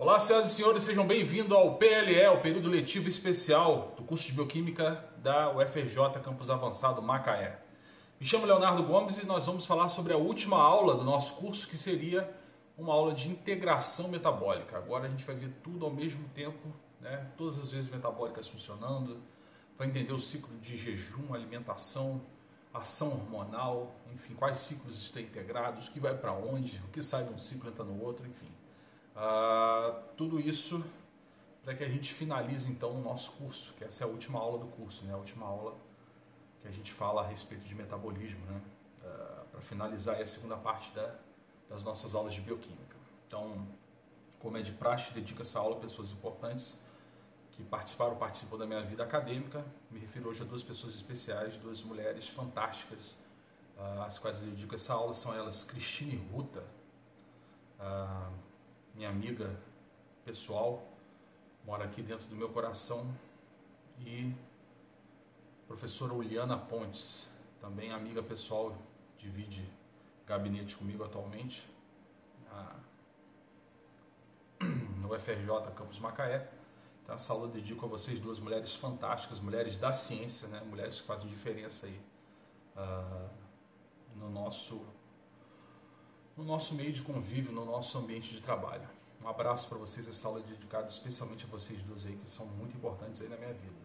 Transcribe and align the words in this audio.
Olá, 0.00 0.18
senhoras 0.18 0.52
e 0.52 0.54
senhores, 0.54 0.82
sejam 0.82 1.06
bem-vindos 1.06 1.52
ao 1.52 1.76
PLE, 1.76 2.26
o 2.28 2.40
período 2.40 2.70
letivo 2.70 3.06
especial 3.06 3.92
do 3.98 4.02
curso 4.02 4.26
de 4.28 4.32
Bioquímica 4.32 5.04
da 5.18 5.54
UFRJ 5.54 6.22
Campus 6.24 6.48
Avançado 6.48 7.02
Macaé. 7.02 7.60
Me 8.18 8.24
chamo 8.24 8.46
Leonardo 8.46 8.82
Gomes 8.82 9.18
e 9.18 9.26
nós 9.26 9.44
vamos 9.44 9.66
falar 9.66 9.90
sobre 9.90 10.14
a 10.14 10.16
última 10.16 10.56
aula 10.56 10.94
do 10.94 11.04
nosso 11.04 11.36
curso, 11.36 11.68
que 11.68 11.76
seria 11.76 12.34
uma 12.78 12.94
aula 12.94 13.12
de 13.12 13.28
integração 13.28 14.08
metabólica. 14.08 14.78
Agora 14.78 15.06
a 15.06 15.10
gente 15.10 15.22
vai 15.22 15.36
ver 15.36 15.50
tudo 15.62 15.84
ao 15.84 15.92
mesmo 15.92 16.26
tempo, 16.30 16.72
né? 16.98 17.30
todas 17.36 17.58
as 17.58 17.70
vezes 17.70 17.90
metabólicas 17.90 18.48
funcionando, 18.48 19.20
vai 19.76 19.86
entender 19.86 20.14
o 20.14 20.18
ciclo 20.18 20.56
de 20.60 20.78
jejum, 20.78 21.34
alimentação, 21.34 22.22
ação 22.72 23.08
hormonal, 23.08 23.94
enfim, 24.14 24.32
quais 24.32 24.56
ciclos 24.56 24.98
estão 24.98 25.20
integrados, 25.20 25.88
o 25.88 25.90
que 25.90 26.00
vai 26.00 26.16
para 26.16 26.32
onde, 26.32 26.80
o 26.86 26.88
que 26.88 27.02
sai 27.02 27.24
de 27.24 27.34
um 27.34 27.38
ciclo 27.38 27.68
entra 27.68 27.84
no 27.84 28.02
outro, 28.02 28.26
enfim. 28.26 28.48
Uh, 29.20 30.00
tudo 30.16 30.40
isso 30.40 30.82
para 31.62 31.74
que 31.74 31.84
a 31.84 31.88
gente 31.88 32.10
finalize 32.14 32.70
então 32.70 32.90
o 32.90 33.02
nosso 33.02 33.32
curso, 33.32 33.74
que 33.74 33.84
essa 33.84 34.02
é 34.02 34.06
a 34.06 34.08
última 34.08 34.38
aula 34.38 34.58
do 34.58 34.66
curso, 34.68 35.04
né? 35.04 35.12
a 35.12 35.16
última 35.18 35.44
aula 35.44 35.76
que 36.62 36.66
a 36.66 36.70
gente 36.70 36.90
fala 36.90 37.20
a 37.20 37.26
respeito 37.26 37.62
de 37.64 37.74
metabolismo, 37.74 38.40
né? 38.46 38.62
Uh, 39.02 39.44
para 39.50 39.60
finalizar 39.60 40.20
a 40.20 40.26
segunda 40.26 40.56
parte 40.56 40.90
da, 40.94 41.14
das 41.68 41.84
nossas 41.84 42.14
aulas 42.14 42.32
de 42.32 42.40
bioquímica. 42.40 42.96
Então, 43.26 43.66
como 44.38 44.56
é 44.56 44.62
de 44.62 44.72
praxe, 44.72 45.12
dedico 45.12 45.42
essa 45.42 45.58
aula 45.58 45.76
a 45.76 45.80
pessoas 45.80 46.10
importantes 46.10 46.78
que 47.52 47.62
participaram, 47.62 48.16
participam 48.16 48.56
da 48.56 48.66
minha 48.66 48.82
vida 48.82 49.02
acadêmica. 49.02 49.62
Me 49.90 49.98
refiro 49.98 50.30
hoje 50.30 50.42
a 50.42 50.46
duas 50.46 50.62
pessoas 50.62 50.94
especiais, 50.94 51.58
duas 51.58 51.82
mulheres 51.82 52.26
fantásticas, 52.28 53.18
uh, 53.76 54.20
quais 54.20 54.40
eu 54.40 54.46
dedico 54.46 54.74
essa 54.74 54.94
aula. 54.94 55.12
São 55.12 55.34
elas 55.34 55.62
Cristine 55.62 56.16
Ruta, 56.32 56.64
uh, 57.78 58.49
minha 59.00 59.08
amiga 59.08 59.58
pessoal, 60.26 60.86
mora 61.64 61.84
aqui 61.84 62.02
dentro 62.02 62.26
do 62.26 62.36
meu 62.36 62.50
coração, 62.50 63.10
e 63.98 64.30
professora 65.66 66.12
Uliana 66.12 66.58
Pontes, 66.58 67.30
também 67.62 67.90
amiga 67.92 68.22
pessoal, 68.22 68.76
divide 69.16 69.66
gabinete 70.26 70.76
comigo 70.76 71.02
atualmente, 71.02 71.66
no 75.00 75.18
FRJ 75.18 75.72
Campus 75.74 75.98
Macaé. 75.98 76.46
Então, 77.02 77.14
essa 77.14 77.32
aula 77.32 77.48
dedico 77.48 77.86
a 77.86 77.88
vocês 77.88 78.20
duas 78.20 78.38
mulheres 78.38 78.76
fantásticas, 78.76 79.40
mulheres 79.40 79.78
da 79.78 79.94
ciência, 79.94 80.46
né? 80.48 80.60
mulheres 80.68 81.00
que 81.00 81.06
fazem 81.06 81.26
diferença 81.26 81.86
aí 81.86 81.98
uh, 82.76 83.30
no, 84.16 84.28
nosso, 84.28 84.86
no 86.36 86.44
nosso 86.44 86.74
meio 86.74 86.92
de 86.92 87.02
convívio, 87.02 87.52
no 87.52 87.64
nosso 87.64 87.98
ambiente 87.98 88.32
de 88.32 88.40
trabalho. 88.40 88.88
Um 89.22 89.28
abraço 89.28 89.68
para 89.68 89.78
vocês, 89.78 90.08
essa 90.08 90.28
aula 90.28 90.40
é 90.40 90.42
dedicada 90.42 90.88
especialmente 90.88 91.44
a 91.44 91.48
vocês 91.48 91.82
duas 91.82 92.06
aí, 92.06 92.16
que 92.16 92.30
são 92.30 92.46
muito 92.46 92.76
importantes 92.76 93.20
aí 93.20 93.28
na 93.28 93.36
minha 93.36 93.52
vida. 93.52 93.80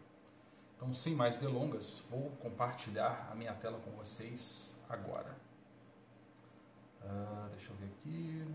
Então, 0.76 0.94
sem 0.94 1.14
mais 1.14 1.38
delongas, 1.38 2.04
vou 2.10 2.32
compartilhar 2.42 3.30
a 3.32 3.36
minha 3.36 3.54
tela 3.54 3.80
com 3.80 3.92
vocês 3.92 4.78
agora. 4.90 5.36
Uh, 7.02 7.50
deixa 7.52 7.72
eu 7.72 7.76
ver 7.78 7.86
aqui. 7.86 8.46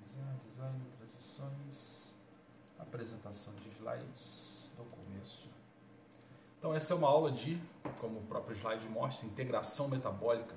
Design, 0.00 0.38
design, 0.44 0.80
transições 0.98 2.02
apresentação 2.92 3.54
de 3.54 3.70
slides 3.70 4.70
do 4.76 4.84
começo. 4.84 5.48
Então 6.58 6.74
essa 6.74 6.92
é 6.92 6.96
uma 6.96 7.08
aula 7.08 7.32
de, 7.32 7.60
como 7.98 8.18
o 8.18 8.22
próprio 8.24 8.54
slide 8.54 8.86
mostra, 8.88 9.26
integração 9.26 9.88
metabólica, 9.88 10.54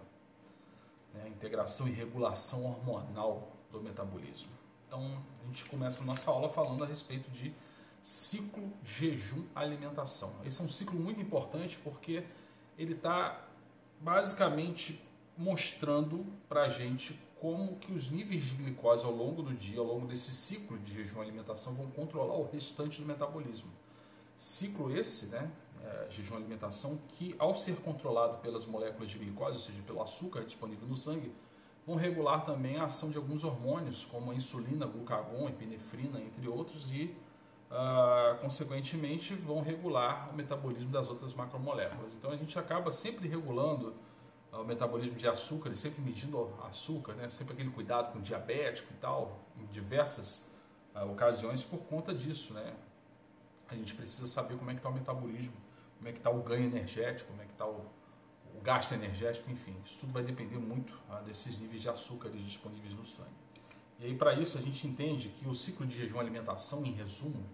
né? 1.16 1.27
integração 1.30 1.88
e 1.88 1.91
regulação 1.91 2.66
hormonal 2.66 3.52
do 3.71 3.81
metabolismo. 3.81 4.52
Então 4.88 5.23
a 5.41 5.47
gente 5.47 5.66
começa 5.66 6.03
a 6.03 6.05
nossa 6.05 6.30
aula 6.31 6.49
falando 6.49 6.83
a 6.83 6.88
respeito 6.88 7.30
de 7.31 7.53
ciclo 8.02 8.71
jejum-alimentação. 8.83 10.36
Esse 10.45 10.61
é 10.61 10.63
um 10.63 10.69
ciclo 10.69 10.99
muito 10.99 11.19
importante 11.19 11.80
porque 11.83 12.23
ele 12.77 12.93
está 12.93 13.48
basicamente 13.99 15.02
mostrando 15.37 16.26
para 16.48 16.64
a 16.64 16.70
gente 16.70 17.20
como 17.39 17.76
que 17.77 17.92
os 17.92 18.09
níveis 18.09 18.43
de 18.43 18.55
glicose 18.55 19.05
ao 19.05 19.11
longo 19.11 19.43
do 19.43 19.53
dia, 19.53 19.80
ao 19.80 19.86
longo 19.86 20.08
desse 20.08 20.32
ciclo 20.32 20.77
de 20.80 20.93
jejum 20.93 21.21
alimentação, 21.21 21.73
vão 21.73 21.92
controlar 21.92 22.36
o 22.36 22.49
restante 22.49 23.02
do 23.02 23.05
metabolismo. 23.05 23.71
Ciclo 24.37 24.95
esse, 24.95 25.27
né, 25.27 25.52
é, 25.85 26.07
jejum 26.09 26.35
alimentação, 26.35 26.97
que 27.09 27.35
ao 27.37 27.55
ser 27.55 27.75
controlado 27.77 28.37
pelas 28.37 28.65
moléculas 28.65 29.11
de 29.11 29.19
glicose, 29.19 29.57
ou 29.57 29.63
seja, 29.63 29.81
pelo 29.83 30.01
açúcar 30.01 30.43
disponível 30.43 30.87
no 30.87 30.97
sangue, 30.97 31.31
vão 31.85 31.95
regular 31.95 32.43
também 32.43 32.77
a 32.77 32.85
ação 32.85 33.11
de 33.11 33.17
alguns 33.17 33.43
hormônios, 33.43 34.03
como 34.05 34.31
a 34.31 34.35
insulina, 34.35 34.87
glucagon, 34.87 35.47
epinefrina, 35.47 36.19
entre 36.19 36.47
outros, 36.47 36.91
e, 36.91 37.15
uh, 37.69 38.39
consequentemente, 38.41 39.35
vão 39.35 39.61
regular 39.61 40.31
o 40.31 40.35
metabolismo 40.35 40.91
das 40.91 41.07
outras 41.09 41.35
macromoléculas. 41.35 42.15
Então, 42.15 42.31
a 42.31 42.35
gente 42.35 42.57
acaba 42.57 42.91
sempre 42.91 43.27
regulando 43.27 43.93
o 44.52 44.63
metabolismo 44.63 45.15
de 45.15 45.27
açúcar 45.27 45.75
sempre 45.75 46.02
medindo 46.02 46.53
açúcar, 46.63 47.13
né? 47.13 47.29
sempre 47.29 47.53
aquele 47.53 47.69
cuidado 47.69 48.13
com 48.13 48.21
diabético 48.21 48.93
e 48.93 48.97
tal, 48.97 49.39
em 49.59 49.65
diversas 49.65 50.49
uh, 50.95 51.11
ocasiões 51.11 51.63
por 51.63 51.79
conta 51.79 52.13
disso. 52.13 52.53
Né? 52.53 52.73
A 53.67 53.75
gente 53.75 53.93
precisa 53.93 54.27
saber 54.27 54.57
como 54.57 54.71
é 54.71 54.73
que 54.73 54.79
está 54.79 54.89
o 54.89 54.93
metabolismo, 54.93 55.53
como 55.98 56.10
é 56.10 56.11
que 56.11 56.20
está 56.20 56.30
o 56.30 56.42
ganho 56.42 56.66
energético, 56.66 57.30
como 57.30 57.42
é 57.42 57.45
que 57.45 57.52
está 57.52 57.67
o, 57.67 57.86
o, 58.56 58.61
gasto 58.61 58.94
energético, 58.94 59.50
enfim. 59.52 59.76
Isso 59.86 60.00
tudo 60.00 60.14
vai 60.14 60.23
depender 60.23 60.58
muito 60.58 60.94
uh, 61.10 61.23
desses 61.23 61.58
níveis 61.58 61.82
de 61.82 61.89
açúcares 61.89 62.42
disponíveis 62.44 62.94
no 62.94 63.06
sangue. 63.06 63.30
E 64.00 64.06
aí, 64.06 64.16
para 64.16 64.33
isso, 64.33 64.58
a 64.58 64.61
gente 64.61 64.86
entende 64.86 65.30
que 65.30 65.48
o 65.48 65.54
ciclo 65.54 65.86
de 65.86 65.95
jejum 65.95 66.20
alimentação, 66.20 66.86
em 66.86 66.92
resumo, 66.92 67.45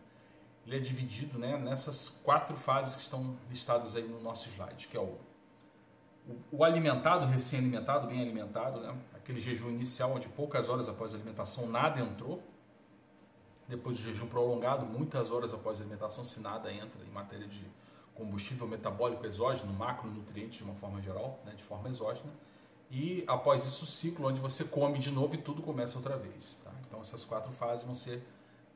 ele 0.65 0.77
é 0.77 0.79
dividido 0.79 1.37
né, 1.37 1.57
nessas 1.57 2.09
quatro 2.09 2.55
fases 2.55 2.95
que 2.95 3.01
estão 3.01 3.37
listadas 3.49 3.95
aí 3.95 4.07
no 4.07 4.21
nosso 4.21 4.49
slide, 4.49 4.87
que 4.87 4.97
é 4.97 4.99
o 4.99 5.17
o, 6.51 6.63
alimentado, 6.63 7.25
recém-alimentado, 7.25 8.07
bem 8.07 8.21
alimentado, 8.21 8.79
né? 8.81 8.95
aquele 9.15 9.39
jejum 9.39 9.69
inicial 9.69 10.13
onde 10.13 10.27
poucas 10.29 10.69
horas 10.69 10.87
após 10.87 11.13
a 11.13 11.17
alimentação 11.17 11.67
nada 11.67 11.99
entrou, 11.99 12.41
depois 13.67 13.97
do 13.97 14.03
jejum 14.03 14.27
prolongado, 14.27 14.85
muitas 14.85 15.31
horas 15.31 15.53
após 15.53 15.79
a 15.79 15.83
alimentação, 15.83 16.25
se 16.25 16.39
nada 16.39 16.71
entra 16.71 17.03
em 17.03 17.09
matéria 17.09 17.47
de 17.47 17.65
combustível 18.15 18.67
metabólico 18.67 19.25
exógeno, 19.25 19.73
macronutrientes 19.73 20.57
de 20.57 20.63
uma 20.63 20.75
forma 20.75 21.01
geral, 21.01 21.39
né? 21.45 21.53
de 21.55 21.63
forma 21.63 21.89
exógena, 21.89 22.31
e 22.89 23.23
após 23.25 23.65
isso 23.65 23.85
o 23.85 23.87
ciclo 23.87 24.27
onde 24.27 24.41
você 24.41 24.65
come 24.65 24.99
de 24.99 25.11
novo 25.11 25.33
e 25.35 25.37
tudo 25.37 25.61
começa 25.61 25.97
outra 25.97 26.17
vez. 26.17 26.57
Tá? 26.63 26.71
Então 26.85 27.01
essas 27.01 27.23
quatro 27.23 27.51
fases 27.53 27.85
vão 27.85 27.95
ser 27.95 28.21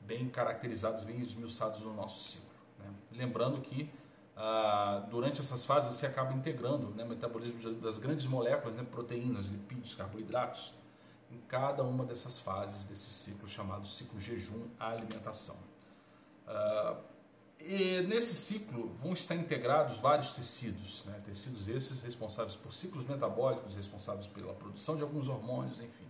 bem 0.01 0.29
caracterizadas, 0.29 1.03
bem 1.03 1.19
esmiuçadas 1.19 1.81
no 1.81 1.93
nosso 1.93 2.31
ciclo. 2.31 2.49
Né? 2.79 2.89
Lembrando 3.11 3.59
que 3.59 3.89
ah, 4.37 5.05
durante 5.09 5.41
essas 5.41 5.65
fases 5.65 5.93
você 5.93 6.05
acaba 6.05 6.33
integrando 6.33 6.89
né, 6.91 7.03
o 7.03 7.07
metabolismo 7.07 7.73
das 7.75 7.97
grandes 7.97 8.25
moléculas, 8.25 8.75
né, 8.75 8.83
proteínas, 8.83 9.45
lipídios, 9.45 9.95
carboidratos, 9.95 10.73
em 11.31 11.39
cada 11.47 11.83
uma 11.83 12.05
dessas 12.05 12.39
fases 12.39 12.85
desse 12.85 13.09
ciclo 13.09 13.47
chamado 13.47 13.87
ciclo 13.87 14.19
jejum 14.19 14.67
à 14.79 14.89
alimentação. 14.89 15.57
Ah, 16.47 16.97
e 17.65 18.01
nesse 18.03 18.35
ciclo 18.35 18.95
vão 19.01 19.13
estar 19.13 19.35
integrados 19.35 19.97
vários 19.97 20.31
tecidos, 20.31 21.03
né, 21.05 21.19
tecidos 21.25 21.67
esses 21.67 21.99
responsáveis 21.99 22.55
por 22.55 22.71
ciclos 22.71 23.07
metabólicos, 23.07 23.75
responsáveis 23.75 24.27
pela 24.27 24.53
produção 24.53 24.95
de 24.95 25.01
alguns 25.01 25.27
hormônios, 25.27 25.79
enfim. 25.79 26.05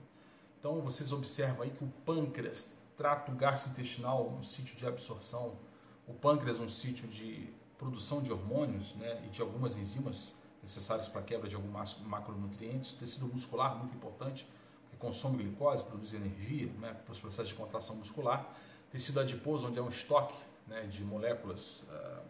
Então 0.60 0.82
vocês 0.82 1.14
observam 1.14 1.62
aí 1.62 1.70
que 1.70 1.84
o 1.84 1.88
pâncreas, 2.06 2.70
trato 2.98 3.32
gastrointestinal, 3.32 4.28
um 4.30 4.44
sítio 4.44 4.76
de 4.76 4.86
absorção, 4.86 5.58
o 6.06 6.14
pâncreas 6.14 6.60
um 6.60 6.70
sítio 6.70 7.08
de 7.08 7.54
produção 7.78 8.22
de 8.22 8.34
hormônios 8.34 8.94
né, 8.96 9.24
e 9.26 9.30
de 9.30 9.42
algumas 9.42 9.78
enzimas 9.78 10.34
necessárias 10.62 11.08
para 11.08 11.22
a 11.22 11.24
quebra 11.24 11.48
de 11.48 11.56
alguns 11.56 12.00
macronutrientes. 12.02 12.94
Tecido 12.94 13.28
muscular, 13.28 13.78
muito 13.78 13.96
importante, 13.96 14.46
que 14.90 14.98
consome 14.98 15.38
glicose, 15.38 15.84
produz 15.84 16.14
energia 16.14 16.68
né, 16.80 16.94
para 16.94 17.14
os 17.14 17.20
processos 17.20 17.50
de 17.50 17.56
contração 17.56 17.96
muscular. 17.96 18.54
Tecido 18.92 19.22
adiposo, 19.22 19.68
onde 19.68 19.80
é 19.80 19.82
um 19.82 19.90
estoque 19.90 20.36
né, 20.68 20.84
de 20.88 21.04
moléculas 21.04 21.88
uh, 21.90 22.22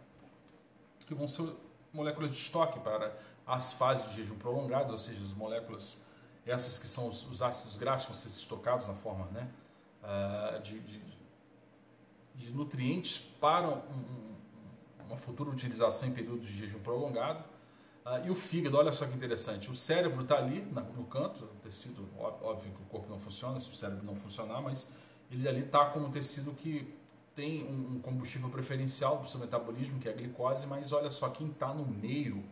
que 1.06 1.14
vão 1.14 1.28
ser 1.28 1.48
moléculas 1.92 2.30
de 2.30 2.36
estoque 2.36 2.80
para 2.80 3.16
as 3.46 3.72
fases 3.72 4.10
de 4.10 4.16
jejum 4.16 4.36
prolongado, 4.36 4.92
ou 4.92 4.98
seja, 4.98 5.22
as 5.22 5.32
moléculas, 5.32 5.98
essas 6.44 6.78
que 6.78 6.88
são 6.88 7.08
os, 7.08 7.24
os 7.30 7.40
ácidos 7.40 7.76
graxos, 7.76 8.08
vão 8.08 8.16
ser 8.16 8.28
estocados 8.28 8.88
na 8.88 8.94
forma 8.94 9.26
né, 9.26 9.48
uh, 10.02 10.60
de, 10.60 10.80
de, 10.80 11.00
de, 12.34 12.50
nutrientes 12.52 13.18
para 13.40 13.68
um, 13.68 14.34
uma 15.06 15.16
futura 15.16 15.48
utilização 15.50 16.08
em 16.08 16.12
períodos 16.12 16.46
de 16.46 16.56
jejum 16.56 16.80
prolongado. 16.80 17.44
Uh, 18.04 18.26
e 18.26 18.30
o 18.30 18.34
fígado, 18.34 18.76
olha 18.76 18.92
só 18.92 19.06
que 19.06 19.14
interessante, 19.14 19.70
o 19.70 19.74
cérebro 19.74 20.22
está 20.22 20.36
ali 20.36 20.60
no 20.60 21.04
canto, 21.04 21.44
o 21.44 21.60
tecido, 21.62 22.08
óbvio 22.18 22.72
que 22.72 22.82
o 22.82 22.86
corpo 22.86 23.08
não 23.08 23.18
funciona 23.18 23.58
se 23.58 23.68
o 23.68 23.74
cérebro 23.74 24.04
não 24.04 24.14
funcionar, 24.14 24.60
mas 24.60 24.92
ele 25.30 25.48
ali 25.48 25.64
está 25.64 25.86
como 25.86 26.06
um 26.06 26.10
tecido 26.10 26.52
que 26.52 26.96
tem 27.36 27.64
um, 27.68 28.00
combustível 28.00 28.48
preferencial 28.48 29.18
para 29.18 29.26
o 29.26 29.28
seu 29.28 29.38
metabolismo, 29.38 30.00
que 30.00 30.08
é 30.08 30.10
a 30.12 30.14
glicose, 30.14 30.66
mas 30.66 30.90
olha 30.90 31.10
só, 31.10 31.28
quem 31.28 31.48
está 31.48 31.72
no 31.72 31.86
meio 31.86 32.42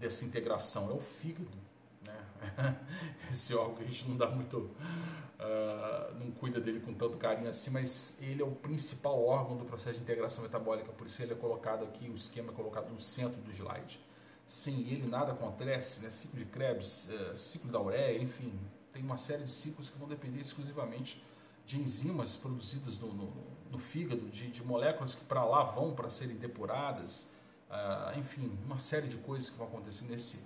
dessa 0.00 0.24
integração 0.24 0.90
é 0.90 0.94
o 0.94 0.98
fígado. 0.98 1.56
Né? 2.02 2.80
Esse 3.30 3.54
órgão 3.54 3.74
que 3.74 3.84
a 3.84 3.86
gente 3.86 4.08
não 4.08 4.16
dá 4.16 4.30
muito, 4.30 4.56
uh, 4.58 6.14
não 6.18 6.30
cuida 6.30 6.58
dele 6.58 6.80
com 6.80 6.94
tanto 6.94 7.18
carinho 7.18 7.50
assim, 7.50 7.70
mas 7.70 8.16
ele 8.22 8.40
é 8.40 8.44
o 8.44 8.52
principal 8.52 9.22
órgão 9.22 9.58
do 9.58 9.66
processo 9.66 9.98
de 9.98 10.02
integração 10.02 10.42
metabólica, 10.42 10.90
por 10.92 11.06
isso 11.06 11.22
ele 11.22 11.32
é 11.32 11.36
colocado 11.36 11.84
aqui, 11.84 12.08
o 12.08 12.16
esquema 12.16 12.50
é 12.52 12.54
colocado 12.54 12.90
no 12.90 13.00
centro 13.00 13.40
do 13.42 13.52
slide. 13.52 14.00
Sem 14.46 14.88
ele 14.88 15.06
nada 15.06 15.32
acontece, 15.32 16.02
né? 16.02 16.10
ciclo 16.10 16.38
de 16.38 16.46
Krebs, 16.46 17.10
uh, 17.10 17.36
ciclo 17.36 17.70
da 17.70 17.82
ureia, 17.82 18.18
enfim, 18.22 18.58
tem 18.94 19.02
uma 19.02 19.18
série 19.18 19.44
de 19.44 19.52
ciclos 19.52 19.90
que 19.90 19.98
vão 19.98 20.08
depender 20.08 20.40
exclusivamente 20.40 21.22
de 21.66 21.78
enzimas 21.78 22.34
produzidas 22.34 22.96
no, 22.96 23.12
no, 23.12 23.55
no 23.70 23.78
fígado, 23.78 24.28
de, 24.28 24.50
de, 24.50 24.64
moléculas 24.64 25.14
que 25.14 25.24
para 25.24 25.44
lá 25.44 25.64
vão 25.64 25.94
para 25.94 26.08
serem 26.10 26.36
depuradas, 26.36 27.28
uh, 27.70 28.18
enfim, 28.18 28.56
uma 28.64 28.78
série 28.78 29.08
de 29.08 29.16
coisas 29.16 29.50
que 29.50 29.56
vão 29.56 29.66
acontecer 29.66 30.04
nesse, 30.06 30.38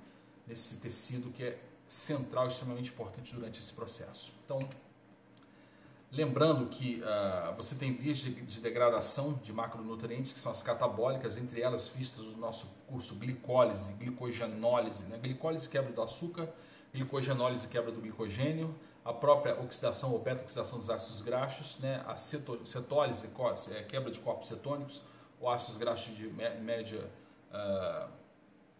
nesse 0.46 0.76
tecido 0.76 1.30
que 1.30 1.42
é 1.42 1.58
central, 1.86 2.46
extremamente 2.46 2.90
importante 2.90 3.34
durante 3.34 3.58
esse 3.58 3.72
processo. 3.72 4.32
Então, 4.44 4.60
lembrando 6.10 6.68
que 6.68 7.02
uh, 7.02 7.54
você 7.56 7.74
tem 7.74 7.92
vias 7.92 8.18
de, 8.18 8.30
de, 8.30 8.60
degradação 8.60 9.34
de 9.42 9.52
macronutrientes, 9.52 10.32
que 10.32 10.38
são 10.38 10.52
as 10.52 10.62
catabólicas, 10.62 11.36
entre 11.36 11.60
elas 11.60 11.88
vistas 11.88 12.26
no 12.26 12.36
nosso 12.36 12.68
curso 12.86 13.14
glicólise, 13.16 13.92
glicogenólise. 13.94 15.04
Né? 15.04 15.18
Glicólise 15.18 15.68
quebra 15.68 15.92
do 15.92 16.02
açúcar, 16.02 16.48
glicogenólise 16.92 17.68
quebra 17.68 17.92
do 17.92 18.00
glicogênio, 18.00 18.74
a 19.04 19.12
própria 19.12 19.58
oxidação 19.60 20.12
ou 20.12 20.18
beta-oxidação 20.18 20.78
dos 20.78 20.90
ácidos 20.90 21.22
graxos, 21.22 21.78
né? 21.78 22.02
a 22.06 22.16
cetólise, 22.16 23.26
é, 23.74 23.82
quebra 23.82 24.10
de 24.10 24.20
corpos 24.20 24.48
cetônicos, 24.48 25.00
ou 25.40 25.48
ácidos 25.48 25.78
graxos 25.78 26.14
de 26.14 26.26
média, 26.28 27.08
uh, 27.50 28.10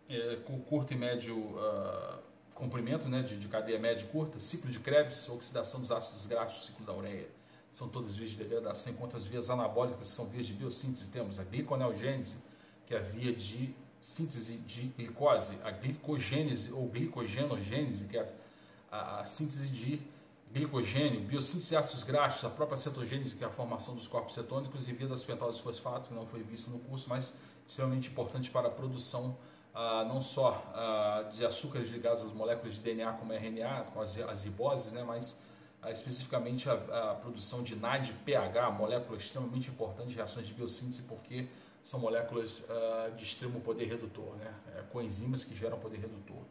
é, 0.08 0.37
curto 0.69 0.93
e 0.93 0.96
médio 0.96 1.37
uh, 1.37 2.19
comprimento, 2.55 3.08
né? 3.08 3.22
de, 3.22 3.38
de 3.38 3.49
cadeia 3.49 3.78
média 3.78 4.05
e 4.05 4.08
curta, 4.08 4.38
ciclo 4.38 4.70
de 4.70 4.78
Krebs, 4.78 5.28
oxidação 5.31 5.81
dos 5.81 5.90
ácidos 5.90 6.26
graxos, 6.26 6.66
ciclo 6.66 6.84
da 6.84 6.93
ureia. 6.93 7.28
São 7.73 7.88
todas 7.88 8.16
vias 8.16 8.31
de 8.31 8.37
degradação, 8.37 8.93
enquanto 8.93 9.16
as 9.16 9.25
vias 9.25 9.49
anabólicas 9.49 10.08
são 10.08 10.26
vias 10.26 10.44
de 10.44 10.52
biossíntese. 10.52 11.08
Temos 11.08 11.38
a 11.40 11.44
gliconeogênese, 11.44 12.37
que 12.84 12.94
é 12.94 12.99
a 12.99 13.00
via 13.00 13.32
de 13.32 13.75
síntese 14.00 14.56
de 14.56 14.88
glicose, 14.88 15.56
a 15.62 15.70
glicogênese 15.70 16.73
ou 16.73 16.88
glicogenogênese, 16.88 18.06
que 18.06 18.19
é 18.19 18.26
a, 18.90 19.20
a 19.20 19.25
síntese 19.25 19.69
de 19.69 20.02
glicogênio, 20.52 21.20
biossíntese 21.20 21.70
de 21.70 21.76
ácidos 21.76 22.02
graxos, 22.02 22.44
a 22.44 22.50
própria 22.50 22.76
cetogênese, 22.76 23.37
que 23.37 23.44
é 23.44 23.47
a 23.47 23.50
formação 23.50 23.94
dos 23.94 24.08
corpos 24.08 24.35
cetônicos, 24.35 24.88
e 24.88 24.93
via 24.93 25.06
das 25.06 25.23
pentoses 25.23 25.61
fosfato, 25.61 26.08
que 26.08 26.14
não 26.14 26.26
foi 26.26 26.43
vista 26.43 26.70
no 26.70 26.79
curso, 26.81 27.08
mas 27.08 27.35
extremamente 27.67 28.08
importante 28.08 28.50
para 28.50 28.69
a 28.69 28.70
produção 28.70 29.37
ah, 29.73 30.05
não 30.05 30.20
só 30.20 30.62
ah, 30.75 31.29
de 31.32 31.47
açúcares 31.47 31.88
ligados 31.88 32.25
às 32.25 32.32
moléculas 32.32 32.75
de 32.75 32.81
DNA 32.81 33.12
como 33.12 33.32
RNA, 33.32 33.85
com 33.93 34.00
as, 34.00 34.19
as 34.19 34.44
riboses, 34.44 34.93
né, 34.93 35.05
mas 35.05 35.38
ah, 35.81 35.93
especificamente 35.93 36.69
a, 36.69 36.73
a, 36.73 37.14
produção 37.14 37.62
de 37.62 37.76
NAD-PH, 37.76 38.70
molécula 38.73 39.17
extremamente 39.17 39.70
importante 39.70 40.17
reações 40.17 40.49
de 40.49 40.55
biossíntese, 40.55 41.02
porque 41.02 41.47
são 41.82 41.99
moléculas 41.99 42.62
de 43.17 43.25
extremo 43.25 43.58
poder 43.62 43.87
redutor, 43.87 44.37
né? 44.37 44.52
É, 44.76 44.82
coenzimas 44.93 45.44
que 45.44 45.55
geram 45.55 45.79
poder 45.79 45.97
redutor. 45.97 46.43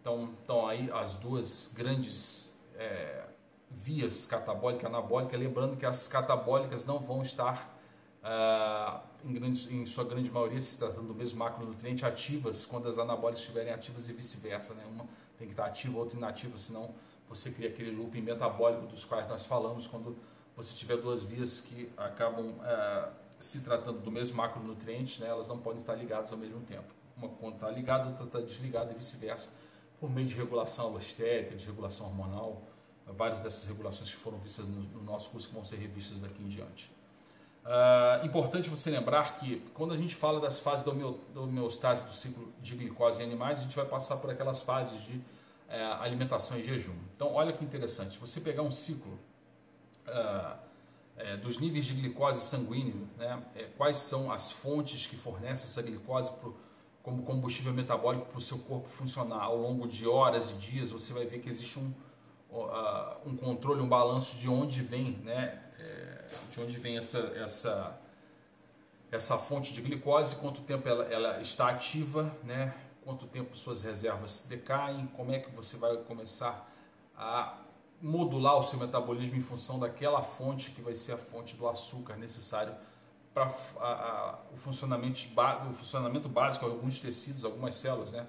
Então, 0.00 0.30
então 0.42 0.66
aí 0.66 0.90
as 0.90 1.16
duas 1.16 1.70
grandes 1.74 2.53
é, 2.76 3.24
vias 3.70 4.26
catabólica 4.26 4.86
anabólica, 4.86 5.36
lembrando 5.36 5.76
que 5.76 5.86
as 5.86 6.08
catabólicas 6.08 6.84
não 6.84 6.98
vão 6.98 7.22
estar, 7.22 7.76
uh, 8.22 9.00
em, 9.28 9.32
grande, 9.32 9.74
em, 9.74 9.86
sua 9.86 10.04
grande 10.04 10.30
maioria, 10.30 10.60
se 10.60 10.78
tratando 10.78 11.08
do 11.08 11.14
mesmo 11.14 11.38
macronutriente, 11.38 12.04
ativas 12.04 12.64
quando 12.64 12.88
as 12.88 12.98
anabólicas 12.98 13.40
estiverem 13.40 13.72
ativas 13.72 14.08
e 14.08 14.12
vice-versa. 14.12 14.74
Né? 14.74 14.84
Uma 14.86 15.06
tem 15.38 15.46
que 15.46 15.52
estar 15.52 15.66
ativa, 15.66 15.98
outra 15.98 16.16
inativa, 16.16 16.56
senão 16.56 16.94
você 17.28 17.50
cria 17.50 17.68
aquele 17.68 17.90
looping 17.90 18.20
metabólico 18.20 18.86
dos 18.86 19.04
quais 19.04 19.28
nós 19.28 19.44
falamos 19.44 19.86
quando 19.86 20.16
você 20.56 20.74
tiver 20.74 20.96
duas 20.96 21.22
vias 21.22 21.60
que 21.60 21.90
acabam... 21.96 22.50
Uh, 22.50 23.24
se 23.44 23.60
tratando 23.60 24.00
do 24.00 24.10
mesmo 24.10 24.36
macronutriente, 24.36 25.20
né, 25.20 25.28
elas 25.28 25.48
não 25.48 25.58
podem 25.58 25.80
estar 25.80 25.94
ligadas 25.94 26.32
ao 26.32 26.38
mesmo 26.38 26.60
tempo. 26.60 26.94
Uma 27.16 27.28
quando 27.28 27.54
está 27.54 27.70
ligada, 27.70 28.08
outra 28.08 28.24
está 28.24 28.40
desligada 28.40 28.92
e 28.92 28.94
vice-versa, 28.94 29.52
por 30.00 30.10
meio 30.10 30.26
de 30.26 30.34
regulação 30.34 30.86
alostérica, 30.86 31.56
de 31.56 31.66
regulação 31.66 32.06
hormonal, 32.06 32.62
várias 33.06 33.40
dessas 33.40 33.68
regulações 33.68 34.10
que 34.10 34.16
foram 34.16 34.38
vistas 34.38 34.66
no, 34.66 34.82
no 34.82 35.02
nosso 35.02 35.30
curso 35.30 35.48
que 35.48 35.54
vão 35.54 35.64
ser 35.64 35.76
revistas 35.76 36.20
daqui 36.20 36.42
em 36.42 36.48
diante. 36.48 36.90
Uh, 37.64 38.26
importante 38.26 38.68
você 38.68 38.90
lembrar 38.90 39.38
que 39.38 39.60
quando 39.72 39.94
a 39.94 39.96
gente 39.96 40.14
fala 40.14 40.38
das 40.38 40.60
fases 40.60 40.84
da 40.84 41.40
homeostase 41.40 42.04
do 42.04 42.12
ciclo 42.12 42.52
de 42.60 42.76
glicose 42.76 43.22
em 43.22 43.24
animais, 43.24 43.60
a 43.60 43.62
gente 43.62 43.74
vai 43.74 43.86
passar 43.86 44.18
por 44.18 44.30
aquelas 44.30 44.60
fases 44.60 45.02
de 45.04 45.16
uh, 45.16 45.22
alimentação 46.00 46.58
em 46.58 46.62
jejum. 46.62 46.96
Então, 47.14 47.32
olha 47.32 47.52
que 47.52 47.64
interessante, 47.64 48.18
você 48.18 48.40
pegar 48.40 48.62
um 48.62 48.70
ciclo 48.70 49.18
uh, 50.06 50.58
é, 51.16 51.36
dos 51.36 51.58
níveis 51.58 51.84
de 51.84 51.94
glicose 51.94 52.40
sanguíneo, 52.40 53.08
né? 53.16 53.42
É, 53.54 53.64
quais 53.76 53.98
são 53.98 54.32
as 54.32 54.50
fontes 54.50 55.06
que 55.06 55.16
fornecem 55.16 55.64
essa 55.64 55.80
glicose 55.80 56.30
pro, 56.32 56.56
como 57.04 57.22
combustível 57.22 57.72
metabólico 57.72 58.26
para 58.26 58.38
o 58.38 58.40
seu 58.40 58.58
corpo 58.58 58.88
funcionar 58.88 59.42
ao 59.42 59.56
longo 59.56 59.86
de 59.86 60.08
horas 60.08 60.50
e 60.50 60.54
dias, 60.54 60.90
você 60.90 61.12
vai 61.12 61.26
ver 61.26 61.38
que 61.38 61.48
existe 61.48 61.78
um, 61.78 61.92
uh, 62.50 63.28
um 63.28 63.36
controle, 63.36 63.80
um 63.80 63.88
balanço 63.88 64.36
de 64.36 64.48
onde 64.48 64.82
vem, 64.82 65.18
né? 65.22 65.62
É, 65.78 66.24
de 66.50 66.60
onde 66.60 66.78
vem 66.78 66.96
essa, 66.96 67.18
essa, 67.36 68.00
essa 69.12 69.36
fonte 69.36 69.74
de 69.74 69.82
glicose, 69.82 70.34
quanto 70.36 70.62
tempo 70.62 70.88
ela, 70.88 71.04
ela 71.04 71.40
está 71.40 71.68
ativa, 71.68 72.34
né? 72.42 72.74
quanto 73.04 73.26
tempo 73.26 73.54
suas 73.56 73.82
reservas 73.82 74.46
decaem, 74.48 75.06
como 75.08 75.30
é 75.30 75.38
que 75.38 75.50
você 75.50 75.76
vai 75.76 75.94
começar 75.98 76.72
a 77.14 77.58
modular 78.00 78.56
o 78.56 78.62
seu 78.62 78.78
metabolismo 78.78 79.36
em 79.36 79.42
função 79.42 79.78
daquela 79.78 80.22
fonte 80.22 80.70
que 80.70 80.80
vai 80.80 80.94
ser 80.94 81.12
a 81.12 81.18
fonte 81.18 81.54
do 81.54 81.68
açúcar 81.68 82.16
necessário 82.16 82.74
para 83.34 83.52
o 84.52 84.56
funcionamento, 84.56 85.18
o 85.68 85.72
funcionamento 85.72 86.28
básico 86.28 86.66
de 86.66 86.70
alguns 86.70 87.00
tecidos, 87.00 87.44
algumas 87.44 87.74
células, 87.74 88.12
né? 88.12 88.26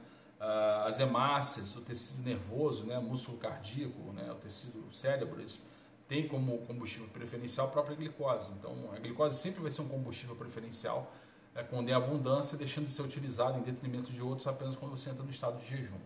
as 0.86 1.00
hemácias, 1.00 1.75
o 1.75 1.81
tecido 1.81 2.24
nervoso, 2.24 2.86
né? 2.86 3.00
músculo 3.00 3.38
cardíaco, 3.38 4.12
né? 4.12 4.31
o 4.31 4.36
tecido 4.36 4.84
cérebro, 4.92 5.40
eles 5.40 5.60
têm 6.07 6.28
como 6.28 6.57
combustível 6.66 7.07
preferencial 7.07 7.68
a 7.68 7.69
própria 7.72 7.96
glicose. 7.96 8.52
Então, 8.54 8.92
a 8.94 9.00
glicose 9.00 9.38
sempre 9.38 9.62
vai 9.62 9.72
ser 9.72 9.81
um 9.81 9.88
combustível 9.88 10.36
preferencial 10.36 11.12
é, 11.56 11.63
quando 11.63 11.90
é 11.90 11.94
abundância, 11.94 12.57
deixando 12.57 12.86
de 12.86 12.92
ser 12.92 13.02
utilizado 13.02 13.57
em 13.57 13.62
detrimento 13.62 14.12
de 14.12 14.22
outros 14.22 14.46
apenas 14.48 14.75
quando 14.75 14.92
você 14.92 15.10
entra 15.10 15.24
no 15.24 15.30
estado 15.30 15.57
de 15.57 15.66
jejum. 15.66 15.98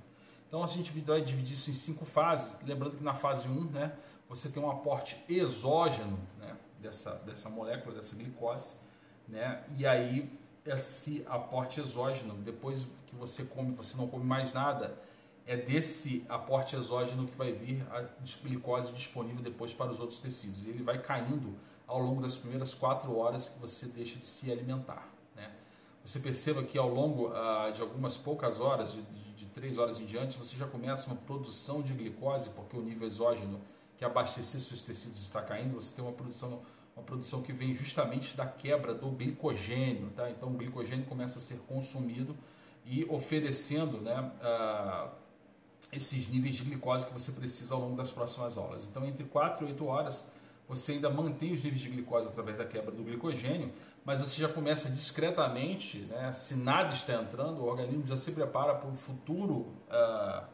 Então 0.47 0.63
a 0.63 0.67
gente 0.67 0.91
vai 1.01 1.21
dividir 1.21 1.53
isso 1.53 1.69
em 1.69 1.73
cinco 1.73 2.05
fases, 2.05 2.55
lembrando 2.65 2.97
que 2.97 3.03
na 3.03 3.13
fase 3.13 3.47
1 3.47 3.65
né, 3.65 3.95
você 4.27 4.49
tem 4.49 4.61
um 4.61 4.69
aporte 4.69 5.23
exógeno 5.27 6.19
né, 6.39 6.55
dessa, 6.79 7.15
dessa 7.15 7.49
molécula, 7.49 7.95
dessa 7.95 8.15
glicose, 8.15 8.75
né, 9.29 9.63
e 9.77 9.85
aí 9.85 10.29
esse 10.65 11.25
aporte 11.27 11.79
exógeno, 11.79 12.35
depois 12.35 12.85
que 13.07 13.15
você 13.15 13.45
come, 13.45 13.73
você 13.73 13.95
não 13.97 14.07
come 14.07 14.25
mais 14.25 14.53
nada, 14.53 14.97
é 15.45 15.55
desse 15.55 16.25
aporte 16.29 16.75
exógeno 16.75 17.25
que 17.25 17.35
vai 17.35 17.51
vir 17.51 17.81
a 17.91 18.05
glicose 18.43 18.91
disponível 18.91 19.41
depois 19.41 19.73
para 19.73 19.91
os 19.91 19.99
outros 19.99 20.19
tecidos. 20.19 20.65
E 20.65 20.69
ele 20.69 20.83
vai 20.83 21.01
caindo 21.01 21.55
ao 21.87 21.99
longo 21.99 22.21
das 22.21 22.37
primeiras 22.37 22.73
quatro 22.73 23.17
horas 23.17 23.49
que 23.49 23.59
você 23.59 23.87
deixa 23.87 24.19
de 24.19 24.27
se 24.27 24.51
alimentar. 24.51 25.09
Né? 25.35 25.49
Você 26.05 26.19
perceba 26.19 26.61
que 26.61 26.77
ao 26.77 26.87
longo 26.87 27.29
uh, 27.29 27.71
de 27.73 27.81
algumas 27.81 28.15
poucas 28.15 28.59
horas, 28.59 28.91
de, 28.91 29.01
de 29.01 29.29
de 29.39 29.45
3 29.45 29.77
horas 29.77 29.99
em 29.99 30.05
diante, 30.05 30.37
você 30.37 30.57
já 30.57 30.67
começa 30.67 31.07
uma 31.07 31.15
produção 31.15 31.81
de 31.81 31.93
glicose, 31.93 32.49
porque 32.49 32.75
o 32.75 32.81
nível 32.81 33.07
exógeno 33.07 33.61
que 33.97 34.03
abastecer 34.03 34.59
seus 34.59 34.83
tecidos 34.83 35.21
está 35.21 35.41
caindo, 35.41 35.75
você 35.75 35.95
tem 35.95 36.03
uma 36.03 36.13
produção, 36.13 36.61
uma 36.99 37.05
produção 37.05 37.41
que 37.41 37.51
vem 37.51 37.73
justamente 37.73 38.35
da 38.35 38.45
quebra 38.45 38.93
do 38.93 39.09
glicogênio. 39.09 40.09
Tá? 40.15 40.29
Então 40.29 40.49
o 40.49 40.53
glicogênio 40.53 41.05
começa 41.05 41.39
a 41.39 41.41
ser 41.41 41.57
consumido 41.67 42.35
e 42.85 43.05
oferecendo 43.09 43.99
né, 43.99 44.31
uh, 44.41 45.09
esses 45.91 46.27
níveis 46.27 46.55
de 46.55 46.63
glicose 46.63 47.07
que 47.07 47.13
você 47.13 47.31
precisa 47.31 47.73
ao 47.73 47.81
longo 47.81 47.95
das 47.95 48.11
próximas 48.11 48.57
aulas. 48.57 48.87
Então 48.87 49.05
entre 49.05 49.23
4 49.23 49.65
e 49.65 49.71
8 49.71 49.85
horas 49.85 50.25
você 50.67 50.93
ainda 50.93 51.09
mantém 51.09 51.51
os 51.51 51.63
níveis 51.63 51.81
de 51.81 51.89
glicose 51.89 52.27
através 52.27 52.59
da 52.59 52.65
quebra 52.65 52.91
do 52.91 53.03
glicogênio, 53.03 53.73
mas 54.05 54.21
você 54.21 54.39
já 54.39 54.47
começa 54.47 54.87
discretamente, 54.87 55.97
né? 56.01 56.31
se 56.31 56.55
nada 56.55 56.93
está 56.93 57.13
entrando, 57.15 57.61
o 57.61 57.65
organismo 57.65 58.05
já 58.05 58.15
se 58.15 58.31
prepara 58.31 58.75
para 58.75 58.87
um 58.87 58.95
futuro 58.95 59.73
uh, 59.87 60.45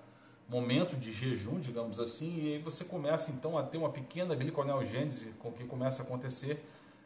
momento 0.48 0.96
de 0.96 1.12
jejum, 1.12 1.60
digamos 1.60 2.00
assim, 2.00 2.44
e 2.44 2.54
aí 2.54 2.60
você 2.60 2.84
começa 2.84 3.32
então 3.32 3.58
a 3.58 3.64
ter 3.64 3.78
uma 3.78 3.90
pequena 3.90 4.36
gliconeogênese 4.36 5.34
com 5.40 5.52
que 5.52 5.64
começa 5.64 6.04
a 6.04 6.06
acontecer 6.06 6.64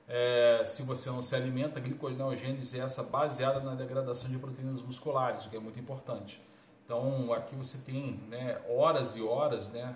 é, 0.08 0.64
se 0.66 0.82
você 0.82 1.10
não 1.10 1.22
se 1.22 1.36
alimenta. 1.36 1.80
A 1.80 1.82
gliconeogênese 1.82 2.80
é 2.80 2.84
essa 2.84 3.04
baseada 3.04 3.60
na 3.62 3.76
degradação 3.76 4.30
de 4.30 4.38
proteínas 4.38 4.82
musculares, 4.82 5.46
o 5.46 5.50
que 5.50 5.56
é 5.56 5.60
muito 5.60 5.80
importante. 5.80 6.42
Então 6.84 7.32
aqui 7.32 7.56
você 7.56 7.78
tem 7.78 8.20
né, 8.28 8.60
horas 8.68 9.16
e 9.16 9.22
horas, 9.22 9.70
né? 9.70 9.96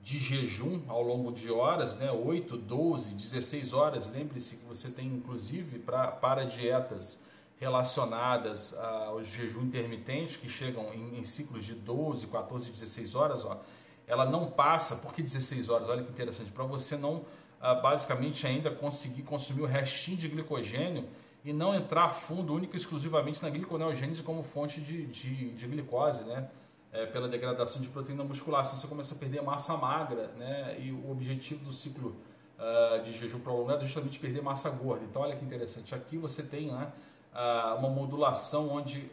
De 0.00 0.18
jejum 0.18 0.80
ao 0.88 1.02
longo 1.02 1.32
de 1.32 1.50
horas, 1.50 1.96
né? 1.96 2.10
8, 2.10 2.56
12, 2.56 3.14
16 3.14 3.74
horas. 3.74 4.06
Lembre-se 4.06 4.56
que 4.56 4.64
você 4.64 4.90
tem, 4.90 5.08
inclusive, 5.08 5.80
pra, 5.80 6.06
para 6.06 6.44
dietas 6.44 7.22
relacionadas 7.60 8.76
ao 8.78 9.22
jejum 9.22 9.60
intermitente, 9.62 10.38
que 10.38 10.48
chegam 10.48 10.92
em, 10.94 11.18
em, 11.18 11.24
ciclos 11.24 11.62
de 11.62 11.74
12, 11.74 12.26
14, 12.26 12.70
16 12.70 13.14
horas, 13.14 13.44
ó, 13.44 13.60
ela 14.06 14.24
não 14.24 14.50
passa, 14.50 14.96
por 14.96 15.12
que 15.12 15.22
16 15.22 15.68
horas? 15.68 15.88
Olha 15.88 16.02
que 16.02 16.10
interessante, 16.10 16.50
para 16.50 16.64
você 16.64 16.96
não 16.96 17.24
ah, 17.60 17.74
basicamente 17.74 18.46
ainda 18.46 18.70
conseguir 18.70 19.22
consumir 19.22 19.60
o 19.60 19.66
restinho 19.66 20.16
de 20.16 20.26
glicogênio 20.26 21.06
e 21.44 21.52
não 21.52 21.74
entrar 21.74 22.08
fundo 22.08 22.54
único 22.54 22.74
e 22.74 22.78
exclusivamente 22.78 23.42
na 23.42 23.50
gliconeogênese 23.50 24.22
como 24.22 24.42
fonte 24.42 24.80
de, 24.80 25.06
de, 25.06 25.50
de 25.52 25.66
glicose, 25.66 26.24
né? 26.24 26.48
É, 26.92 27.06
pela 27.06 27.28
degradação 27.28 27.80
de 27.80 27.86
proteína 27.88 28.24
muscular. 28.24 28.64
Se 28.64 28.76
você 28.76 28.86
começa 28.86 29.14
a 29.14 29.18
perder 29.18 29.42
massa 29.42 29.76
magra, 29.76 30.28
né? 30.38 30.76
E 30.80 30.90
o 30.90 31.10
objetivo 31.10 31.64
do 31.64 31.72
ciclo 31.72 32.16
uh, 32.58 33.00
de 33.02 33.12
jejum 33.12 33.38
prolongado 33.38 33.82
é 33.82 33.84
justamente 33.84 34.18
perder 34.18 34.42
massa 34.42 34.68
gorda. 34.70 35.04
Então, 35.04 35.22
olha 35.22 35.36
que 35.36 35.44
interessante. 35.44 35.94
Aqui 35.94 36.16
você 36.16 36.42
tem 36.42 36.72
né, 36.72 36.90
uma 37.78 37.88
modulação 37.88 38.70
onde 38.70 39.10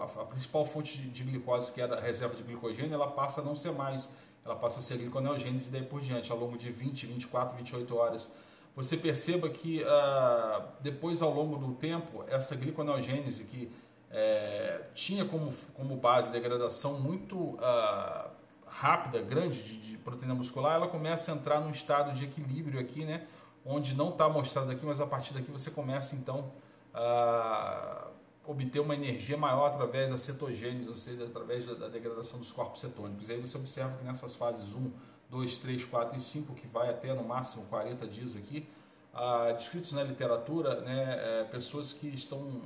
a, 0.00 0.24
principal 0.24 0.64
fonte 0.64 0.96
de, 0.98 1.24
glicose, 1.24 1.70
que 1.70 1.80
era 1.80 1.96
a 1.96 2.00
reserva 2.00 2.34
de 2.34 2.42
glicogênio, 2.42 2.94
ela 2.94 3.08
passa 3.08 3.40
a 3.40 3.44
não 3.44 3.54
ser 3.54 3.72
mais. 3.72 4.10
Ela 4.44 4.56
passa 4.56 4.78
a 4.78 4.82
ser 4.82 4.96
gliconeogênese 4.96 5.68
e 5.68 5.72
daí 5.72 5.82
por 5.82 6.00
diante, 6.00 6.32
ao 6.32 6.38
longo 6.38 6.56
de 6.56 6.70
20, 6.70 7.06
24, 7.06 7.56
28 7.56 7.96
horas 7.96 8.32
você 8.78 8.96
perceba 8.96 9.48
que 9.48 9.82
uh, 9.82 10.62
depois, 10.80 11.20
ao 11.20 11.34
longo 11.34 11.56
do 11.56 11.74
tempo, 11.74 12.24
essa 12.28 12.54
gliconeogênese 12.54 13.42
que 13.42 13.72
é, 14.08 14.82
tinha 14.94 15.24
como, 15.24 15.52
como 15.74 15.96
base 15.96 16.30
degradação 16.30 17.00
muito 17.00 17.36
uh, 17.36 18.30
rápida, 18.68 19.20
grande 19.20 19.60
de, 19.64 19.78
de, 19.80 19.98
proteína 19.98 20.32
muscular, 20.32 20.76
ela 20.76 20.86
começa 20.86 21.32
a 21.32 21.34
entrar 21.34 21.60
num 21.60 21.72
estado 21.72 22.12
de 22.12 22.24
equilíbrio 22.24 22.78
aqui, 22.78 23.04
né? 23.04 23.26
Onde 23.66 23.96
não 23.96 24.10
está 24.10 24.28
mostrado 24.28 24.70
aqui, 24.70 24.86
mas 24.86 25.00
a 25.00 25.06
partir 25.08 25.34
daqui 25.34 25.50
você 25.50 25.72
começa 25.72 26.14
então 26.14 26.52
a 26.94 28.08
obter 28.46 28.80
uma 28.80 28.94
energia 28.94 29.36
maior 29.36 29.66
através 29.66 30.10
da 30.10 30.16
cetogênese, 30.16 30.88
ou 30.88 30.96
seja, 30.96 31.24
através 31.24 31.66
da, 31.66 31.74
da 31.74 31.88
degradação 31.88 32.38
dos 32.38 32.50
corpos 32.50 32.80
cetônicos. 32.80 33.28
E 33.28 33.32
aí 33.32 33.40
você 33.40 33.58
observa 33.58 33.96
que 33.98 34.04
nessas 34.04 34.34
fases 34.34 34.74
1, 34.74 34.90
2, 35.30 35.58
3, 35.58 35.84
4 35.84 36.16
e 36.16 36.20
5, 36.20 36.54
que 36.54 36.66
vai 36.66 36.88
até 36.88 37.12
no 37.12 37.22
máximo 37.22 37.66
40 37.66 38.06
dias 38.06 38.34
aqui, 38.34 38.66
ah, 39.12 39.52
descritos 39.52 39.92
na 39.92 40.02
literatura, 40.02 40.80
né, 40.80 41.40
é, 41.40 41.44
pessoas 41.44 41.92
que 41.92 42.08
estão 42.08 42.62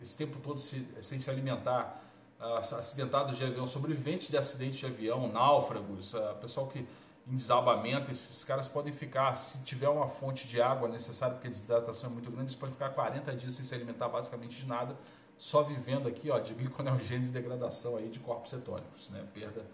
esse 0.00 0.16
tempo 0.16 0.38
todo 0.40 0.60
se, 0.60 0.86
sem 1.00 1.18
se 1.18 1.28
alimentar, 1.28 2.02
ah, 2.40 2.58
acidentados 2.58 3.36
de 3.36 3.44
avião, 3.44 3.66
sobreviventes 3.66 4.28
de 4.28 4.36
acidentes 4.36 4.78
de 4.78 4.86
avião, 4.86 5.30
náufragos, 5.30 6.14
ah, 6.14 6.36
pessoal 6.40 6.68
que 6.68 6.86
em 7.30 7.36
desabamento, 7.36 8.10
esses 8.10 8.42
caras 8.42 8.66
podem 8.66 8.92
ficar, 8.92 9.34
se 9.36 9.62
tiver 9.62 9.88
uma 9.88 10.08
fonte 10.08 10.48
de 10.48 10.60
água 10.60 10.88
necessária, 10.88 11.34
porque 11.34 11.48
a 11.48 11.50
desidratação 11.50 12.10
é 12.10 12.12
muito 12.12 12.30
grande, 12.30 12.50
eles 12.50 12.54
podem 12.54 12.72
ficar 12.72 12.90
40 12.90 13.34
dias 13.36 13.54
sem 13.54 13.64
se 13.64 13.74
alimentar 13.74 14.08
basicamente 14.08 14.56
de 14.56 14.66
nada, 14.66 14.96
só 15.36 15.62
vivendo 15.62 16.08
aqui 16.08 16.30
ó, 16.30 16.38
de 16.38 16.54
gliconeogênese 16.54 17.30
e 17.30 17.32
degradação 17.32 17.96
aí 17.96 18.08
de 18.08 18.18
corpos 18.18 18.50
cetônicos, 18.50 19.10
né? 19.10 19.24
perda 19.34 19.64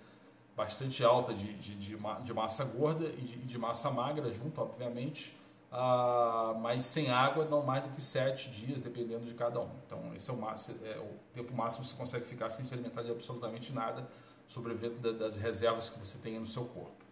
bastante 0.56 1.04
alta 1.04 1.32
de, 1.32 1.52
de, 1.54 1.74
de, 1.74 1.96
de 1.96 2.34
massa 2.34 2.64
gorda 2.64 3.06
e 3.06 3.22
de, 3.22 3.36
de, 3.38 3.58
massa 3.58 3.90
magra 3.90 4.32
junto, 4.32 4.60
obviamente, 4.60 5.36
ah, 5.70 6.56
mas 6.60 6.84
sem 6.84 7.10
água 7.10 7.44
não 7.44 7.62
mais 7.62 7.82
do 7.82 7.90
que 7.90 8.00
sete 8.00 8.50
dias, 8.50 8.80
dependendo 8.80 9.24
de 9.24 9.34
cada 9.34 9.60
um. 9.60 9.70
Então, 9.84 10.14
esse 10.14 10.30
é 10.30 10.32
o, 10.32 10.36
máximo, 10.36 10.78
é 10.86 10.98
o 10.98 11.10
tempo 11.32 11.52
máximo 11.52 11.84
que 11.84 11.90
você 11.90 11.96
consegue 11.96 12.24
ficar 12.26 12.48
sem 12.50 12.64
se 12.64 12.72
alimentar 12.72 13.02
de 13.02 13.10
absolutamente 13.10 13.72
nada, 13.72 14.08
sobrevivendo 14.46 15.12
das 15.14 15.36
reservas 15.36 15.90
que 15.90 15.98
você 15.98 16.18
tem 16.18 16.38
no 16.38 16.46
seu 16.46 16.64
corpo. 16.66 17.03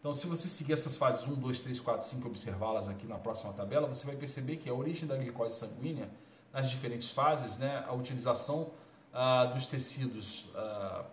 Então, 0.00 0.14
se 0.14 0.26
você 0.26 0.48
seguir 0.48 0.72
essas 0.72 0.96
fases 0.96 1.28
1, 1.28 1.34
2, 1.34 1.60
3, 1.60 1.78
4, 1.78 2.06
5 2.06 2.26
observá-las 2.26 2.88
aqui 2.88 3.06
na 3.06 3.18
próxima 3.18 3.52
tabela, 3.52 3.86
você 3.86 4.06
vai 4.06 4.16
perceber 4.16 4.56
que 4.56 4.68
a 4.68 4.74
origem 4.74 5.06
da 5.06 5.14
glicose 5.14 5.58
sanguínea, 5.58 6.08
nas 6.50 6.70
diferentes 6.70 7.10
fases, 7.10 7.58
né, 7.58 7.84
a 7.86 7.92
utilização 7.92 8.70
ah, 9.12 9.44
dos 9.44 9.66
tecidos 9.66 10.46
ah, 10.54 11.04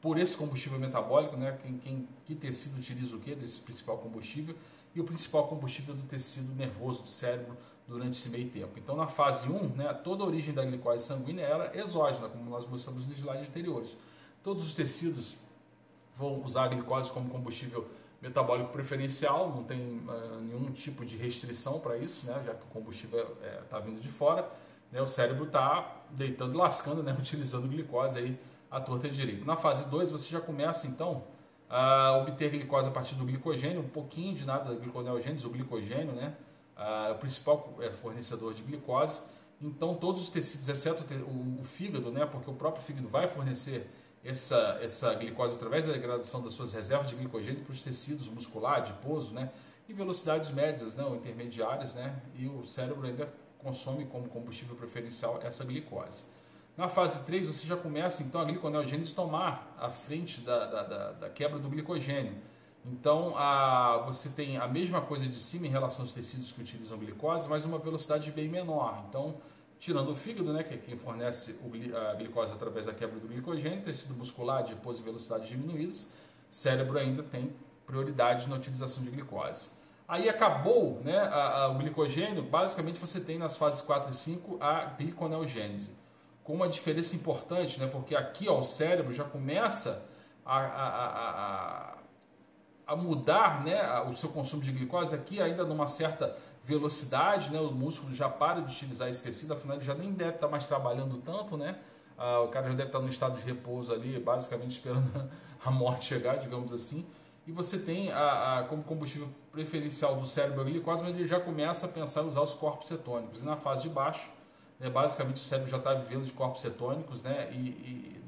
por 0.00 0.18
esse 0.18 0.36
combustível 0.36 0.78
metabólico, 0.78 1.34
né? 1.38 1.58
Quem, 1.62 1.78
quem, 1.78 2.08
que 2.26 2.34
tecido 2.34 2.78
utiliza 2.78 3.16
o 3.16 3.20
que 3.20 3.34
desse 3.34 3.60
principal 3.60 3.96
combustível 3.96 4.54
e 4.94 5.00
o 5.00 5.04
principal 5.04 5.48
combustível 5.48 5.94
do 5.94 6.02
tecido 6.02 6.54
nervoso 6.54 7.02
do 7.02 7.08
cérebro 7.08 7.56
durante 7.88 8.18
esse 8.18 8.28
meio 8.28 8.50
tempo. 8.50 8.78
Então, 8.78 8.94
na 8.94 9.06
fase 9.06 9.48
1, 9.48 9.68
né, 9.68 9.94
toda 9.94 10.22
a 10.22 10.26
origem 10.26 10.52
da 10.52 10.62
glicose 10.62 11.06
sanguínea 11.06 11.44
era 11.44 11.74
exógena, 11.74 12.28
como 12.28 12.50
nós 12.50 12.66
mostramos 12.66 13.06
nos 13.06 13.16
slides 13.16 13.48
anteriores. 13.48 13.96
Todos 14.42 14.64
os 14.66 14.74
tecidos 14.74 15.36
vão 16.14 16.42
usar 16.44 16.64
a 16.64 16.68
glicose 16.68 17.10
como 17.10 17.30
combustível 17.30 17.80
metabólico 17.80 18.03
preferencial, 18.72 19.50
não 19.50 19.64
tem 19.64 19.78
uh, 19.80 20.40
nenhum 20.40 20.70
tipo 20.72 21.04
de 21.04 21.16
restrição 21.16 21.80
para 21.80 21.96
isso, 21.96 22.26
né, 22.26 22.42
já 22.44 22.54
que 22.54 22.62
o 22.62 22.68
combustível 22.68 23.20
está 23.20 23.46
é, 23.46 23.62
tá 23.68 23.78
vindo 23.78 24.00
de 24.00 24.08
fora. 24.08 24.48
Né, 24.90 25.00
o 25.02 25.06
cérebro 25.06 25.46
está 25.46 26.02
deitando 26.10 26.54
e 26.54 26.56
lascando, 26.56 27.02
né, 27.02 27.14
utilizando 27.18 27.68
glicose 27.68 28.18
aí 28.18 28.38
a 28.70 28.80
torta 28.80 29.08
direito. 29.08 29.44
Na 29.44 29.56
fase 29.56 29.88
2, 29.88 30.12
você 30.12 30.30
já 30.30 30.40
começa 30.40 30.86
então 30.86 31.24
a 31.68 32.18
obter 32.18 32.50
glicose 32.50 32.88
a 32.88 32.92
partir 32.92 33.14
do 33.14 33.24
glicogênio, 33.24 33.80
um 33.80 33.88
pouquinho 33.88 34.34
de 34.34 34.44
nada 34.44 34.72
da 34.72 34.78
gliconeogênese, 34.78 35.46
o 35.46 35.50
glicogênio, 35.50 36.14
né? 36.14 36.34
é 36.76 37.12
o 37.12 37.14
principal 37.16 37.74
é, 37.80 37.90
fornecedor 37.90 38.52
de 38.54 38.62
glicose. 38.62 39.20
Então, 39.60 39.94
todos 39.94 40.22
os 40.22 40.30
tecidos, 40.30 40.68
exceto 40.68 41.04
o, 41.24 41.60
o 41.60 41.64
fígado, 41.64 42.10
né? 42.10 42.26
Porque 42.26 42.50
o 42.50 42.54
próprio 42.54 42.84
fígado 42.84 43.08
vai 43.08 43.28
fornecer 43.28 43.88
essa, 44.24 44.78
essa 44.82 45.14
glicose 45.14 45.56
através 45.56 45.86
da 45.86 45.92
degradação 45.92 46.42
das 46.42 46.54
suas 46.54 46.72
reservas 46.72 47.10
de 47.10 47.14
glicogênio 47.14 47.62
para 47.62 47.72
os 47.72 47.82
tecidos 47.82 48.28
muscular, 48.28 48.78
adiposo, 48.78 49.34
né? 49.34 49.50
Em 49.88 49.92
velocidades 49.92 50.50
médias, 50.50 50.94
né? 50.94 51.04
Ou 51.04 51.14
intermediárias, 51.16 51.92
né? 51.92 52.16
E 52.34 52.46
o 52.46 52.64
cérebro 52.64 53.06
ainda 53.06 53.28
consome 53.58 54.06
como 54.06 54.28
combustível 54.28 54.74
preferencial 54.76 55.40
essa 55.42 55.64
glicose. 55.64 56.24
Na 56.76 56.88
fase 56.88 57.24
3, 57.24 57.46
você 57.46 57.66
já 57.66 57.76
começa 57.76 58.22
então 58.22 58.40
a 58.40 58.44
gliconeogênese 58.44 59.14
tomar 59.14 59.76
a 59.78 59.90
frente 59.90 60.40
da, 60.40 60.66
da, 60.66 60.82
da, 60.82 61.12
da 61.12 61.30
quebra 61.30 61.58
do 61.58 61.68
glicogênio. 61.68 62.34
Então, 62.84 63.34
a, 63.36 63.98
você 64.06 64.30
tem 64.30 64.56
a 64.56 64.66
mesma 64.66 65.00
coisa 65.00 65.26
de 65.26 65.36
cima 65.36 65.66
em 65.66 65.70
relação 65.70 66.04
aos 66.04 66.12
tecidos 66.12 66.50
que 66.50 66.60
utilizam 66.60 66.98
glicose, 66.98 67.48
mas 67.48 67.64
uma 67.64 67.78
velocidade 67.78 68.30
bem 68.30 68.48
menor. 68.48 69.04
Então, 69.08 69.36
tirando 69.84 70.08
o 70.08 70.14
fígado, 70.14 70.50
né, 70.50 70.62
que 70.62 70.72
é 70.72 70.78
quem 70.78 70.96
fornece 70.96 71.54
a 71.94 72.14
glicose 72.14 72.50
através 72.50 72.86
da 72.86 72.94
quebra 72.94 73.20
do 73.20 73.28
glicogênio, 73.28 73.82
tecido 73.82 74.14
muscular, 74.14 74.64
depois 74.64 74.96
de 74.96 75.02
velocidades 75.02 75.46
diminuídas, 75.46 76.10
cérebro 76.50 76.98
ainda 76.98 77.22
tem 77.22 77.54
prioridade 77.84 78.48
na 78.48 78.56
utilização 78.56 79.04
de 79.04 79.10
glicose. 79.10 79.68
Aí 80.08 80.26
acabou 80.26 81.02
né, 81.04 81.18
a, 81.18 81.64
a, 81.64 81.68
o 81.68 81.74
glicogênio, 81.76 82.42
basicamente 82.42 82.98
você 82.98 83.20
tem 83.20 83.36
nas 83.36 83.58
fases 83.58 83.82
4 83.82 84.10
e 84.10 84.14
5 84.14 84.56
a 84.58 84.86
gliconeogênese 84.86 85.90
com 86.42 86.54
uma 86.54 86.68
diferença 86.68 87.14
importante, 87.14 87.78
né? 87.78 87.86
porque 87.86 88.16
aqui 88.16 88.48
ó, 88.48 88.60
o 88.60 88.64
cérebro 88.64 89.12
já 89.12 89.24
começa 89.24 90.06
a, 90.46 90.60
a, 90.60 91.08
a, 91.86 91.94
a 92.86 92.96
mudar 92.96 93.62
né? 93.62 94.00
o 94.08 94.14
seu 94.14 94.30
consumo 94.30 94.62
de 94.62 94.72
glicose, 94.72 95.14
aqui 95.14 95.42
ainda 95.42 95.62
numa 95.62 95.86
certa 95.86 96.34
velocidade, 96.64 97.50
né? 97.50 97.60
o 97.60 97.70
músculo 97.70 98.14
já 98.14 98.28
para 98.28 98.60
de 98.60 98.72
utilizar 98.72 99.08
esse 99.08 99.22
tecido, 99.22 99.52
afinal 99.52 99.76
ele 99.76 99.84
já 99.84 99.94
nem 99.94 100.12
deve 100.12 100.36
estar 100.36 100.48
mais 100.48 100.66
trabalhando 100.66 101.18
tanto, 101.18 101.56
né? 101.56 101.78
Ah, 102.16 102.40
o 102.40 102.48
cara 102.48 102.68
já 102.68 102.74
deve 102.74 102.88
estar 102.88 103.00
no 103.00 103.08
estado 103.08 103.36
de 103.38 103.44
repouso 103.44 103.92
ali, 103.92 104.18
basicamente 104.18 104.70
esperando 104.78 105.30
a 105.64 105.70
morte 105.70 106.06
chegar, 106.06 106.36
digamos 106.36 106.72
assim. 106.72 107.06
E 107.46 107.52
você 107.52 107.78
tem 107.78 108.10
a, 108.10 108.60
a, 108.60 108.62
como 108.64 108.82
combustível 108.82 109.28
preferencial 109.52 110.16
do 110.16 110.26
cérebro 110.26 110.62
a 110.62 110.64
glicose, 110.64 111.02
mas 111.02 111.14
ele 111.14 111.26
já 111.26 111.38
começa 111.38 111.84
a 111.84 111.88
pensar 111.88 112.22
em 112.22 112.28
usar 112.28 112.40
os 112.40 112.54
corpos 112.54 112.88
cetônicos. 112.88 113.42
E 113.42 113.44
na 113.44 113.56
fase 113.56 113.82
de 113.82 113.90
baixo, 113.90 114.30
né? 114.80 114.88
Basicamente, 114.88 115.36
o 115.36 115.44
cérebro 115.44 115.70
já 115.70 115.76
está 115.76 115.92
vivendo 115.94 116.24
de 116.24 116.32
corpos 116.32 116.62
cetônicos, 116.62 117.22
né? 117.22 117.50
E, 117.52 117.56
e, 117.56 118.24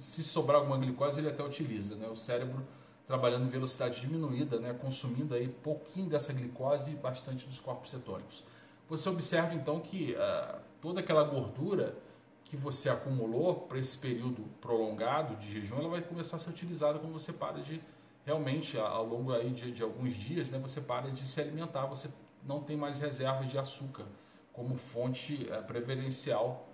se 0.00 0.22
sobrar 0.22 0.60
alguma 0.60 0.76
glicose, 0.76 1.20
ele 1.20 1.28
até 1.28 1.42
utiliza, 1.42 1.96
né? 1.96 2.06
O 2.08 2.16
cérebro 2.16 2.62
trabalhando 3.06 3.46
em 3.46 3.48
velocidade 3.48 4.00
diminuída, 4.00 4.58
né? 4.58 4.74
Consumindo 4.74 5.34
aí 5.34 5.48
pouquinho 5.48 6.08
dessa 6.08 6.32
glicose 6.32 6.90
e 6.90 6.94
bastante 6.94 7.46
dos 7.46 7.60
corpos 7.60 7.90
cetônicos. 7.90 8.42
Você 8.88 9.08
observa 9.08 9.54
então 9.54 9.80
que 9.80 10.14
uh, 10.14 10.60
toda 10.80 11.00
aquela 11.00 11.22
gordura 11.22 11.96
que 12.44 12.56
você 12.56 12.88
acumulou 12.88 13.54
para 13.54 13.78
esse 13.78 13.96
período 13.98 14.42
prolongado 14.60 15.34
de 15.36 15.52
jejum, 15.52 15.78
ela 15.78 15.88
vai 15.88 16.00
começar 16.00 16.36
a 16.36 16.38
ser 16.38 16.50
utilizada 16.50 16.98
quando 16.98 17.12
você 17.12 17.32
para 17.32 17.60
de 17.60 17.80
realmente 18.24 18.78
ao 18.78 19.04
longo 19.04 19.32
aí 19.32 19.50
de, 19.50 19.70
de 19.70 19.82
alguns 19.82 20.14
dias, 20.14 20.50
né? 20.50 20.58
Você 20.58 20.80
para 20.80 21.10
de 21.10 21.26
se 21.26 21.40
alimentar, 21.40 21.86
você 21.86 22.08
não 22.44 22.60
tem 22.60 22.76
mais 22.76 22.98
reservas 22.98 23.48
de 23.48 23.58
açúcar 23.58 24.04
como 24.52 24.76
fonte 24.76 25.48
é, 25.50 25.60
preferencial 25.60 26.66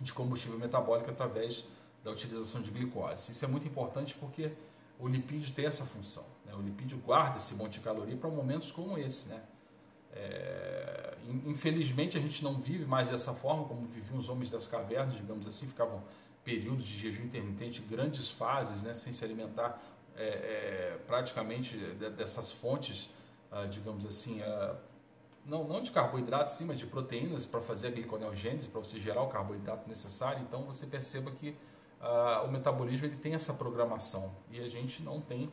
de 0.00 0.12
combustível 0.12 0.58
metabólico 0.58 1.10
através 1.10 1.64
da 2.04 2.10
utilização 2.10 2.62
de 2.62 2.70
glicose. 2.70 3.32
Isso 3.32 3.44
é 3.44 3.48
muito 3.48 3.66
importante 3.66 4.14
porque 4.14 4.52
o 4.98 5.08
lipídio 5.08 5.52
tem 5.54 5.66
essa 5.66 5.84
função. 5.84 6.24
Né? 6.44 6.54
O 6.54 6.60
lipídio 6.60 6.98
guarda 6.98 7.36
esse 7.36 7.54
monte 7.54 7.74
de 7.74 7.80
caloria 7.80 8.16
para 8.16 8.30
momentos 8.30 8.72
como 8.72 8.96
esse. 8.98 9.28
Né? 9.28 9.42
É, 10.12 11.14
infelizmente 11.44 12.16
a 12.16 12.20
gente 12.20 12.42
não 12.42 12.54
vive 12.60 12.84
mais 12.86 13.08
dessa 13.08 13.34
forma 13.34 13.64
como 13.64 13.86
viviam 13.86 14.18
os 14.18 14.28
homens 14.28 14.50
das 14.50 14.66
cavernas, 14.66 15.14
digamos 15.14 15.46
assim, 15.46 15.66
ficavam 15.66 16.02
períodos 16.44 16.84
de 16.84 16.96
jejum 16.98 17.24
intermitente, 17.24 17.82
grandes 17.82 18.30
fases, 18.30 18.82
né, 18.82 18.94
sem 18.94 19.12
se 19.12 19.24
alimentar 19.24 19.82
é, 20.16 20.24
é, 20.24 20.98
praticamente 21.06 21.76
dessas 22.16 22.52
fontes, 22.52 23.10
ah, 23.50 23.66
digamos 23.66 24.06
assim, 24.06 24.40
ah, 24.42 24.76
não, 25.44 25.64
não 25.64 25.80
de 25.80 25.90
carboidratos, 25.90 26.54
sim, 26.54 26.64
mas 26.64 26.78
de 26.78 26.86
proteínas 26.86 27.44
para 27.44 27.60
fazer 27.60 27.88
a 27.88 27.90
gliconeogênese, 27.90 28.68
para 28.68 28.80
você 28.80 28.98
gerar 28.98 29.22
o 29.22 29.28
carboidrato 29.28 29.88
necessário. 29.88 30.42
Então 30.42 30.64
você 30.64 30.86
perceba 30.86 31.30
que 31.30 31.56
uh, 32.00 32.46
o 32.46 32.50
metabolismo 32.50 33.06
ele 33.06 33.16
tem 33.16 33.34
essa 33.34 33.54
programação 33.54 34.34
e 34.50 34.60
a 34.60 34.68
gente 34.68 35.02
não 35.02 35.20
tem 35.20 35.50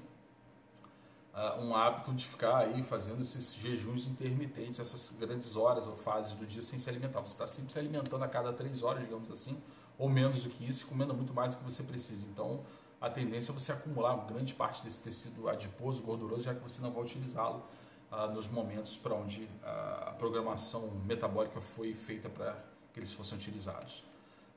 uh, 1.34 1.62
um 1.62 1.76
hábito 1.76 2.14
de 2.14 2.26
ficar 2.26 2.58
aí 2.58 2.84
fazendo 2.84 3.22
esses 3.22 3.54
jejuns 3.56 4.08
intermitentes, 4.08 4.80
essas 4.80 5.10
grandes 5.18 5.56
horas 5.56 5.88
ou 5.88 5.96
fases 5.96 6.34
do 6.34 6.46
dia 6.46 6.62
sem 6.62 6.78
se 6.80 6.90
alimentar. 6.90 7.22
Você 7.22 7.34
está 7.34 7.48
sempre 7.48 7.72
se 7.72 7.80
alimentando 7.80 8.24
a 8.24 8.28
cada 8.28 8.54
três 8.54 8.84
horas, 8.84 9.04
digamos 9.04 9.32
assim, 9.32 9.62
ou 9.98 10.10
menos 10.10 10.44
do 10.44 10.50
que 10.50 10.68
isso, 10.68 10.84
e 10.84 10.88
comendo 10.88 11.14
muito 11.14 11.34
mais 11.34 11.56
do 11.56 11.60
que 11.60 11.64
você 11.64 11.84
precisa. 11.84 12.26
Então, 12.28 12.62
a 13.00 13.10
tendência 13.10 13.52
é 13.52 13.54
você 13.54 13.72
acumular 13.72 14.16
grande 14.26 14.54
parte 14.54 14.84
desse 14.84 15.02
tecido 15.02 15.50
adiposo, 15.50 16.02
gorduroso, 16.02 16.44
já 16.44 16.54
que 16.54 16.62
você 16.62 16.82
não 16.82 16.92
vai 16.92 17.04
utilizá-lo 17.04 17.64
uh, 18.12 18.34
nos 18.34 18.48
momentos 18.48 18.96
para 18.96 19.14
onde 19.14 19.48
a 19.64 20.16
programação 20.18 20.90
metabólica 21.06 21.60
foi 21.60 21.94
feita 21.94 22.30
para 22.30 22.56
que 22.94 23.00
eles 23.00 23.14
fossem 23.14 23.38
utilizados. 23.38 24.04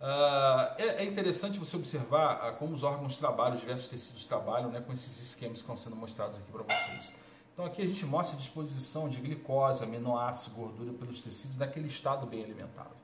Uh, 0.01 0.77
é, 0.77 0.97
é, 0.99 1.05
interessante 1.05 1.59
você 1.59 1.75
observar 1.75 2.53
uh, 2.53 2.57
como 2.57 2.75
os 2.75 2.83
órgãos 2.83 3.17
trabalham, 3.17 3.55
os 3.55 3.61
diversos 3.61 3.89
tecidos 3.89 4.27
trabalham 4.27 4.71
né, 4.71 4.81
com 4.81 4.93
esses 4.93 5.21
esquemas 5.21 5.59
que 5.59 5.63
estão 5.63 5.77
sendo 5.77 5.97
mostrados 5.97 6.39
aqui 6.39 6.53
para 6.53 6.63
vocês. 6.63 7.15
Então 7.53 7.65
aqui 7.65 7.81
a 7.81 7.87
gente 7.87 8.05
mostra 8.05 8.37
a 8.37 8.39
disposição 8.39 9.09
de 9.09 9.19
glicose, 9.19 9.83
aminoácido, 9.83 10.55
gordura 10.55 10.93
pelos 10.93 11.23
tecidos 11.23 11.57
naquele 11.57 11.89
estado 11.89 12.27
bem 12.27 12.45
alimentado. 12.45 12.95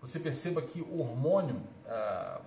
Você 0.00 0.18
perceba 0.18 0.60
que 0.60 0.80
o 0.80 1.00
hormônio 1.00 1.62
uh, 1.86 2.42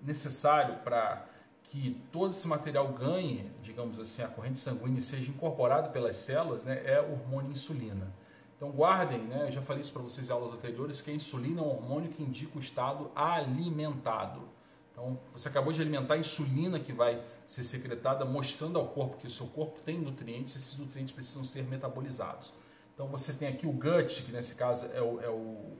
necessário 0.00 0.76
para 0.84 1.26
que 1.64 2.00
todo 2.12 2.30
esse 2.30 2.46
material 2.46 2.88
ganhe, 2.92 3.50
digamos 3.60 3.98
assim, 3.98 4.22
a 4.22 4.28
corrente 4.28 4.60
sanguínea 4.60 5.00
e 5.00 5.02
seja 5.02 5.30
incorporado 5.30 5.90
pelas 5.90 6.16
células, 6.18 6.62
né, 6.62 6.80
é 6.84 7.00
o 7.00 7.12
hormônio 7.12 7.50
insulina. 7.50 8.12
Então 8.62 8.70
guardem, 8.70 9.18
né? 9.18 9.48
Eu 9.48 9.50
já 9.50 9.60
falei 9.60 9.82
isso 9.82 9.92
para 9.92 10.02
vocês 10.02 10.30
em 10.30 10.32
aulas 10.32 10.52
anteriores, 10.52 11.00
que 11.00 11.10
a 11.10 11.14
insulina 11.14 11.60
é 11.60 11.64
um 11.64 11.68
hormônio 11.68 12.12
que 12.12 12.22
indica 12.22 12.56
o 12.56 12.60
estado 12.60 13.10
alimentado. 13.12 14.40
Então, 14.92 15.18
você 15.32 15.48
acabou 15.48 15.72
de 15.72 15.80
alimentar 15.80 16.14
a 16.14 16.18
insulina 16.18 16.78
que 16.78 16.92
vai 16.92 17.20
ser 17.44 17.64
secretada, 17.64 18.24
mostrando 18.24 18.78
ao 18.78 18.86
corpo 18.86 19.16
que 19.16 19.26
o 19.26 19.30
seu 19.30 19.48
corpo 19.48 19.80
tem 19.80 19.98
nutrientes, 19.98 20.54
esses 20.54 20.78
nutrientes 20.78 21.12
precisam 21.12 21.44
ser 21.44 21.64
metabolizados. 21.64 22.54
Então, 22.94 23.08
você 23.08 23.32
tem 23.32 23.48
aqui 23.48 23.66
o 23.66 23.72
gut, 23.72 24.22
que 24.22 24.30
nesse 24.30 24.54
caso 24.54 24.86
é 24.94 25.02
o, 25.02 25.20
é 25.20 25.28
o, 25.28 25.76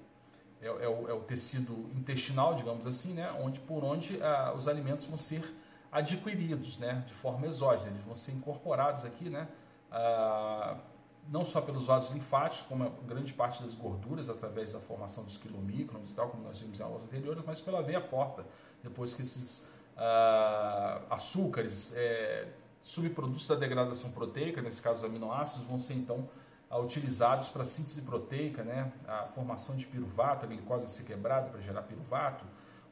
é, 0.61 0.67
é 0.67 0.89
o, 0.89 1.09
é 1.09 1.15
o 1.15 1.21
tecido 1.21 1.89
intestinal, 1.95 2.57
digamos 2.57 2.85
assim, 2.85 3.13
né? 3.13 3.31
onde, 3.41 3.61
por 3.61 3.85
onde 3.85 4.21
ah, 4.21 4.55
os 4.57 4.67
alimentos 4.67 5.07
vão 5.07 5.17
ser 5.17 5.45
adquiridos 5.93 6.79
né? 6.79 7.05
de 7.07 7.15
forma 7.15 7.47
exógena, 7.47 7.93
eles 7.93 8.05
vão 8.05 8.17
ser 8.17 8.33
incorporados 8.33 9.05
aqui, 9.05 9.31
né? 9.31 9.47
Ah, 9.89 10.79
não 11.29 11.45
só 11.45 11.61
pelos 11.61 11.87
vasos 11.87 12.13
linfáticos, 12.13 12.67
como 12.69 12.91
grande 13.07 13.33
parte 13.33 13.63
das 13.63 13.75
gorduras 13.75 14.29
através 14.29 14.73
da 14.73 14.81
formação 14.81 15.25
dos 15.25 15.37
quilomicrons 15.37 16.11
e 16.11 16.15
tal, 16.15 16.29
como 16.29 16.43
nós 16.43 16.61
vimos 16.61 16.81
em 16.81 16.83
aulas 16.83 17.05
anteriores, 17.05 17.43
mas 17.47 17.61
pela 17.61 17.83
veia 17.83 18.01
porta, 18.01 18.45
depois 18.83 19.15
que 19.15 19.23
esses 19.23 19.69
uh, 19.97 21.07
açúcares, 21.11 21.95
é, 21.97 22.49
subprodutos 22.83 23.47
da 23.47 23.55
degradação 23.55 24.11
proteica, 24.11 24.61
nesse 24.61 24.83
caso 24.83 24.99
os 24.99 25.05
aminoácidos, 25.05 25.67
vão 25.67 25.79
ser 25.79 25.95
então 25.95 26.29
uh, 26.71 26.79
utilizados 26.79 27.49
para 27.49 27.65
síntese 27.65 28.03
proteica, 28.03 28.65
né? 28.65 28.93
a 29.07 29.27
formação 29.29 29.77
de 29.77 29.87
piruvato, 29.87 30.45
a 30.45 30.49
glicose 30.49 30.85
vai 30.85 30.93
ser 30.93 31.05
quebrada 31.05 31.51
para 31.51 31.61
gerar 31.61 31.83
piruvato, 31.83 32.45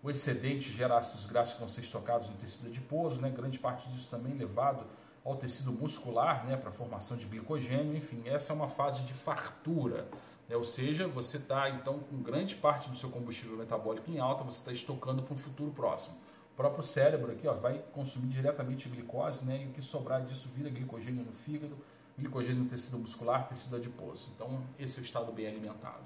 o 0.03 0.11
excedente 0.11 0.73
gera 0.73 0.97
ácidos 0.97 1.27
graxos 1.27 1.55
que 1.55 1.61
vão 1.61 1.69
ser 1.69 1.83
estocados 1.83 2.31
no 2.31 2.37
tecido 2.37 2.69
adiposo, 2.69 3.21
né? 3.21 3.29
grande 3.29 3.59
parte 3.59 3.89
disso 3.91 4.09
também 4.09 4.35
levado 4.35 4.87
ao 5.25 5.37
tecido 5.37 5.73
muscular, 5.73 6.47
né, 6.47 6.57
para 6.57 6.71
formação 6.71 7.17
de 7.17 7.27
glicogênio, 7.27 7.97
enfim, 7.97 8.23
essa 8.27 8.53
é 8.53 8.57
uma 8.57 8.69
fase 8.69 9.03
de 9.03 9.13
fartura, 9.13 10.09
né, 10.49 10.57
ou 10.57 10.65
seja, 10.65 11.07
você 11.07 11.37
está 11.37 11.69
então 11.71 11.99
com 11.99 12.23
grande 12.23 12.55
parte 12.55 12.89
do 12.89 12.97
seu 12.97 13.11
combustível 13.11 13.57
metabólico 13.57 14.11
em 14.11 14.19
alta, 14.19 14.43
você 14.43 14.59
está 14.59 14.73
estocando 14.73 15.23
para 15.23 15.35
um 15.35 15.39
futuro 15.39 15.71
próximo. 15.71 16.17
O 16.53 16.57
próprio 16.57 16.83
cérebro 16.83 17.33
aqui 17.33 17.47
ó, 17.47 17.55
vai 17.55 17.79
consumir 17.93 18.29
diretamente 18.29 18.89
glicose, 18.89 19.45
né, 19.45 19.63
e 19.63 19.67
o 19.67 19.73
que 19.73 19.83
sobrar 19.83 20.23
disso 20.25 20.49
vira 20.55 20.71
glicogênio 20.71 21.25
no 21.25 21.33
fígado, 21.33 21.77
glicogênio 22.19 22.65
no 22.65 22.69
tecido 22.69 22.99
muscular, 22.99 23.47
tecido 23.47 23.77
adiposo. 23.77 24.29
Então, 24.35 24.63
esse 24.79 24.99
é 24.99 25.03
o 25.03 25.05
estado 25.05 25.33
bem 25.33 25.47
alimentado. 25.47 26.05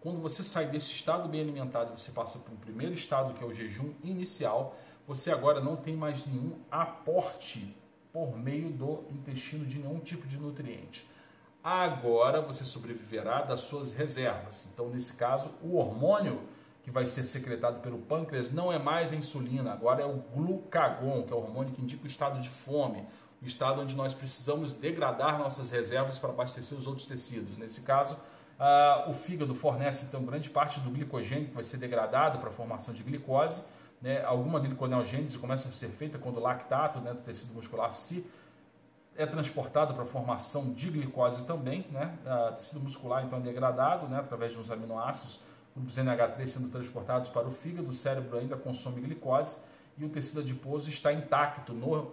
Quando 0.00 0.20
você 0.20 0.42
sai 0.42 0.66
desse 0.66 0.92
estado 0.92 1.26
bem 1.28 1.40
alimentado, 1.40 1.98
você 1.98 2.12
passa 2.12 2.38
para 2.38 2.52
o 2.52 2.56
primeiro 2.56 2.92
estado, 2.92 3.32
que 3.32 3.42
é 3.42 3.46
o 3.46 3.52
jejum 3.52 3.94
inicial, 4.02 4.76
você 5.06 5.30
agora 5.30 5.62
não 5.62 5.76
tem 5.76 5.96
mais 5.96 6.26
nenhum 6.26 6.58
aporte 6.70 7.74
por 8.14 8.38
meio 8.38 8.70
do 8.70 9.02
intestino 9.10 9.66
de 9.66 9.76
nenhum 9.76 9.98
tipo 9.98 10.28
de 10.28 10.38
nutriente. 10.38 11.04
Agora 11.64 12.40
você 12.40 12.64
sobreviverá 12.64 13.42
das 13.42 13.62
suas 13.62 13.90
reservas. 13.90 14.68
Então, 14.72 14.88
nesse 14.88 15.14
caso, 15.14 15.50
o 15.60 15.74
hormônio 15.76 16.40
que 16.84 16.92
vai 16.92 17.06
ser 17.06 17.24
secretado 17.24 17.80
pelo 17.80 17.98
pâncreas 17.98 18.52
não 18.52 18.72
é 18.72 18.78
mais 18.78 19.12
a 19.12 19.16
insulina, 19.16 19.72
agora 19.72 20.02
é 20.02 20.06
o 20.06 20.22
glucagon, 20.32 21.24
que 21.24 21.32
é 21.32 21.36
o 21.36 21.40
hormônio 21.40 21.74
que 21.74 21.82
indica 21.82 22.04
o 22.04 22.06
estado 22.06 22.40
de 22.40 22.48
fome, 22.48 23.04
o 23.42 23.46
estado 23.46 23.80
onde 23.80 23.96
nós 23.96 24.14
precisamos 24.14 24.74
degradar 24.74 25.36
nossas 25.36 25.70
reservas 25.70 26.16
para 26.16 26.30
abastecer 26.30 26.78
os 26.78 26.86
outros 26.86 27.08
tecidos. 27.08 27.58
Nesse 27.58 27.80
caso, 27.80 28.14
uh, 28.14 29.10
o 29.10 29.14
fígado 29.14 29.56
fornece 29.56 30.04
então 30.04 30.24
grande 30.24 30.50
parte 30.50 30.78
do 30.78 30.90
glicogênio 30.90 31.48
que 31.48 31.54
vai 31.54 31.64
ser 31.64 31.78
degradado 31.78 32.38
para 32.38 32.50
a 32.50 32.52
formação 32.52 32.94
de 32.94 33.02
glicose 33.02 33.64
né, 34.04 34.22
alguma 34.22 34.60
gliconeogênese 34.60 35.38
começa 35.38 35.66
a 35.66 35.72
ser 35.72 35.88
feita 35.88 36.18
quando 36.18 36.36
o 36.36 36.40
lactato 36.40 37.00
né, 37.00 37.14
do 37.14 37.22
tecido 37.22 37.54
muscular 37.54 37.90
se 37.90 38.26
é 39.16 39.24
transportado 39.24 39.94
para 39.94 40.02
a 40.02 40.06
formação 40.06 40.74
de 40.74 40.90
glicose 40.90 41.46
também, 41.46 41.86
né? 41.90 42.18
Tecido 42.56 42.80
muscular 42.80 43.24
então 43.24 43.38
é 43.38 43.42
degradado, 43.42 44.06
né, 44.06 44.18
através 44.18 44.52
de 44.52 44.58
uns 44.58 44.70
aminoácidos, 44.70 45.40
grupos 45.74 45.96
NH3 45.96 46.46
sendo 46.46 46.68
transportados 46.68 47.30
para 47.30 47.48
o 47.48 47.50
fígado, 47.50 47.88
o 47.88 47.94
cérebro 47.94 48.36
ainda 48.36 48.56
consome 48.56 49.00
glicose 49.00 49.56
e 49.96 50.04
o 50.04 50.10
tecido 50.10 50.40
adiposo 50.40 50.90
está 50.90 51.10
intacto 51.10 51.72
no, 51.72 52.12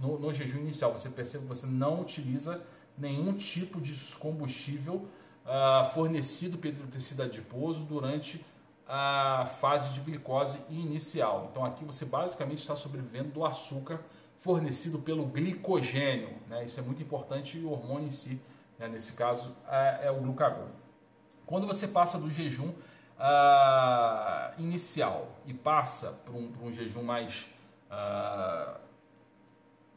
no, 0.00 0.18
no 0.18 0.34
jejum 0.34 0.58
inicial. 0.58 0.92
Você 0.92 1.08
percebe 1.08 1.44
que 1.44 1.48
você 1.48 1.66
não 1.66 2.02
utiliza 2.02 2.60
nenhum 2.98 3.32
tipo 3.32 3.80
de 3.80 3.94
combustível 4.16 5.08
uh, 5.46 5.88
fornecido 5.94 6.58
pelo 6.58 6.86
tecido 6.88 7.22
adiposo 7.22 7.84
durante 7.84 8.44
a 8.92 9.46
fase 9.46 9.92
de 9.92 10.00
glicose 10.00 10.58
inicial. 10.68 11.46
Então 11.48 11.64
aqui 11.64 11.84
você 11.84 12.04
basicamente 12.04 12.58
está 12.58 12.74
sobrevivendo 12.74 13.30
do 13.30 13.44
açúcar 13.44 14.00
fornecido 14.40 14.98
pelo 14.98 15.26
glicogênio. 15.26 16.36
Né? 16.48 16.64
Isso 16.64 16.80
é 16.80 16.82
muito 16.82 17.00
importante 17.00 17.56
e 17.56 17.64
o 17.64 17.70
hormônio 17.70 18.08
em 18.08 18.10
si, 18.10 18.42
né? 18.76 18.88
nesse 18.88 19.12
caso, 19.12 19.54
é, 19.68 20.06
é, 20.06 20.10
o 20.10 20.16
glucagon. 20.16 20.66
Quando 21.46 21.68
você 21.68 21.86
passa 21.86 22.18
do 22.18 22.28
jejum 22.30 22.70
uh, 22.70 24.58
inicial 24.58 25.28
e 25.46 25.54
passa 25.54 26.10
para 26.24 26.34
um, 26.34 26.52
um, 26.60 26.72
jejum 26.72 27.04
mais 27.04 27.46
uh, 27.92 28.76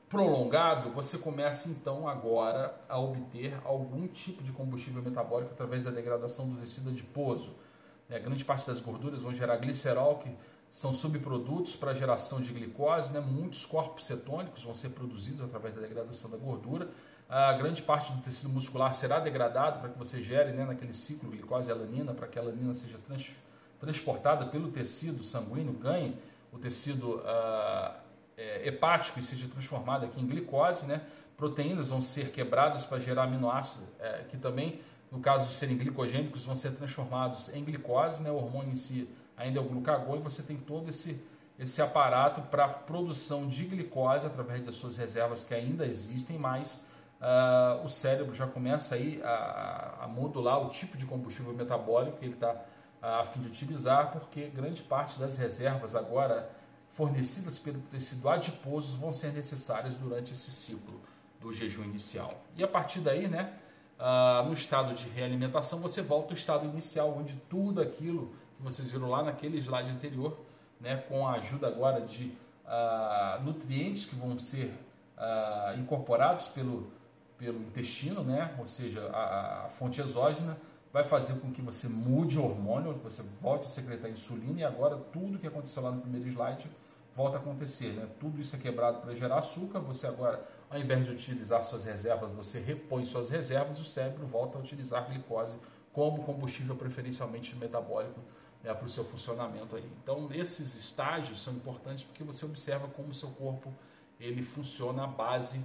prolongado, 0.07 0.91
você 0.91 1.17
começa 1.17 1.67
então 1.67 2.07
agora 2.07 2.79
a 2.87 2.99
obter 2.99 3.59
algum 3.65 4.07
tipo 4.07 4.43
de 4.43 4.51
combustível 4.51 5.01
metabólico 5.01 5.51
através 5.51 5.83
da 5.83 5.89
degradação 5.89 6.47
do 6.47 6.59
tecido 6.59 6.91
adiposo 6.91 7.62
né? 8.09 8.19
Grande 8.19 8.43
parte 8.43 8.67
das 8.67 8.79
gorduras 8.79 9.21
vão 9.21 9.33
gerar 9.33 9.57
glicerol, 9.57 10.17
que 10.19 10.29
são 10.69 10.93
subprodutos 10.93 11.75
para 11.75 11.91
a 11.91 11.93
geração 11.93 12.41
de 12.41 12.51
glicose. 12.51 13.13
Né? 13.13 13.19
Muitos 13.19 13.65
corpos 13.65 14.05
cetônicos 14.05 14.63
vão 14.63 14.73
ser 14.73 14.89
produzidos 14.89 15.41
através 15.41 15.75
da 15.75 15.81
degradação 15.81 16.29
da 16.29 16.37
gordura. 16.37 16.89
A 17.29 17.53
grande 17.53 17.81
parte 17.81 18.11
do 18.11 18.21
tecido 18.21 18.49
muscular 18.49 18.93
será 18.93 19.19
degradado 19.19 19.79
para 19.79 19.89
que 19.89 19.97
você 19.97 20.23
gere 20.23 20.51
né, 20.51 20.65
naquele 20.65 20.93
ciclo 20.93 21.29
glicose 21.29 21.69
e 21.69 21.71
alanina, 21.71 22.13
para 22.13 22.27
que 22.27 22.37
a 22.37 22.41
alanina 22.41 22.75
seja 22.75 22.97
trans, 23.07 23.31
transportada 23.79 24.45
pelo 24.47 24.71
tecido 24.71 25.23
sanguíneo, 25.23 25.73
ganhe 25.73 26.15
o 26.51 26.59
tecido 26.59 27.17
uh, 27.17 27.93
é, 28.37 28.67
hepático 28.67 29.19
e 29.19 29.23
seja 29.23 29.47
transformado 29.47 30.05
aqui 30.05 30.21
em 30.21 30.27
glicose. 30.27 30.85
Né? 30.85 31.01
Proteínas 31.35 31.89
vão 31.89 32.01
ser 32.01 32.31
quebradas 32.31 32.85
para 32.85 32.99
gerar 32.99 33.23
aminoácido, 33.23 33.83
é, 33.99 34.25
que 34.29 34.37
também 34.37 34.81
no 35.13 35.19
caso 35.19 35.47
de 35.47 35.53
serem 35.53 35.77
glicogênicos, 35.77 36.43
vão 36.43 36.55
ser 36.55 36.71
transformados 36.71 37.53
em 37.53 37.63
glicose, 37.63 38.23
né? 38.23 38.31
o 38.31 38.35
hormônio 38.35 38.71
em 38.71 38.75
si 38.75 39.07
ainda 39.37 39.59
é 39.59 39.61
o 39.61 39.65
glucagon, 39.65 40.15
e 40.15 40.19
você 40.19 40.41
tem 40.41 40.57
todo 40.57 40.89
esse, 40.89 41.23
esse 41.59 41.83
aparato 41.83 42.41
para 42.41 42.67
produção 42.67 43.47
de 43.47 43.63
glicose 43.63 44.25
através 44.25 44.65
das 44.65 44.73
suas 44.73 44.97
reservas 44.97 45.43
que 45.43 45.53
ainda 45.53 45.85
existem, 45.85 46.39
mas 46.39 46.87
uh, 47.21 47.85
o 47.85 47.89
cérebro 47.89 48.33
já 48.33 48.47
começa 48.47 48.95
aí 48.95 49.21
a, 49.23 49.99
a, 50.01 50.07
modular 50.07 50.59
o 50.65 50.69
tipo 50.69 50.97
de 50.97 51.05
combustível 51.05 51.53
metabólico 51.53 52.17
que 52.17 52.25
ele 52.25 52.33
está 52.33 52.51
uh, 52.51 53.05
a 53.21 53.25
fim 53.25 53.39
de 53.39 53.49
utilizar, 53.49 54.11
porque 54.11 54.47
grande 54.47 54.81
parte 54.81 55.19
das 55.19 55.37
reservas 55.37 55.95
agora 55.95 56.49
fornecidas 56.89 57.59
pelo 57.59 57.81
tecido 57.81 58.27
adiposo 58.29 58.97
vão 58.97 59.13
ser 59.13 59.31
necessárias 59.31 59.95
durante 59.95 60.33
esse 60.33 60.49
ciclo 60.49 60.99
do 61.39 61.53
jejum 61.53 61.83
inicial. 61.83 62.33
E 62.55 62.63
a 62.63 62.67
partir 62.67 62.99
daí, 62.99 63.27
né, 63.27 63.59
ah, 63.99 64.43
no 64.45 64.53
estado 64.53 64.93
de 64.93 65.07
realimentação, 65.09 65.79
você 65.79 66.01
volta 66.01 66.33
ao 66.33 66.37
estado 66.37 66.65
inicial, 66.65 67.15
onde 67.17 67.35
tudo 67.49 67.81
aquilo 67.81 68.31
que 68.57 68.63
vocês 68.63 68.89
viram 68.89 69.09
lá 69.09 69.23
naquele 69.23 69.57
slide 69.57 69.89
anterior, 69.89 70.37
né, 70.79 70.97
com 71.07 71.27
a 71.27 71.33
ajuda 71.33 71.67
agora 71.67 72.01
de 72.01 72.33
ah, 72.65 73.39
nutrientes 73.43 74.05
que 74.05 74.15
vão 74.15 74.37
ser 74.37 74.73
ah, 75.17 75.73
incorporados 75.77 76.47
pelo, 76.47 76.91
pelo 77.37 77.59
intestino, 77.59 78.23
né, 78.23 78.55
ou 78.59 78.65
seja, 78.65 79.09
a, 79.13 79.65
a, 79.65 79.69
fonte 79.69 80.01
exógena, 80.01 80.57
vai 80.91 81.03
fazer 81.03 81.39
com 81.39 81.51
que 81.51 81.61
você 81.61 81.87
mude 81.87 82.37
o 82.37 82.43
hormônio, 82.43 82.93
que 82.93 83.03
você 83.03 83.23
volte 83.41 83.65
a 83.65 83.69
secretar 83.69 84.11
insulina 84.11 84.59
e 84.59 84.63
agora 84.63 84.95
tudo 85.11 85.39
que 85.39 85.47
aconteceu 85.47 85.81
lá 85.81 85.91
no 85.91 86.01
primeiro 86.01 86.27
slide 86.29 86.69
volta 87.15 87.37
a 87.37 87.39
acontecer. 87.39 87.93
Né? 87.93 88.07
Tudo 88.19 88.39
isso 88.39 88.55
é 88.55 88.59
quebrado 88.59 88.99
para 88.99 89.15
gerar 89.15 89.39
açúcar, 89.39 89.79
você 89.79 90.07
agora 90.07 90.43
ao 90.73 90.79
invés 90.79 91.05
de 91.05 91.11
utilizar 91.11 91.63
suas 91.63 91.85
reservas, 91.85 92.31
você 92.31 92.59
repõe 92.59 93.05
suas 93.05 93.29
reservas 93.29 93.77
e 93.77 93.81
o 93.81 93.85
cérebro 93.85 94.25
volta 94.25 94.57
a 94.57 94.61
utilizar 94.61 95.03
a 95.03 95.05
glicose 95.05 95.55
como 95.91 96.23
combustível 96.23 96.75
preferencialmente 96.75 97.55
metabólico 97.55 98.19
né, 98.63 98.73
para 98.73 98.83
o 98.83 98.89
seu 98.89 99.05
funcionamento 99.05 99.75
aí. 99.75 99.87
Então 100.01 100.29
esses 100.33 100.75
estágios 100.75 101.43
são 101.43 101.53
importantes 101.53 102.03
porque 102.03 102.23
você 102.23 102.43
observa 102.43 102.87
como 102.87 103.09
o 103.09 103.13
seu 103.13 103.29
corpo 103.29 103.71
ele 104.19 104.41
funciona 104.41 105.03
à 105.03 105.07
base 105.07 105.63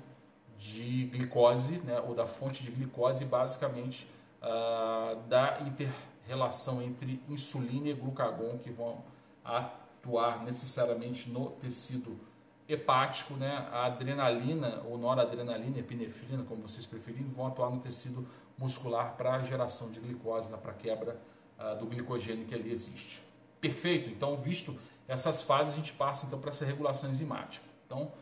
de 0.59 1.07
glicose, 1.07 1.79
né, 1.79 1.99
ou 2.01 2.14
da 2.14 2.27
fonte 2.27 2.62
de 2.62 2.71
glicose, 2.71 3.25
basicamente 3.25 4.07
uh, 4.42 5.18
da 5.27 5.59
inter-relação 5.62 6.83
entre 6.83 7.23
insulina 7.31 7.88
e 7.88 7.94
glucagon 7.94 8.59
que 8.59 8.71
vão 8.71 9.03
atuar 9.42 10.44
necessariamente 10.44 11.31
no 11.31 11.53
tecido 11.53 12.28
hepático, 12.69 13.35
né? 13.35 13.67
A 13.73 13.87
adrenalina 13.87 14.83
ou 14.87 14.99
noradrenalina, 14.99 15.79
epinefrina, 15.79 16.45
como 16.45 16.63
vocês 16.63 16.85
preferirem, 16.85 17.29
vão 17.31 17.47
atuar 17.47 17.71
no 17.71 17.81
tecido 17.81 18.27
muscular 18.59 19.17
para 19.17 19.35
a 19.37 19.43
geração 19.43 19.91
de 19.91 20.01
glicose, 20.01 20.51
né? 20.51 20.59
para 20.61 20.73
quebra 20.75 21.19
uh, 21.59 21.79
do 21.79 21.87
glicogênio 21.87 22.45
que 22.45 22.55
ali 22.55 22.71
existe. 22.71 23.23
Perfeito? 23.61 24.11
Então, 24.11 24.37
visto 24.37 24.79
essas 25.07 25.41
fases, 25.41 25.75
a 25.75 25.77
gente 25.77 25.93
passa 25.95 26.27
então 26.27 26.39
para 26.39 26.51
essa 26.51 26.65
regulação 26.65 27.11
enzimática. 27.11 27.65
Então, 27.87 28.13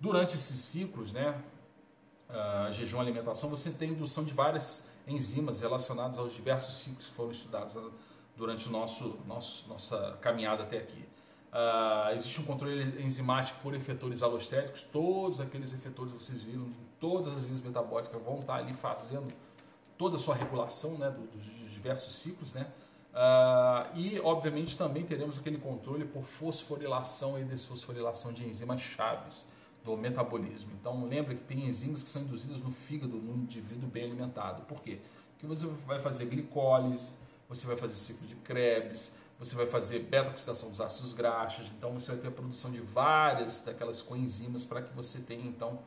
durante 0.00 0.34
esses 0.34 0.58
ciclos, 0.58 1.12
né, 1.12 1.40
uh, 2.28 2.72
jejum 2.72 2.98
alimentação, 2.98 3.48
você 3.48 3.70
tem 3.70 3.90
indução 3.90 4.24
de 4.24 4.32
várias 4.32 4.90
enzimas 5.06 5.60
relacionadas 5.60 6.18
aos 6.18 6.32
diversos 6.32 6.76
ciclos 6.76 7.08
que 7.08 7.14
foram 7.14 7.30
estudados 7.30 7.74
né, 7.74 7.82
durante 8.36 8.68
nosso, 8.68 9.20
nosso 9.26 9.68
nossa 9.68 10.18
caminhada 10.20 10.64
até 10.64 10.78
aqui. 10.78 11.06
Uh, 11.54 12.12
existe 12.16 12.40
um 12.40 12.44
controle 12.44 13.00
enzimático 13.00 13.60
por 13.62 13.74
efetores 13.74 14.24
alostéricos, 14.24 14.82
todos 14.82 15.40
aqueles 15.40 15.72
efetores 15.72 16.12
que 16.12 16.20
vocês 16.20 16.42
viram 16.42 16.64
em 16.64 16.74
todas 16.98 17.32
as 17.34 17.42
vias 17.44 17.60
metabólicas 17.60 18.20
vão 18.22 18.40
estar 18.40 18.56
ali 18.56 18.74
fazendo 18.74 19.32
toda 19.96 20.16
a 20.16 20.18
sua 20.18 20.34
regulação 20.34 20.98
né, 20.98 21.08
dos 21.10 21.72
diversos 21.72 22.16
ciclos. 22.16 22.52
Né? 22.54 22.66
Uh, 23.12 23.96
e, 23.96 24.20
obviamente, 24.24 24.76
também 24.76 25.04
teremos 25.04 25.38
aquele 25.38 25.58
controle 25.58 26.04
por 26.04 26.24
fosforilação 26.24 27.38
e 27.38 27.44
desfosforilação 27.44 28.32
de 28.32 28.44
enzimas 28.44 28.80
chaves 28.80 29.46
do 29.84 29.96
metabolismo. 29.96 30.72
Então, 30.80 31.06
lembra 31.06 31.36
que 31.36 31.44
tem 31.44 31.66
enzimas 31.66 32.02
que 32.02 32.08
são 32.08 32.22
induzidas 32.22 32.58
no 32.58 32.72
fígado 32.72 33.16
no 33.16 33.32
indivíduo 33.36 33.88
bem 33.88 34.02
alimentado. 34.02 34.62
Por 34.62 34.82
quê? 34.82 34.98
Porque 35.34 35.46
você 35.46 35.68
vai 35.86 36.00
fazer 36.00 36.24
glicólise, 36.26 37.10
você 37.48 37.64
vai 37.64 37.76
fazer 37.76 37.94
ciclo 37.94 38.26
de 38.26 38.34
Krebs, 38.36 39.12
você 39.38 39.54
vai 39.54 39.66
fazer 39.66 40.00
beta-oxidação 40.00 40.70
dos 40.70 40.80
ácidos 40.80 41.12
graxos, 41.12 41.66
então 41.76 41.92
você 41.92 42.12
vai 42.12 42.20
ter 42.20 42.28
a 42.28 42.30
produção 42.30 42.70
de 42.70 42.80
várias 42.80 43.60
daquelas 43.60 44.00
coenzimas 44.00 44.64
para 44.64 44.82
que 44.82 44.94
você 44.94 45.20
tenha 45.20 45.46
então 45.46 45.80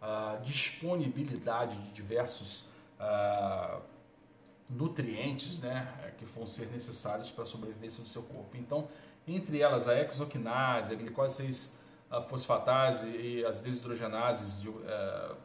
a 0.00 0.36
disponibilidade 0.42 1.76
de 1.82 1.92
diversos 1.92 2.64
nutrientes 4.68 5.58
né, 5.60 6.14
que 6.18 6.24
vão 6.24 6.46
ser 6.46 6.66
necessários 6.66 7.30
para 7.30 7.42
a 7.42 7.46
sobrevivência 7.46 8.02
do 8.02 8.08
seu 8.08 8.22
corpo. 8.22 8.56
Então, 8.56 8.88
entre 9.26 9.60
elas 9.60 9.88
a 9.88 9.98
exoquinase, 10.00 10.92
a 10.92 10.96
glicose 10.96 11.36
6 11.36 11.78
fosfatase 12.28 13.08
e 13.08 13.44
as 13.44 13.60
desidrogenases, 13.60 14.62
de, 14.62 14.68
uh, 14.68 15.36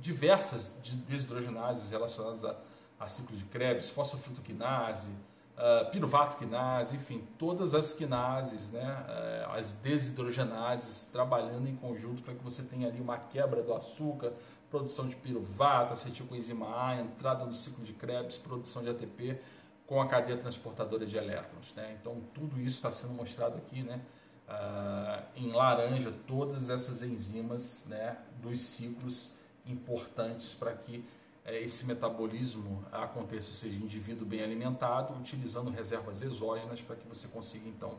diversas 0.00 0.76
desidrogenases 1.06 1.90
relacionadas 1.90 2.44
a, 2.44 2.56
a 3.00 3.08
ciclo 3.08 3.36
de 3.36 3.44
Krebs, 3.44 3.90
fosfofrutoquinase, 3.90 5.10
uh, 5.56 5.90
piruvato 5.90 6.36
quinase, 6.36 6.96
enfim, 6.96 7.26
todas 7.38 7.74
as 7.74 7.92
quinases, 7.92 8.70
né, 8.70 9.04
uh, 9.08 9.52
as 9.52 9.72
desidrogenases 9.72 11.06
trabalhando 11.06 11.68
em 11.68 11.76
conjunto 11.76 12.22
para 12.22 12.34
que 12.34 12.42
você 12.42 12.62
tenha 12.62 12.88
ali 12.88 13.00
uma 13.00 13.18
quebra 13.18 13.62
do 13.62 13.72
açúcar, 13.72 14.32
produção 14.70 15.06
de 15.06 15.16
piruvato, 15.16 15.92
acetilcoenzima 15.92 16.66
A, 16.66 17.00
entrada 17.00 17.44
no 17.44 17.54
ciclo 17.54 17.84
de 17.84 17.92
Krebs, 17.92 18.38
produção 18.38 18.82
de 18.82 18.90
ATP 18.90 19.40
com 19.86 20.00
a 20.00 20.08
cadeia 20.08 20.36
transportadora 20.38 21.06
de 21.06 21.16
elétrons. 21.16 21.74
Né? 21.74 21.96
Então, 22.00 22.20
tudo 22.32 22.58
isso 22.58 22.76
está 22.76 22.90
sendo 22.90 23.12
mostrado 23.12 23.56
aqui 23.56 23.82
né, 23.82 24.00
uh, 24.48 25.22
em 25.36 25.52
laranja, 25.52 26.12
todas 26.26 26.70
essas 26.70 27.02
enzimas 27.02 27.86
né, 27.88 28.16
dos 28.42 28.60
ciclos 28.60 29.32
importantes 29.66 30.54
para 30.54 30.72
que 30.72 31.04
esse 31.52 31.84
metabolismo 31.84 32.84
aconteça, 32.90 33.48
ou 33.50 33.54
seja, 33.54 33.76
indivíduo 33.76 34.26
bem 34.26 34.42
alimentado, 34.42 35.14
utilizando 35.14 35.70
reservas 35.70 36.22
exógenas 36.22 36.80
para 36.80 36.96
que 36.96 37.06
você 37.06 37.28
consiga 37.28 37.68
então 37.68 37.98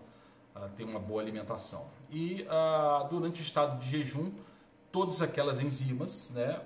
ah, 0.55 0.67
ter 0.75 0.83
uma 0.83 0.99
boa 0.99 1.21
alimentação. 1.21 1.85
E 2.09 2.45
ah, 2.49 3.05
durante 3.09 3.41
o 3.41 3.43
estado 3.43 3.77
de 3.77 3.87
jejum, 3.89 4.31
todas 4.91 5.21
aquelas 5.21 5.59
enzimas, 5.59 6.31
né, 6.33 6.59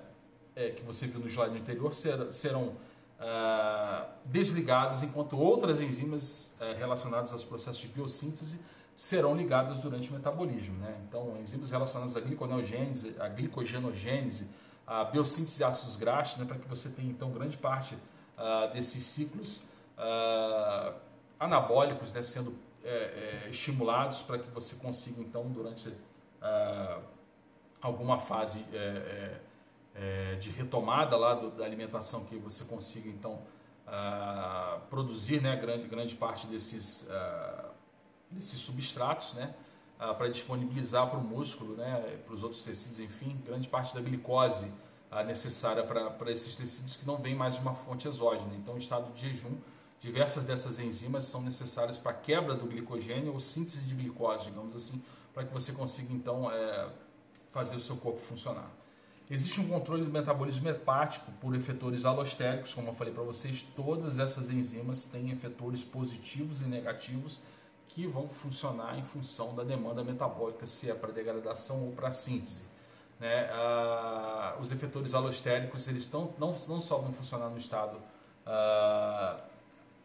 é, 0.56 0.70
que 0.70 0.82
você 0.82 1.06
viu 1.06 1.20
no 1.20 1.28
slide 1.28 1.58
anterior, 1.58 1.92
serão 1.92 2.76
ah, 3.18 4.06
desligadas, 4.24 5.02
enquanto 5.02 5.36
outras 5.36 5.80
enzimas 5.80 6.54
relacionadas 6.78 7.30
aos 7.30 7.44
processos 7.44 7.82
de 7.82 7.88
biossíntese 7.88 8.58
serão 8.96 9.34
ligadas 9.34 9.78
durante 9.78 10.10
o 10.10 10.14
metabolismo. 10.14 10.78
Né? 10.78 10.98
Então, 11.08 11.36
enzimas 11.40 11.70
relacionadas 11.70 12.16
à 12.16 12.20
gliconeogênese, 12.20 13.16
à 13.18 13.28
glicogenogênese, 13.28 14.48
a 14.90 15.04
biossíntese 15.04 15.56
de 15.56 15.62
ácidos 15.62 15.94
graxos, 15.94 16.36
né, 16.38 16.44
para 16.44 16.58
que 16.58 16.66
você 16.66 16.88
tenha 16.88 17.08
então 17.08 17.30
grande 17.30 17.56
parte 17.56 17.94
uh, 17.94 18.72
desses 18.72 19.04
ciclos 19.04 19.62
uh, 19.96 20.92
anabólicos 21.38 22.12
né, 22.12 22.24
sendo 22.24 22.58
é, 22.82 23.44
é, 23.44 23.48
estimulados 23.50 24.20
para 24.22 24.36
que 24.38 24.50
você 24.50 24.74
consiga 24.74 25.20
então 25.20 25.48
durante 25.48 25.88
uh, 25.90 27.02
alguma 27.80 28.18
fase 28.18 28.64
é, 28.72 28.76
é, 28.76 29.40
é, 29.94 30.34
de 30.34 30.50
retomada 30.50 31.16
lá 31.16 31.34
do, 31.34 31.52
da 31.52 31.64
alimentação 31.64 32.24
que 32.24 32.36
você 32.36 32.64
consiga 32.64 33.08
então 33.08 33.38
produzir 34.88 35.42
né, 35.42 35.56
grande, 35.56 35.88
grande 35.88 36.14
parte 36.14 36.46
desses, 36.46 37.08
desses 38.30 38.60
substratos, 38.60 39.34
né? 39.34 39.52
Ah, 40.00 40.14
para 40.14 40.28
disponibilizar 40.28 41.10
para 41.10 41.18
o 41.18 41.22
músculo, 41.22 41.76
né, 41.76 42.18
para 42.24 42.34
os 42.34 42.42
outros 42.42 42.62
tecidos, 42.62 42.98
enfim, 42.98 43.38
grande 43.44 43.68
parte 43.68 43.94
da 43.94 44.00
glicose 44.00 44.72
ah, 45.10 45.22
necessária 45.22 45.84
para 45.84 46.30
esses 46.32 46.56
tecidos 46.56 46.96
que 46.96 47.06
não 47.06 47.18
vem 47.18 47.34
mais 47.34 47.54
de 47.54 47.60
uma 47.60 47.74
fonte 47.74 48.08
exógena. 48.08 48.54
Então, 48.56 48.76
em 48.76 48.78
estado 48.78 49.12
de 49.12 49.28
jejum, 49.28 49.58
diversas 50.00 50.44
dessas 50.44 50.78
enzimas 50.78 51.24
são 51.24 51.42
necessárias 51.42 51.98
para 51.98 52.12
a 52.12 52.14
quebra 52.14 52.54
do 52.54 52.66
glicogênio 52.66 53.34
ou 53.34 53.40
síntese 53.40 53.84
de 53.84 53.94
glicose, 53.94 54.46
digamos 54.46 54.74
assim, 54.74 55.02
para 55.34 55.44
que 55.44 55.52
você 55.52 55.70
consiga 55.72 56.14
então 56.14 56.50
é, 56.50 56.88
fazer 57.50 57.76
o 57.76 57.80
seu 57.80 57.96
corpo 57.96 58.20
funcionar. 58.20 58.70
Existe 59.30 59.60
um 59.60 59.68
controle 59.68 60.02
do 60.02 60.10
metabolismo 60.10 60.68
hepático 60.70 61.30
por 61.40 61.54
efetores 61.54 62.06
alostéricos, 62.06 62.72
como 62.72 62.88
eu 62.88 62.94
falei 62.94 63.12
para 63.12 63.22
vocês, 63.22 63.64
todas 63.76 64.18
essas 64.18 64.48
enzimas 64.48 65.04
têm 65.04 65.30
efetores 65.30 65.84
positivos 65.84 66.62
e 66.62 66.64
negativos 66.64 67.38
que 67.94 68.06
vão 68.06 68.28
funcionar 68.28 68.98
em 68.98 69.02
função 69.02 69.54
da 69.54 69.64
demanda 69.64 70.02
metabólica, 70.04 70.66
se 70.66 70.90
é 70.90 70.94
para 70.94 71.12
degradação 71.12 71.84
ou 71.84 71.92
para 71.92 72.12
síntese. 72.12 72.64
Né? 73.18 73.50
Ah, 73.52 74.56
os 74.60 74.72
efetores 74.72 75.14
alostéricos 75.14 75.86
eles 75.88 76.06
tão, 76.06 76.32
não, 76.38 76.56
não 76.68 76.80
só 76.80 76.98
vão 76.98 77.12
funcionar 77.12 77.50
no 77.50 77.58
estado 77.58 77.98
ah, 78.46 79.40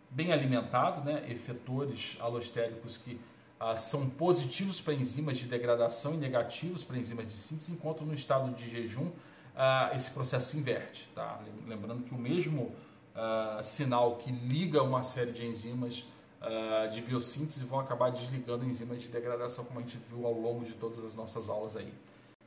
bem 0.09 0.33
alimentado, 0.33 1.03
né? 1.03 1.23
efetores 1.29 2.17
alostéricos 2.19 2.97
que 2.97 3.19
ah, 3.59 3.77
são 3.77 4.09
positivos 4.09 4.81
para 4.81 4.93
enzimas 4.93 5.37
de 5.37 5.45
degradação 5.45 6.15
e 6.15 6.17
negativos 6.17 6.83
para 6.83 6.97
enzimas 6.97 7.27
de 7.27 7.33
síntese, 7.33 7.71
enquanto 7.71 8.03
no 8.03 8.13
estado 8.13 8.53
de 8.53 8.69
jejum 8.69 9.11
ah, 9.55 9.91
esse 9.95 10.11
processo 10.11 10.57
inverte. 10.57 11.09
Tá? 11.15 11.39
Lembrando 11.65 12.03
que 12.03 12.13
o 12.13 12.17
mesmo 12.17 12.73
ah, 13.15 13.61
sinal 13.63 14.17
que 14.17 14.31
liga 14.31 14.83
uma 14.83 15.03
série 15.03 15.31
de 15.31 15.45
enzimas 15.45 16.05
uh, 16.41 16.89
de 16.89 17.01
biossíntese 17.01 17.65
vão 17.65 17.79
acabar 17.79 18.11
desligando 18.11 18.65
enzimas 18.65 19.01
de 19.01 19.07
degradação, 19.07 19.65
como 19.65 19.79
a 19.79 19.81
gente 19.81 19.97
viu 20.09 20.25
ao 20.25 20.33
longo 20.33 20.63
de 20.63 20.73
todas 20.73 21.03
as 21.03 21.15
nossas 21.15 21.49
aulas 21.49 21.75
aí. 21.75 21.93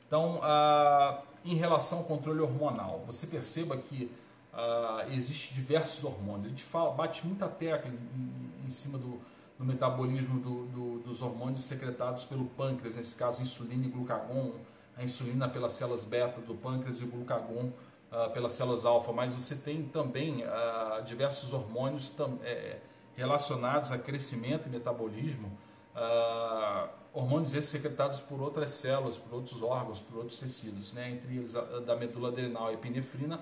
Então, 0.07 0.37
uh, 0.37 1.21
em 1.45 1.55
relação 1.55 1.99
ao 1.99 2.03
controle 2.05 2.39
hormonal, 2.39 3.03
você 3.05 3.27
perceba 3.27 3.77
que 3.77 4.11
uh, 4.53 5.11
existe 5.11 5.53
diversos 5.53 6.03
hormônios. 6.03 6.47
A 6.47 6.49
gente 6.49 6.63
fala, 6.63 6.91
bate 6.91 7.25
muita 7.25 7.47
tecla 7.47 7.91
em, 7.91 8.65
em 8.65 8.69
cima 8.69 8.97
do, 8.97 9.19
do 9.57 9.65
metabolismo 9.65 10.39
do, 10.39 10.65
do, 10.67 10.99
dos 10.99 11.21
hormônios 11.21 11.65
secretados 11.65 12.25
pelo 12.25 12.45
pâncreas, 12.45 12.95
nesse 12.95 13.15
caso 13.15 13.41
insulina 13.41 13.85
e 13.85 13.89
glucagon, 13.89 14.53
a 14.97 15.03
insulina 15.03 15.47
pelas 15.47 15.73
células 15.73 16.05
beta 16.05 16.41
do 16.41 16.55
pâncreas 16.55 16.99
e 17.01 17.03
o 17.03 17.07
glucagon 17.07 17.71
uh, 18.11 18.29
pelas 18.31 18.53
células 18.53 18.85
alfa, 18.85 19.11
mas 19.13 19.33
você 19.33 19.55
tem 19.55 19.83
também 19.83 20.43
uh, 20.43 21.03
diversos 21.03 21.53
hormônios 21.53 22.11
tam, 22.11 22.39
é, 22.43 22.79
relacionados 23.19 23.91
a 23.91 23.97
crescimento 23.97 24.67
e 24.67 24.69
metabolismo, 24.69 25.51
uh, 25.93 26.89
hormônios 27.13 27.53
esses 27.53 27.69
secretados 27.69 28.21
por 28.21 28.41
outras 28.41 28.71
células, 28.71 29.17
por 29.17 29.33
outros 29.33 29.61
órgãos, 29.61 29.99
por 29.99 30.19
outros 30.19 30.39
tecidos, 30.39 30.93
né? 30.93 31.11
entre 31.11 31.35
eles 31.35 31.53
a, 31.53 31.61
da 31.81 31.97
medula 31.97 32.29
adrenal 32.29 32.67
a 32.67 32.73
epinefrina. 32.73 33.41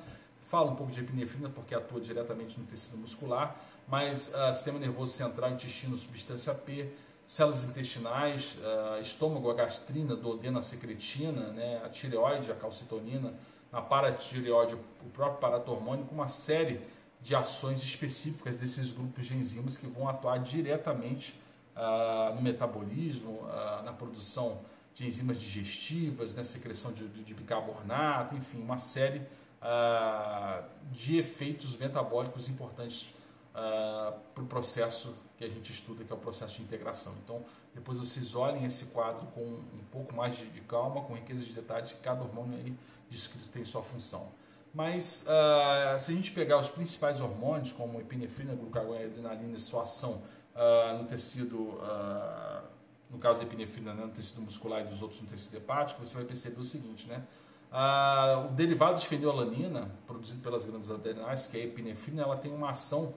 Falo 0.50 0.72
um 0.72 0.76
pouco 0.76 0.92
de 0.92 1.02
epinefrina 1.02 1.50
porque 1.50 1.76
atua 1.76 2.02
diretamente 2.02 2.60
no 2.60 2.66
tecido 2.66 2.98
muscular, 2.98 3.56
mas 3.88 4.30
uh, 4.30 4.52
sistema 4.52 4.80
nervoso 4.80 5.14
central, 5.14 5.52
intestino, 5.52 5.96
substância 5.96 6.56
P, 6.56 6.92
células 7.28 7.64
intestinais, 7.66 8.58
uh, 8.58 9.00
estômago, 9.00 9.52
a 9.52 9.54
gastrina, 9.54 10.16
duodena, 10.16 10.58
a 10.58 10.62
secretina, 10.64 11.52
né, 11.52 11.82
a 11.86 11.90
tireoide, 11.90 12.52
a 12.52 12.56
calcitonina, 12.56 13.32
a 13.72 13.82
paratireoide, 13.82 14.74
o 14.74 15.10
próprio 15.14 15.40
paratormônio, 15.40 16.08
uma 16.12 16.28
série 16.28 16.82
de 17.22 17.36
ações 17.36 17.84
específicas 17.84 18.56
desses 18.56 18.92
grupos 18.92 19.26
de 19.26 19.36
enzimas 19.36 19.78
que 19.78 19.88
vão 19.88 20.08
atuar 20.08 20.38
diretamente 20.38 21.40
uh, 21.76 22.36
no 22.36 22.42
metabolismo, 22.42 23.32
uh, 23.32 23.84
na 23.84 23.94
produção 23.94 24.62
de 24.94 25.06
enzimas 25.06 25.40
digestivas, 25.40 26.34
na 26.34 26.44
secreção 26.44 26.92
de, 26.92 27.08
de, 27.08 27.34
bicarbonato, 27.34 28.36
enfim, 28.36 28.60
uma 28.60 28.80
série 28.80 29.22
de 30.92 31.18
efeitos 31.18 31.78
metabólicos 31.78 32.48
importantes 32.48 33.14
para 33.54 34.44
o 34.44 34.48
processo 34.48 35.16
que 35.38 35.44
a 35.44 35.48
gente 35.48 35.72
estuda, 35.72 36.04
que 36.04 36.12
é 36.12 36.16
o 36.16 36.20
processo 36.20 36.56
de 36.58 36.64
integração. 36.64 37.14
Então, 37.24 37.44
depois 37.76 37.98
vocês 37.98 38.34
olhem 38.34 38.66
esse 38.66 38.86
quadro 38.86 39.28
com 39.28 39.42
um 39.42 39.84
pouco 39.92 40.16
mais 40.16 40.36
de, 40.36 40.48
de 40.48 40.62
calma, 40.62 41.04
com 41.04 41.14
riqueza 41.14 41.46
de 41.46 41.54
detalhes, 41.54 41.92
que 41.92 42.00
cada 42.00 42.24
hormônio 42.24 42.58
aí 42.58 42.76
descrito 43.08 43.48
tem 43.50 43.64
sua 43.64 43.84
função. 43.84 44.32
Mas 44.78 45.26
uh, 45.26 46.00
se 46.00 46.12
a 46.12 46.16
gente 46.16 46.30
pegar 46.30 46.60
os 46.60 46.70
principais 46.70 47.20
hormônios, 47.20 47.72
como 47.72 48.00
epinefrina, 48.00 48.54
glucagon 48.54 48.94
e 48.94 49.06
adrenalina, 49.06 49.58
sua 49.58 49.82
ação 49.82 50.22
uh, 50.54 51.00
no 51.00 51.06
tecido, 51.06 51.58
uh, 51.58 52.62
no 53.10 53.18
caso 53.18 53.40
da 53.40 53.46
epinefrina, 53.46 53.96
né, 53.96 54.06
no 54.06 54.12
tecido 54.12 54.40
muscular 54.40 54.82
e 54.82 54.84
dos 54.84 55.02
outros 55.02 55.20
no 55.20 55.28
tecido 55.28 55.58
hepático, 55.58 56.06
você 56.06 56.14
vai 56.14 56.26
perceber 56.26 56.62
o 56.62 56.64
seguinte, 56.64 57.08
né? 57.08 57.24
o 58.46 58.54
derivado 58.54 59.00
de 59.00 59.08
fenilalanina, 59.08 59.90
produzido 60.06 60.42
pelas 60.42 60.64
glândulas 60.64 60.92
adrenais, 60.92 61.48
que 61.48 61.58
é 61.58 61.62
a 61.62 61.66
epinefrina, 61.66 62.22
ela 62.22 62.38
tem 62.38 62.54
uma 62.54 62.70
ação 62.70 63.16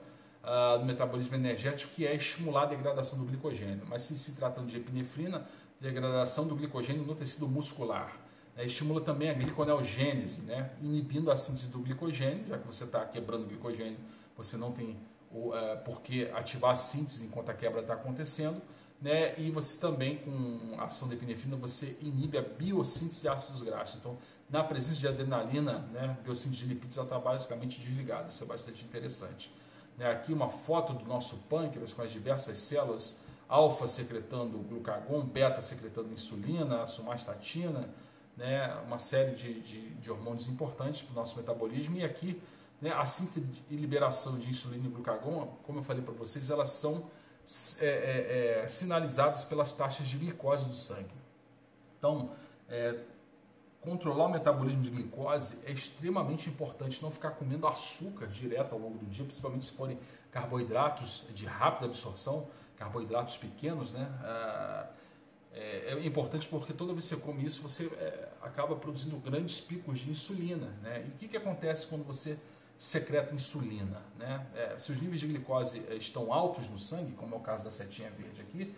do 0.80 0.84
metabolismo 0.86 1.34
energético, 1.34 1.92
que 1.94 2.06
é 2.06 2.14
estimular 2.16 2.62
a 2.62 2.66
degradação 2.66 3.18
do 3.18 3.26
glicogênio. 3.26 3.82
Mas 3.88 4.02
se 4.02 4.18
se 4.18 4.32
tratando 4.32 4.66
de 4.66 4.78
epinefrina, 4.78 5.46
degradação 5.80 6.48
do 6.48 6.56
glicogênio 6.56 7.04
no 7.04 7.14
tecido 7.14 7.46
muscular. 7.46 8.19
Né? 8.56 8.66
Estimula 8.66 9.00
também 9.00 9.30
a 9.30 9.34
gliconeogênese, 9.34 10.42
né? 10.42 10.70
inibindo 10.80 11.30
a 11.30 11.36
síntese 11.36 11.68
do 11.68 11.78
glicogênio, 11.80 12.46
já 12.46 12.58
que 12.58 12.66
você 12.66 12.84
está 12.84 13.04
quebrando 13.04 13.44
o 13.44 13.46
glicogênio, 13.46 13.98
você 14.36 14.56
não 14.56 14.72
tem 14.72 14.98
o, 15.30 15.50
uh, 15.50 15.78
por 15.84 16.00
que 16.00 16.28
ativar 16.30 16.72
a 16.72 16.76
síntese 16.76 17.24
enquanto 17.24 17.50
a 17.50 17.54
quebra 17.54 17.80
está 17.80 17.94
acontecendo. 17.94 18.60
Né? 19.00 19.38
E 19.38 19.50
você 19.50 19.78
também, 19.80 20.18
com 20.18 20.74
a 20.78 20.84
ação 20.84 21.08
da 21.08 21.14
epinefrina, 21.14 21.56
você 21.56 21.96
inibe 22.02 22.36
a 22.36 22.42
biossíntese 22.42 23.22
de 23.22 23.28
ácidos 23.28 23.62
graxos. 23.62 23.96
Então, 23.98 24.18
na 24.48 24.62
presença 24.62 24.98
de 24.98 25.08
adrenalina, 25.08 25.78
né, 25.92 26.16
a 26.18 26.22
biossíntese 26.22 26.62
de 26.62 26.68
lipídios 26.68 26.98
está 26.98 27.18
basicamente 27.18 27.80
desligada. 27.80 28.28
Isso 28.28 28.42
é 28.44 28.46
bastante 28.46 28.84
interessante. 28.84 29.50
Né, 29.96 30.10
aqui 30.10 30.32
uma 30.32 30.50
foto 30.50 30.92
do 30.92 31.04
nosso 31.06 31.36
pâncreas 31.48 31.92
com 31.92 32.02
as 32.02 32.12
diversas 32.12 32.58
células, 32.58 33.20
alfa 33.48 33.86
secretando 33.86 34.58
glucagon, 34.58 35.22
beta 35.22 35.62
secretando 35.62 36.12
insulina, 36.12 36.86
somastatina, 36.86 37.88
né, 38.40 38.74
uma 38.86 38.98
série 38.98 39.34
de, 39.34 39.60
de, 39.60 39.90
de 39.96 40.10
hormônios 40.10 40.48
importantes 40.48 41.02
para 41.02 41.12
o 41.12 41.14
nosso 41.14 41.36
metabolismo. 41.36 41.96
E 41.96 42.02
aqui 42.02 42.42
né, 42.80 42.90
a 42.90 43.04
síntese 43.04 43.46
e 43.68 43.76
liberação 43.76 44.38
de 44.38 44.48
insulina 44.48 44.86
e 44.86 44.90
glucagon, 44.90 45.58
como 45.62 45.80
eu 45.80 45.82
falei 45.82 46.02
para 46.02 46.14
vocês, 46.14 46.48
elas 46.48 46.70
são 46.70 47.10
é, 47.80 47.86
é, 47.86 48.62
é, 48.64 48.68
sinalizadas 48.68 49.44
pelas 49.44 49.74
taxas 49.74 50.08
de 50.08 50.16
glicose 50.16 50.64
do 50.64 50.74
sangue. 50.74 51.12
Então, 51.98 52.30
é, 52.66 52.98
controlar 53.82 54.24
o 54.24 54.30
metabolismo 54.30 54.82
de 54.82 54.88
glicose 54.88 55.58
é 55.66 55.70
extremamente 55.70 56.48
importante. 56.48 57.02
Não 57.02 57.10
ficar 57.10 57.32
comendo 57.32 57.66
açúcar 57.66 58.26
direto 58.26 58.72
ao 58.72 58.78
longo 58.78 58.96
do 58.96 59.04
dia, 59.04 59.24
principalmente 59.24 59.66
se 59.66 59.72
forem 59.72 59.98
carboidratos 60.32 61.26
de 61.34 61.44
rápida 61.44 61.84
absorção, 61.84 62.48
carboidratos 62.78 63.36
pequenos, 63.36 63.92
né? 63.92 64.10
Ah, 64.22 64.86
é, 65.52 65.94
é 65.94 66.06
importante 66.06 66.46
porque 66.48 66.72
toda 66.72 66.92
vez 66.92 67.08
que 67.08 67.14
você 67.14 67.20
come 67.20 67.44
isso, 67.44 67.62
você 67.62 67.86
é, 67.86 68.28
acaba 68.42 68.76
produzindo 68.76 69.16
grandes 69.16 69.60
picos 69.60 70.00
de 70.00 70.10
insulina. 70.10 70.68
Né? 70.82 71.04
E 71.06 71.08
o 71.10 71.12
que, 71.12 71.28
que 71.28 71.36
acontece 71.36 71.86
quando 71.86 72.04
você 72.04 72.38
secreta 72.78 73.34
insulina? 73.34 74.02
Né? 74.18 74.46
É, 74.54 74.78
se 74.78 74.92
os 74.92 75.00
níveis 75.00 75.20
de 75.20 75.26
glicose 75.26 75.82
é, 75.88 75.94
estão 75.94 76.32
altos 76.32 76.68
no 76.68 76.78
sangue, 76.78 77.12
como 77.12 77.34
é 77.34 77.38
o 77.38 77.40
caso 77.40 77.64
da 77.64 77.70
setinha 77.70 78.10
verde 78.10 78.40
aqui, 78.40 78.74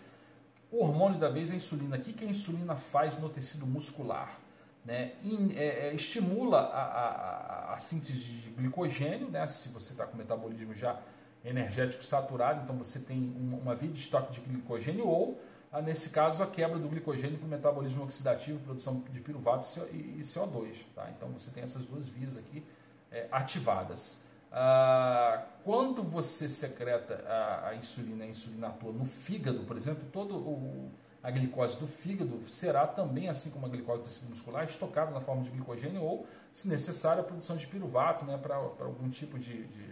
o 0.71 0.83
hormônio 0.83 1.19
da 1.19 1.29
vez 1.29 1.49
é 1.49 1.53
a 1.53 1.55
insulina. 1.55 1.97
O 1.97 2.01
que, 2.01 2.13
que 2.13 2.25
a 2.25 2.27
insulina 2.27 2.75
faz 2.75 3.17
no 3.19 3.29
tecido 3.29 3.65
muscular? 3.65 4.43
né, 4.85 5.13
é, 5.55 5.87
é, 5.87 5.93
estimula 5.93 6.59
a, 6.59 6.83
a, 6.83 7.73
a, 7.73 7.79
síntese 7.79 8.19
de 8.19 8.49
glicogênio, 8.49 9.29
né, 9.29 9.47
se 9.47 9.69
você 9.69 9.93
está 9.93 10.05
com 10.05 10.17
metabolismo 10.17 10.73
já 10.73 10.99
energético 11.43 12.03
saturado, 12.03 12.63
então 12.63 12.77
você 12.77 12.99
tem 12.99 13.33
uma, 13.37 13.57
uma 13.57 13.75
via 13.75 13.89
de 13.89 13.99
estoque 13.99 14.33
de 14.33 14.41
glicogênio 14.41 15.07
ou, 15.07 15.41
nesse 15.81 16.09
caso, 16.11 16.43
a 16.43 16.47
quebra 16.47 16.77
do 16.77 16.87
glicogênio 16.87 17.37
para 17.37 17.47
o 17.47 17.49
metabolismo 17.49 18.03
oxidativo, 18.03 18.59
produção 18.59 19.03
de 19.11 19.19
piruvato 19.19 19.65
e 19.91 20.21
CO2. 20.21 20.85
Tá? 20.93 21.09
Então 21.15 21.29
você 21.29 21.49
tem 21.49 21.63
essas 21.63 21.85
duas 21.85 22.07
vias 22.07 22.37
aqui 22.37 22.63
é, 23.11 23.27
ativadas. 23.31 24.23
Ah, 24.51 25.45
quando 25.63 26.03
você 26.03 26.47
secreta 26.47 27.23
a, 27.27 27.69
a, 27.69 27.75
insulina, 27.75 28.23
a 28.23 28.27
insulina 28.27 28.67
atua 28.67 28.91
no 28.91 29.03
fígado, 29.03 29.63
por 29.63 29.75
exemplo, 29.75 30.03
todo 30.11 30.91
a 31.23 31.31
glicose 31.31 31.79
do 31.79 31.87
fígado 31.87 32.47
será 32.47 32.85
também, 32.85 33.29
assim 33.29 33.49
como 33.49 33.65
a 33.65 33.69
glicose 33.69 34.01
do 34.01 34.03
tecido 34.03 34.29
muscular, 34.29 34.65
estocada 34.65 35.09
na 35.09 35.21
forma 35.21 35.41
de 35.41 35.49
glicogênio 35.49 36.03
ou, 36.03 36.27
se 36.51 36.67
necessário, 36.67 37.21
a 37.21 37.25
produção 37.25 37.55
de 37.55 37.65
piruvato 37.65 38.25
né, 38.25 38.37
para 38.37 38.55
algum 38.55 39.09
tipo 39.09 39.39
de, 39.39 39.65
de 39.65 39.83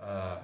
uh, 0.00 0.42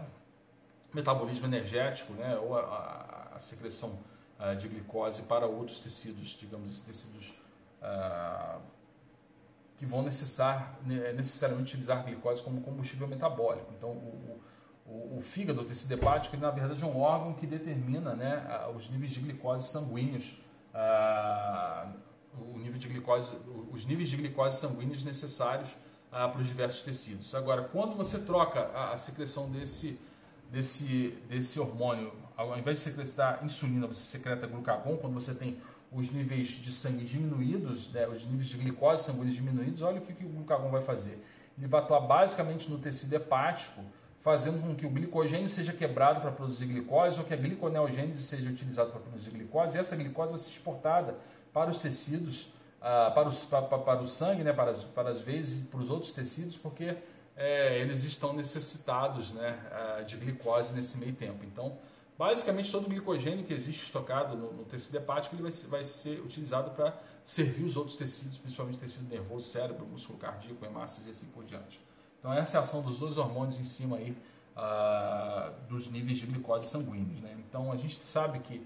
metabolismo 0.93 1.47
energético 1.47 2.13
né, 2.15 2.37
ou 2.37 2.55
a, 2.55 2.61
a, 2.61 3.37
a 3.37 3.41
secreção 3.41 3.99
uh, 4.39 4.57
de 4.57 4.69
glicose 4.69 5.23
para 5.23 5.47
outros 5.47 5.81
tecidos, 5.81 6.29
digamos 6.29 6.69
assim, 6.69 6.85
tecidos 6.87 7.35
uh, 7.83 8.61
que 9.77 9.85
vão 9.85 10.03
necessar, 10.03 10.79
necessariamente 10.85 11.75
utilizar 11.75 12.05
glicose 12.05 12.43
como 12.43 12.61
combustível 12.61 13.09
metabólico. 13.09 13.73
Então, 13.77 13.91
o, 13.91 14.41
o, 14.87 15.19
o 15.19 15.21
fígado, 15.21 15.61
o 15.61 15.65
tecido 15.65 15.93
hepático, 15.93 16.37
ele, 16.37 16.43
na 16.43 16.51
verdade 16.51 16.83
é 16.83 16.87
um 16.87 17.01
órgão 17.01 17.35
que 17.35 17.47
determina 17.47 18.15
né, 18.15 18.69
os 18.75 18.89
níveis 18.89 19.13
de 19.13 19.21
glicose 19.21 19.69
sanguíneos, 19.69 20.39
ah, 20.73 21.93
o 22.39 22.59
nível 22.59 22.79
de 22.79 22.89
glicose, 22.89 23.35
os 23.73 23.85
níveis 23.85 24.09
de 24.09 24.17
glicose 24.17 24.59
sanguíneos 24.59 25.05
necessários 25.05 25.77
para 26.11 26.39
os 26.39 26.47
diversos 26.47 26.83
tecidos. 26.83 27.35
Agora, 27.35 27.65
quando 27.65 27.97
você 27.97 28.21
troca 28.21 28.61
a, 28.69 28.93
a, 28.93 28.97
secreção 28.97 29.51
desse, 29.51 29.99
desse, 30.51 31.19
desse 31.29 31.59
hormônio, 31.59 32.13
ao 32.37 32.59
invés 32.59 32.79
de 32.79 32.85
secretar 32.85 33.45
insulina, 33.45 33.87
você 33.87 34.03
secreta 34.03 34.47
glucagon, 34.47 34.97
quando 34.97 35.15
você 35.15 35.35
tem 35.35 35.59
os 35.93 36.11
níveis 36.11 36.49
de 36.49 36.73
sangue 36.73 37.05
diminuídos, 37.05 37.93
né, 37.93 38.07
os 38.09 38.25
níveis 38.27 38.49
de 38.49 38.59
glicose 38.59 39.05
sanguíneos 39.05 39.37
diminuídos, 39.37 39.83
olha 39.83 39.99
o 39.99 40.01
que, 40.01 40.13
que 40.13 40.25
o 40.25 40.29
glucagon 40.29 40.71
vai 40.71 40.83
fazer. 40.83 41.25
Ele 41.57 41.69
vai 41.69 41.81
atuar 41.81 42.01
basicamente 42.01 42.69
no 42.69 42.79
tecido 42.79 43.13
hepático, 43.15 43.81
fazendo 44.23 44.61
com 44.61 44.75
que 44.75 44.87
o 44.87 44.91
glicogênio 44.91 45.49
seja 45.49 45.73
quebrado 45.73 46.21
para 46.21 46.33
produzir 46.33 46.67
glicose 46.67 47.21
ou 47.21 47.27
que 47.27 47.35
a 47.35 47.37
gliconeogênese 47.37 48.23
seja 48.23 48.51
utilizada 48.51 48.91
para 48.91 48.99
produzir 48.99 49.31
glicose. 49.31 49.77
E 49.77 49.81
essa 49.81 49.95
glicose 49.95 50.31
vai 50.31 50.39
ser 50.39 50.51
exportada 50.51 51.15
para 51.53 51.71
os 51.71 51.79
tecidos, 51.79 52.45
uh, 52.81 53.15
para, 53.15 53.29
os, 53.29 53.45
para, 53.45 53.63
para, 53.63 54.01
o 54.01 54.09
sangue, 54.09 54.43
né, 54.43 54.53
para, 54.53 54.71
as, 54.71 54.83
para 54.83 55.11
as 55.11 55.21
e 55.21 55.69
para 55.71 55.79
os 55.79 55.91
outros 55.91 56.13
tecidos, 56.13 56.57
porque 56.57 56.97
é, 57.37 57.79
eles 57.79 58.03
estão 58.03 58.33
necessitados 58.33 59.33
né, 59.33 59.59
uh, 60.01 60.05
de 60.05 60.17
glicose 60.17 60.75
nesse 60.75 60.97
meio 60.97 61.13
tempo. 61.13 61.45
Então, 61.45 61.77
basicamente, 62.19 62.71
todo 62.71 62.87
o 62.87 62.89
glicogênio 62.89 63.45
que 63.45 63.53
existe 63.53 63.85
estocado 63.85 64.37
no, 64.37 64.53
no 64.53 64.65
tecido 64.65 64.97
hepático 64.97 65.35
ele 65.35 65.43
vai, 65.43 65.53
vai 65.69 65.85
ser 65.85 66.21
utilizado 66.21 66.71
para 66.73 66.97
servir 67.25 67.65
os 67.65 67.77
outros 67.77 67.97
tecidos, 67.97 68.37
principalmente 68.39 68.79
tecido 68.79 69.09
nervoso, 69.09 69.49
cérebro, 69.49 69.87
músculo 69.87 70.19
cardíaco, 70.19 70.65
hemácias 70.65 71.07
e 71.07 71.11
assim 71.11 71.27
por 71.27 71.45
diante. 71.45 71.81
Então 72.19 72.33
essa 72.33 72.57
é 72.57 72.59
a 72.59 72.61
ação 72.61 72.83
dos 72.83 72.99
dois 72.99 73.19
hormônios 73.19 73.59
em 73.59 73.65
cima 73.65 73.97
aí 73.97 74.17
uh, 74.57 75.53
dos 75.69 75.91
níveis 75.91 76.19
de 76.19 76.27
glicose 76.27 76.67
sanguíneos. 76.67 77.21
Né? 77.21 77.37
Então 77.49 77.73
a 77.73 77.77
gente 77.77 77.97
sabe 77.97 78.39
que, 78.41 78.57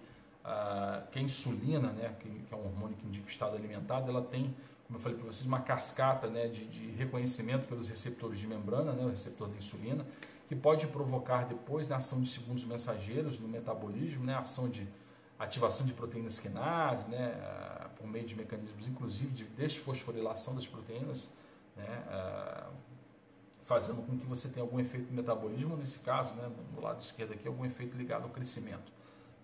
uh, 0.44 1.06
que 1.10 1.18
a 1.18 1.22
insulina, 1.22 1.90
né, 1.92 2.14
que, 2.20 2.28
que, 2.28 2.54
é 2.54 2.56
um 2.56 2.66
hormônio 2.66 2.96
que 2.96 3.06
indica 3.06 3.26
o 3.26 3.30
estado 3.30 3.56
alimentado, 3.56 4.10
ela 4.10 4.22
tem, 4.22 4.54
como 4.86 4.98
eu 4.98 5.02
falei 5.02 5.18
para 5.18 5.26
vocês, 5.26 5.46
uma 5.46 5.60
cascata 5.60 6.26
né, 6.28 6.48
de, 6.48 6.64
de, 6.66 6.90
reconhecimento 6.92 7.66
pelos 7.66 7.88
receptores 7.88 8.38
de 8.38 8.46
membrana, 8.46 8.92
né, 8.92 9.04
o 9.04 9.10
receptor 9.10 9.48
da 9.48 9.56
insulina, 9.56 10.06
que 10.48 10.56
pode 10.56 10.86
provocar 10.86 11.44
depois 11.44 11.86
na 11.86 11.96
ação 11.96 12.20
de 12.22 12.28
segundos 12.28 12.64
mensageiros 12.64 13.38
no 13.38 13.46
metabolismo, 13.46 14.24
né, 14.24 14.34
ação 14.34 14.68
de 14.68 14.88
ativação 15.38 15.86
de 15.86 15.92
proteínas 15.92 16.40
quinase, 16.40 17.08
né, 17.08 17.34
uh, 17.36 17.88
por 17.96 18.08
meio 18.08 18.26
de 18.26 18.34
mecanismos 18.34 18.86
inclusive 18.86 19.30
de 19.30 19.44
desfosforilação 19.44 20.54
das 20.54 20.66
proteínas, 20.66 21.30
né, 21.76 22.66
fazendo 23.66 24.00
com 24.02 24.18
que 24.18 24.24
você 24.24 24.48
tenha 24.48 24.64
algum 24.64 24.80
efeito 24.80 25.10
no 25.10 25.12
metabolismo, 25.12 25.76
nesse 25.76 25.98
caso, 25.98 26.34
né, 26.34 26.50
no 26.74 26.80
lado 26.80 27.02
esquerdo 27.02 27.34
aqui, 27.34 27.46
algum 27.46 27.66
efeito 27.66 27.96
ligado 27.98 28.24
ao 28.24 28.30
crescimento. 28.30 28.90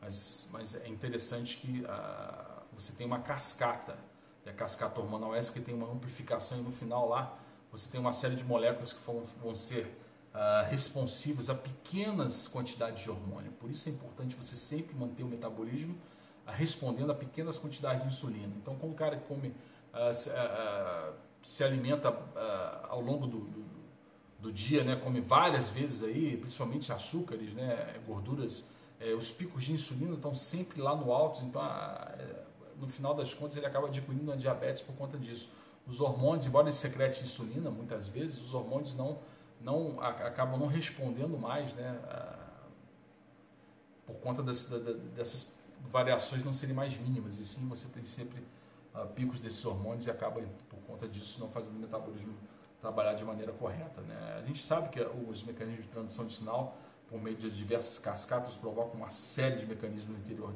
Mas, 0.00 0.48
mas 0.50 0.74
é 0.74 0.88
interessante 0.88 1.58
que 1.58 1.82
uh, 1.82 2.62
você 2.72 2.92
tem 2.94 3.06
uma 3.06 3.20
cascata, 3.20 3.98
e 4.44 4.48
a 4.48 4.52
cascata 4.52 4.98
hormonal 5.00 5.34
essa 5.34 5.52
que 5.52 5.60
tem 5.60 5.74
uma 5.74 5.90
amplificação 5.90 6.58
e 6.58 6.62
no 6.62 6.72
final 6.72 7.08
lá 7.08 7.38
você 7.70 7.90
tem 7.90 8.00
uma 8.00 8.12
série 8.12 8.36
de 8.36 8.44
moléculas 8.44 8.92
que 8.92 9.04
vão, 9.04 9.24
vão 9.42 9.54
ser 9.54 9.98
uh, 10.34 10.68
responsivas 10.68 11.48
a 11.48 11.54
pequenas 11.54 12.48
quantidades 12.48 13.02
de 13.02 13.10
hormônio. 13.10 13.52
Por 13.52 13.70
isso 13.70 13.88
é 13.88 13.92
importante 13.92 14.34
você 14.34 14.56
sempre 14.56 14.94
manter 14.96 15.22
o 15.22 15.28
metabolismo 15.28 15.96
respondendo 16.46 17.10
a 17.10 17.14
pequenas 17.14 17.58
quantidades 17.58 18.02
de 18.02 18.08
insulina. 18.08 18.52
Então, 18.56 18.76
como 18.76 18.92
o 18.92 18.96
cara 18.96 19.16
come, 19.16 19.48
uh, 19.48 20.14
se, 20.14 20.28
uh, 20.30 21.14
se, 21.42 21.64
alimenta 21.64 22.10
uh, 22.10 22.86
ao 22.88 23.00
longo 23.00 23.26
do, 23.26 23.40
do, 23.40 23.64
do, 24.40 24.52
dia, 24.52 24.84
né, 24.84 24.96
come 24.96 25.20
várias 25.20 25.70
vezes 25.70 26.02
aí, 26.02 26.36
principalmente 26.36 26.92
açúcares, 26.92 27.52
né, 27.54 27.98
gorduras, 28.06 28.66
eh, 29.00 29.14
os 29.14 29.30
picos 29.30 29.64
de 29.64 29.72
insulina 29.72 30.14
estão 30.14 30.34
sempre 30.34 30.80
lá 30.80 30.94
no 30.94 31.12
alto, 31.12 31.42
então 31.44 31.62
no 32.78 32.86
final 32.88 33.14
das 33.14 33.32
contas 33.32 33.56
ele 33.56 33.66
acaba 33.66 33.88
adquirindo 33.88 34.30
a 34.30 34.36
diabetes 34.36 34.82
por 34.82 34.94
conta 34.94 35.16
disso. 35.16 35.48
Os 35.86 36.00
hormônios, 36.00 36.46
embora 36.46 36.66
ele 36.66 36.76
secrete 36.76 37.22
insulina 37.22 37.70
muitas 37.70 38.06
vezes, 38.06 38.38
os 38.38 38.52
hormônios 38.52 38.94
não, 38.94 39.18
não 39.64 39.98
acabam 40.00 40.60
não 40.60 40.66
respondendo 40.66 41.38
mais, 41.38 41.72
né, 41.72 41.98
por 44.06 44.16
conta 44.16 44.42
dessas 44.42 45.54
variações 45.90 46.44
não 46.44 46.52
serem 46.52 46.74
mais 46.74 46.96
mínimas, 46.96 47.38
e 47.38 47.44
sim 47.44 47.66
você 47.68 47.88
tem 47.88 48.04
sempre 48.04 48.42
uh, 48.94 49.06
picos 49.08 49.40
desses 49.40 49.64
hormônios 49.64 50.06
e 50.06 50.10
acaba, 50.10 50.42
por 50.68 50.78
conta 50.86 51.08
disso, 51.08 51.40
não 51.40 51.48
fazendo 51.48 51.76
o 51.76 51.80
metabolismo 51.80 52.34
trabalhar 52.80 53.14
de 53.14 53.24
maneira 53.24 53.52
correta. 53.52 54.00
Né? 54.02 54.40
A 54.42 54.46
gente 54.46 54.62
sabe 54.62 54.90
que 54.90 55.00
os 55.00 55.42
mecanismos 55.42 55.84
de 55.86 55.90
transdução 55.90 56.26
de 56.26 56.34
sinal, 56.34 56.76
por 57.08 57.20
meio 57.20 57.36
de 57.36 57.50
diversas 57.50 57.98
cascatas, 57.98 58.54
provocam 58.54 58.94
uma 59.00 59.10
série 59.10 59.56
de 59.56 59.66
mecanismos 59.66 60.16
no 60.16 60.22
interior, 60.22 60.52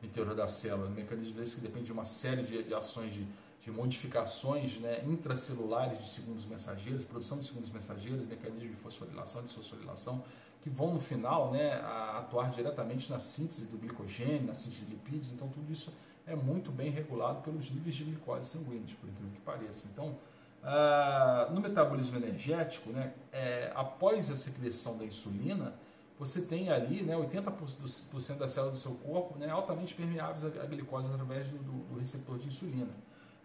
no 0.00 0.08
interior 0.08 0.34
da 0.34 0.46
célula. 0.46 0.90
Mecanismos 0.90 1.36
desses 1.36 1.54
que 1.54 1.60
dependem 1.60 1.84
de 1.84 1.92
uma 1.92 2.04
série 2.04 2.42
de, 2.42 2.62
de 2.62 2.74
ações 2.74 3.14
de, 3.14 3.26
de 3.60 3.70
modificações 3.70 4.78
né, 4.80 5.04
intracelulares 5.06 5.98
de 5.98 6.08
segundos 6.08 6.46
mensageiros, 6.46 7.04
produção 7.04 7.38
de 7.38 7.46
segundos 7.46 7.70
mensageiros, 7.70 8.26
mecanismos 8.26 8.70
de 8.70 8.76
fosforilação, 8.76 9.42
de 9.42 9.52
fosforilação, 9.52 10.24
que 10.62 10.70
vão 10.70 10.94
no 10.94 11.00
final 11.00 11.50
né, 11.50 11.74
atuar 12.16 12.50
diretamente 12.50 13.10
na 13.10 13.18
síntese 13.18 13.66
do 13.66 13.78
glicogênio, 13.78 14.46
na 14.46 14.54
síntese 14.54 14.84
de 14.84 14.90
lipídios, 14.90 15.30
então 15.32 15.48
tudo 15.48 15.70
isso 15.72 15.92
é 16.26 16.34
muito 16.34 16.70
bem 16.70 16.90
regulado 16.90 17.42
pelos 17.42 17.70
níveis 17.70 17.96
de 17.96 18.04
glicose 18.04 18.48
sanguíneos, 18.48 18.92
por 18.94 19.08
incrível 19.08 19.32
que 19.32 19.40
pareça. 19.40 19.88
Então, 19.92 20.16
uh, 20.62 21.52
no 21.52 21.60
metabolismo 21.60 22.16
energético, 22.16 22.90
né, 22.90 23.12
é, 23.32 23.72
após 23.74 24.30
a 24.30 24.36
secreção 24.36 24.96
da 24.96 25.04
insulina, 25.04 25.74
você 26.18 26.42
tem 26.42 26.68
ali 26.68 27.02
né, 27.02 27.16
80% 27.16 28.36
das 28.36 28.52
células 28.52 28.74
do 28.74 28.78
seu 28.78 28.92
corpo 28.96 29.38
né, 29.38 29.48
altamente 29.48 29.94
permeáveis 29.94 30.44
à 30.44 30.66
glicose 30.66 31.10
através 31.10 31.48
do, 31.48 31.56
do, 31.56 31.72
do, 31.94 31.98
receptor 31.98 32.38
de 32.38 32.46
insulina. 32.46 32.92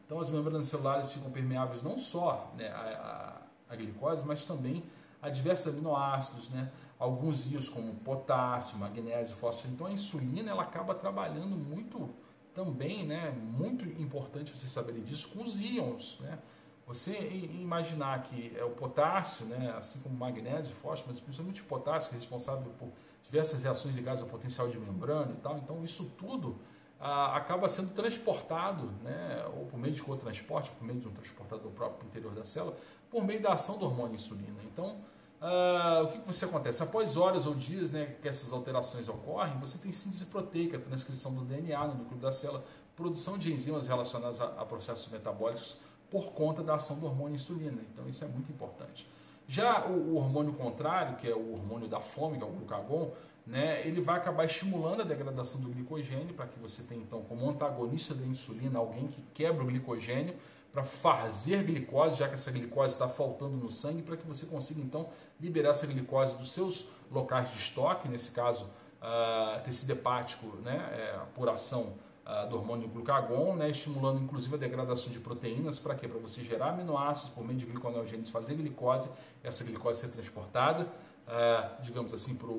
Então, 0.05 0.19
as 0.19 0.29
membranas 0.29 0.67
celulares 0.67 1.11
ficam 1.11 1.31
permeáveis 1.31 1.81
não 1.81 1.97
só 1.97 2.53
né, 2.55 2.69
à, 2.69 3.41
à, 3.69 3.73
à 3.73 3.75
glicose, 3.75 4.25
mas 4.25 4.45
também 4.45 4.83
a 5.21 5.29
diversos 5.29 5.73
aminoácidos, 5.73 6.49
né? 6.49 6.71
alguns 6.99 7.51
íons 7.51 7.67
como 7.67 7.93
potássio, 7.95 8.77
magnésio, 8.77 9.35
fósforo. 9.35 9.73
Então 9.73 9.87
a 9.87 9.91
insulina 9.91 10.51
ela 10.51 10.63
acaba 10.63 10.95
trabalhando 10.95 11.55
muito 11.55 12.09
também, 12.53 13.05
né, 13.05 13.31
muito 13.31 13.85
importante 14.01 14.57
você 14.57 14.67
saber 14.67 15.01
disso, 15.01 15.29
com 15.29 15.43
os 15.43 15.59
íons. 15.59 16.17
Né? 16.21 16.39
Você 16.87 17.17
imaginar 17.59 18.21
que 18.21 18.55
é 18.55 18.63
o 18.63 18.69
potássio, 18.69 19.45
né, 19.45 19.73
assim 19.77 19.99
como 19.99 20.15
magnésio, 20.15 20.73
fósforo, 20.73 21.09
mas 21.09 21.19
principalmente 21.19 21.61
o 21.61 21.65
potássio, 21.65 22.09
que 22.09 22.15
é 22.15 22.19
responsável 22.19 22.71
por 22.79 22.89
diversas 23.23 23.63
reações 23.63 23.93
ligadas 23.95 24.21
ao 24.21 24.29
potencial 24.29 24.69
de 24.69 24.77
membrana 24.77 25.31
e 25.31 25.41
tal, 25.41 25.57
então 25.57 25.83
isso 25.83 26.11
tudo 26.17 26.57
ah, 26.99 27.35
acaba 27.35 27.67
sendo 27.67 27.93
transportado, 27.93 28.91
né, 29.03 29.45
ou 29.57 29.65
por 29.65 29.77
meio 29.77 29.93
de 29.93 30.01
co-transporte, 30.01 30.71
por 30.71 30.85
meio 30.85 30.99
de 30.99 31.07
um 31.07 31.11
transportador 31.11 31.71
próprio 31.71 32.07
interior 32.07 32.33
da 32.33 32.43
célula, 32.43 32.75
por 33.09 33.23
meio 33.23 33.41
da 33.41 33.53
ação 33.53 33.77
do 33.77 33.85
hormônio 33.85 34.15
insulina. 34.15 34.57
Então, 34.63 34.97
Uh, 35.41 36.05
o 36.05 36.07
que, 36.07 36.19
que 36.19 36.27
você 36.27 36.45
acontece? 36.45 36.81
Após 36.81 37.17
horas 37.17 37.45
ou 37.45 37.53
dias 37.53 37.91
né, 37.91 38.15
que 38.21 38.27
essas 38.27 38.53
alterações 38.53 39.07
ocorrem, 39.09 39.59
você 39.59 39.77
tem 39.77 39.91
síntese 39.91 40.25
proteica, 40.27 40.79
transcrição 40.79 41.33
do 41.33 41.41
DNA 41.41 41.87
no 41.87 41.95
núcleo 41.95 42.19
da 42.19 42.31
célula, 42.31 42.63
produção 42.95 43.37
de 43.37 43.53
enzimas 43.53 43.85
relacionadas 43.85 44.39
a, 44.39 44.45
a, 44.45 44.65
processos 44.65 45.11
metabólicos 45.11 45.75
por 46.09 46.31
conta 46.31 46.63
da 46.63 46.75
ação 46.75 46.97
do 46.99 47.05
hormônio 47.05 47.35
insulina. 47.35 47.79
Então 47.93 48.07
isso 48.07 48.23
é 48.23 48.27
muito 48.27 48.51
importante. 48.51 49.07
Já 49.47 49.85
o, 49.85 50.13
o 50.13 50.15
hormônio 50.15 50.53
contrário, 50.53 51.17
que 51.17 51.29
é 51.29 51.35
o 51.35 51.53
hormônio 51.53 51.87
da 51.87 51.99
fome, 51.99 52.37
que 52.37 52.43
é 52.43 52.47
o 52.47 52.51
glucagon, 52.51 53.11
né, 53.45 53.85
ele 53.85 54.01
vai 54.01 54.17
acabar 54.17 54.45
estimulando 54.45 55.01
a 55.01 55.03
degradação 55.03 55.61
do 55.61 55.69
glicogênio 55.69 56.33
para 56.33 56.47
que 56.47 56.59
você 56.59 56.81
tenha 56.81 57.01
então 57.01 57.21
como 57.21 57.47
antagonista 57.47 58.13
da 58.13 58.25
insulina 58.25 58.79
alguém 58.79 59.07
que 59.07 59.21
quebra 59.33 59.63
o 59.63 59.67
glicogênio 59.67 60.35
para 60.75 60.83
fazer 60.83 61.63
glicose, 61.63 62.17
já 62.17 62.27
que 62.27 62.33
essa 62.33 62.51
glicose 62.51 62.93
está 62.93 63.07
faltando 63.07 63.55
no 63.55 63.71
sangue, 63.71 64.01
para 64.01 64.17
que 64.17 64.27
você 64.27 64.45
consiga 64.45 64.81
então 64.81 65.07
liberar 65.39 65.69
essa 65.69 65.87
glicose 65.87 66.35
dos 66.37 66.51
seus 66.51 66.89
locais 67.09 67.49
de 67.51 67.57
estoque, 67.57 68.09
nesse 68.09 68.31
caso 68.31 68.65
uh, 68.65 69.63
tecido 69.63 69.91
hepático, 69.91 70.47
né, 70.57 70.75
é, 70.91 71.19
por 71.33 71.47
ação 71.47 71.93
uh, 72.25 72.49
do 72.49 72.57
hormônio 72.57 72.89
glucagon, 72.89 73.55
né, 73.55 73.69
estimulando 73.69 74.21
inclusive 74.21 74.53
a 74.53 74.57
degradação 74.57 75.13
de 75.13 75.19
proteínas, 75.19 75.79
para 75.79 75.95
quê? 75.95 76.09
Para 76.09 76.19
você 76.19 76.43
gerar 76.43 76.71
aminoácidos 76.71 77.33
por 77.33 77.45
meio 77.45 77.57
de 77.57 77.65
gliconeogênese, 77.65 78.29
fazer 78.29 78.55
glicose, 78.55 79.09
essa 79.41 79.63
glicose 79.63 80.01
ser 80.01 80.09
transportada, 80.09 80.83
uh, 81.25 81.81
digamos 81.81 82.13
assim, 82.13 82.35
para 82.35 82.49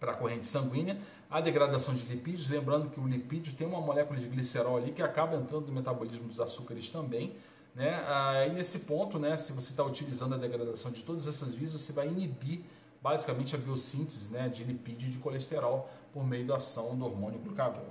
a 0.00 0.14
corrente 0.14 0.46
sanguínea, 0.46 0.98
a 1.30 1.40
degradação 1.40 1.94
de 1.94 2.04
lipídios, 2.06 2.48
lembrando 2.48 2.90
que 2.90 3.00
o 3.00 3.06
lipídio 3.06 3.54
tem 3.54 3.66
uma 3.66 3.80
molécula 3.80 4.18
de 4.18 4.26
glicerol 4.28 4.76
ali 4.76 4.92
que 4.92 5.02
acaba 5.02 5.36
entrando 5.36 5.66
no 5.66 5.72
metabolismo 5.72 6.28
dos 6.28 6.40
açúcares 6.40 6.88
também. 6.90 7.34
Né? 7.74 8.02
Aí 8.06 8.52
nesse 8.52 8.80
ponto, 8.80 9.18
né, 9.18 9.36
se 9.36 9.52
você 9.52 9.70
está 9.70 9.84
utilizando 9.84 10.34
a 10.34 10.38
degradação 10.38 10.90
de 10.90 11.02
todas 11.02 11.26
essas 11.26 11.54
vias, 11.54 11.72
você 11.72 11.92
vai 11.92 12.08
inibir 12.08 12.60
basicamente 13.02 13.54
a 13.54 13.58
biossíntese 13.58 14.32
né, 14.32 14.48
de 14.48 14.64
lipídio 14.64 15.08
e 15.08 15.12
de 15.12 15.18
colesterol 15.18 15.90
por 16.12 16.26
meio 16.26 16.46
da 16.46 16.56
ação 16.56 16.96
do 16.96 17.04
hormônio 17.04 17.38
glucagon. 17.38 17.84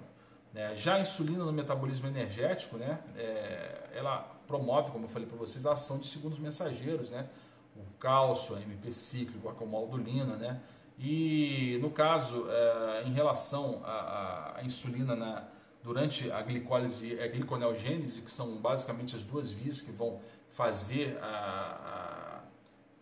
Né? 0.54 0.76
Já 0.76 0.96
a 0.96 1.02
insulina 1.02 1.44
no 1.44 1.54
metabolismo 1.54 2.08
energético, 2.08 2.78
né, 2.78 3.00
é, 3.16 3.92
ela 3.94 4.20
promove, 4.48 4.92
como 4.92 5.06
eu 5.06 5.10
falei 5.10 5.28
para 5.28 5.38
vocês, 5.38 5.66
a 5.66 5.74
ação 5.74 6.00
de 6.00 6.08
segundos 6.08 6.40
mensageiros, 6.40 7.10
né? 7.10 7.28
o 7.76 7.84
cálcio, 8.00 8.56
a 8.56 8.62
MP 8.62 8.92
cíclico, 8.94 9.50
a 9.50 9.54
comoldulina, 9.54 10.38
né? 10.38 10.62
E 10.98 11.78
no 11.82 11.90
caso, 11.90 12.46
é, 12.50 13.04
em 13.06 13.12
relação 13.12 13.82
à, 13.84 14.60
insulina 14.64 15.16
na, 15.16 15.44
durante 15.84 16.32
a 16.32 16.42
glicólise, 16.42 17.20
a 17.20 17.28
gliconeogênese, 17.28 18.22
que 18.22 18.32
são 18.32 18.58
basicamente 18.58 19.16
as 19.16 19.24
duas 19.24 19.52
vias 19.52 19.82
que 19.82 19.92
vão 19.92 20.20
fazer 20.50 21.18
a, 21.22 22.42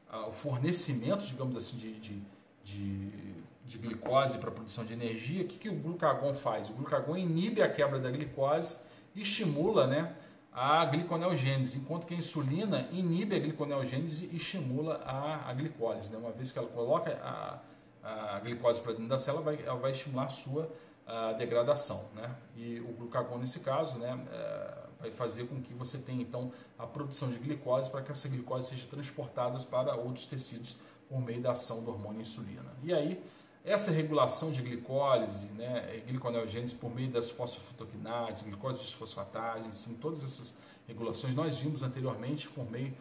a, 0.10 0.28
o 0.28 0.32
fornecimento, 0.32 1.26
digamos 1.26 1.56
assim, 1.56 1.78
de, 1.78 1.94
de, 2.00 2.22
de, 2.64 3.12
de 3.64 3.78
glicose 3.78 4.40
para 4.40 4.50
a 4.50 4.54
produção 4.54 4.84
de 4.84 4.94
energia, 4.94 5.44
o 5.44 5.48
que, 5.48 5.58
que 5.58 5.70
o 5.70 5.76
glucagon 5.76 6.34
faz? 6.34 6.70
O 6.72 6.74
glucagon 6.74 7.16
inibe 7.16 7.62
a 7.62 7.70
quebra 7.70 8.00
da 8.00 8.10
glicose 8.10 8.76
e 9.16 9.22
estimula 9.22 9.86
né, 9.86 10.16
a 10.52 10.84
gliconeogênese, 10.86 11.78
enquanto 11.78 12.08
que 12.08 12.16
a 12.16 12.18
insulina 12.18 12.88
inibe 12.92 13.36
a 13.36 13.40
gliconeogênese 13.40 14.30
e 14.32 14.38
estimula 14.38 14.96
a, 15.06 15.48
a 15.48 15.54
glicólise. 15.54 16.12
Né? 16.12 16.18
Uma 16.18 16.32
vez 16.32 16.52
que 16.52 16.58
ela 16.58 16.68
coloca 16.68 17.12
a 17.24 17.60
a 18.04 18.39
glicose 18.39 18.82
para 18.82 18.92
dentro 18.92 19.08
da 19.08 19.18
célula, 19.18 19.44
vai, 19.44 19.63
ela 19.66 19.80
vai 19.80 19.92
estimular 19.92 20.26
a 20.26 20.30
sua 20.30 20.70
a 21.06 21.34
degradação. 21.34 22.10
Né? 22.16 22.34
E 22.56 22.80
o 22.80 22.94
glucagon, 22.94 23.38
nesse 23.38 23.60
caso, 23.60 23.98
né, 24.00 24.20
é, 24.32 24.84
vai 25.00 25.12
fazer 25.12 25.48
com 25.48 25.62
que 25.62 25.74
você 25.74 25.98
tenha 25.98 26.22
então 26.22 26.52
a 26.78 26.88
produção 26.88 27.30
de 27.30 27.38
glicose 27.38 27.89
para 27.89 28.02
que 28.02 28.12
essa 28.12 28.28
glicose 28.30 28.70
seja 28.70 28.88
transportada 28.88 29.58
para 29.66 29.96
outros 29.96 30.26
tecidos 30.26 30.78
por 31.10 31.20
meio 31.20 31.42
da 31.42 31.52
ação 31.52 31.84
do 31.84 31.92
hormônio 31.92 32.22
insulina. 32.22 32.74
E 32.82 32.94
aí, 32.94 33.22
essa 33.66 33.92
regulação 33.92 34.52
de 34.52 34.62
glicólise, 34.62 35.46
né, 35.48 36.02
gliconeogênese 36.08 36.76
por 36.76 36.94
meio 36.94 37.12
das 37.12 37.30
fosfofrutoquinases, 37.30 38.42
glicose 38.42 38.80
desfosfatase, 38.80 39.74
sim, 39.74 39.96
todas 39.96 40.24
essas 40.24 40.58
regulações 40.88 41.36
nós 41.36 41.58
vimos 41.58 41.84
anteriormente 41.84 42.50
por 42.50 42.70
meio 42.70 42.94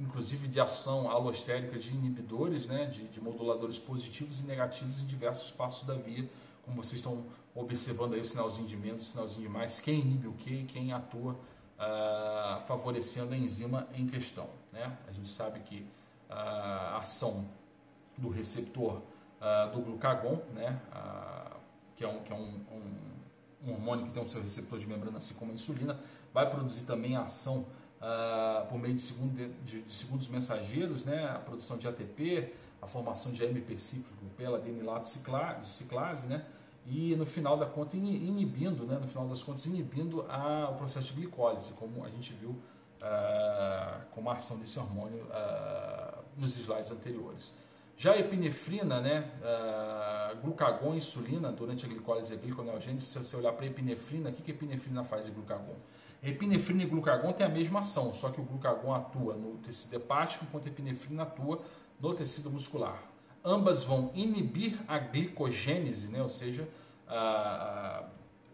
inclusive 0.00 0.48
de 0.48 0.58
ação 0.58 1.10
alostérica 1.10 1.78
de 1.78 1.90
inibidores, 1.90 2.66
né, 2.66 2.86
de, 2.86 3.06
de, 3.06 3.20
moduladores 3.20 3.78
positivos 3.78 4.40
e 4.40 4.44
negativos 4.44 5.02
em 5.02 5.06
diversos 5.06 5.50
passos 5.50 5.86
da 5.86 5.94
via, 5.94 6.28
como 6.64 6.82
vocês 6.82 7.00
estão 7.00 7.26
observando 7.54 8.14
aí 8.14 8.20
o 8.20 8.24
sinalzinho 8.24 8.66
de 8.66 8.76
menos, 8.76 9.02
o 9.02 9.10
sinalzinho 9.10 9.46
de 9.46 9.52
mais, 9.52 9.78
quem 9.78 10.00
inibe 10.00 10.26
o 10.26 10.32
que 10.32 10.50
e 10.50 10.64
quem 10.64 10.92
atua 10.92 11.32
uh, 11.32 12.60
favorecendo 12.66 13.34
a 13.34 13.36
enzima 13.36 13.86
em 13.94 14.06
questão. 14.06 14.48
Né? 14.72 14.96
A 15.06 15.12
gente 15.12 15.28
sabe 15.28 15.60
que 15.60 15.80
uh, 15.80 16.32
a 16.32 16.98
ação 16.98 17.46
do 18.16 18.30
receptor 18.30 18.94
uh, 18.94 19.70
do 19.72 19.82
glucagon, 19.82 20.40
né, 20.54 20.80
que 21.94 22.04
é, 22.04 22.08
um, 22.08 22.20
que 22.20 22.32
é 22.32 22.36
um, 22.36 22.60
um, 22.72 23.68
um 23.68 23.72
hormônio 23.72 24.06
que 24.06 24.12
tem 24.12 24.22
o 24.22 24.28
seu 24.28 24.42
receptor 24.42 24.78
de 24.78 24.86
membrana, 24.86 25.18
assim 25.18 25.34
como 25.34 25.50
a 25.50 25.54
insulina, 25.54 25.98
vai 26.32 26.48
produzir 26.48 26.84
também 26.84 27.16
a 27.16 27.24
ação 27.24 27.66
uh, 28.00 28.66
por 28.66 28.78
meio 28.78 28.94
de, 28.94 29.02
segundo, 29.02 29.36
de, 29.64 29.82
de, 29.82 29.92
segundos 29.92 30.28
mensageiros, 30.28 31.04
né, 31.04 31.28
a 31.28 31.38
produção 31.38 31.76
de 31.76 31.86
ATP, 31.86 32.52
a 32.80 32.86
formação 32.86 33.32
de 33.32 33.44
AMP 33.44 33.78
cíclico 33.78 34.24
pela 34.36 34.58
adenilato 34.58 35.08
de 35.60 35.68
ciclase, 35.68 36.26
né, 36.26 36.44
e 36.86 37.14
no 37.14 37.26
final 37.26 37.56
da 37.56 37.66
conta 37.66 37.96
inibindo, 37.96 38.84
né, 38.86 38.98
no 39.00 39.06
final 39.06 39.28
das 39.28 39.42
contas 39.42 39.66
inibindo 39.66 40.24
a, 40.28 40.70
o 40.70 40.74
processo 40.76 41.08
de 41.08 41.20
glicólise, 41.20 41.72
como 41.72 42.04
a 42.04 42.08
gente 42.08 42.32
viu 42.32 42.50
uh, 42.50 44.00
como 44.12 44.30
a 44.30 44.34
ação 44.34 44.58
desse 44.58 44.78
hormônio 44.78 45.24
uh, 45.24 46.22
nos 46.36 46.56
slides 46.56 46.90
anteriores. 46.90 47.54
Já 47.96 48.12
a 48.12 48.18
epinefrina, 48.18 48.98
né, 49.00 49.30
uh, 49.42 50.36
glucagon 50.40 50.94
e 50.94 50.96
insulina 50.96 51.52
durante 51.52 51.84
a 51.84 51.88
glicólise 51.88 52.32
e 52.32 52.36
a 52.36 52.40
gliconeogênese, 52.40 53.04
se 53.04 53.18
você 53.18 53.36
olhar 53.36 53.52
para 53.52 53.64
a 53.64 53.68
epinefrina, 53.68 54.30
o 54.30 54.32
que, 54.32 54.42
que 54.42 54.50
a 54.50 54.54
epinefrina 54.54 55.04
faz 55.04 55.28
em 55.28 55.32
glucagon? 55.32 55.76
Epinefrina 56.22 56.82
e 56.82 56.86
glucagon 56.86 57.32
têm 57.32 57.46
a 57.46 57.48
mesma 57.48 57.80
ação, 57.80 58.12
só 58.12 58.30
que 58.30 58.40
o 58.40 58.44
glucagon 58.44 58.92
atua 58.94 59.34
no 59.34 59.56
tecido 59.58 59.94
hepático, 59.94 60.44
enquanto 60.44 60.66
a 60.66 60.68
epinefrina 60.68 61.22
atua 61.22 61.62
no 61.98 62.14
tecido 62.14 62.50
muscular. 62.50 63.02
Ambas 63.42 63.82
vão 63.82 64.10
inibir 64.14 64.78
a 64.86 64.98
glicogênese, 64.98 66.08
né, 66.08 66.22
ou 66.22 66.28
seja, 66.28 66.68
a, 67.08 67.16
a 68.00 68.04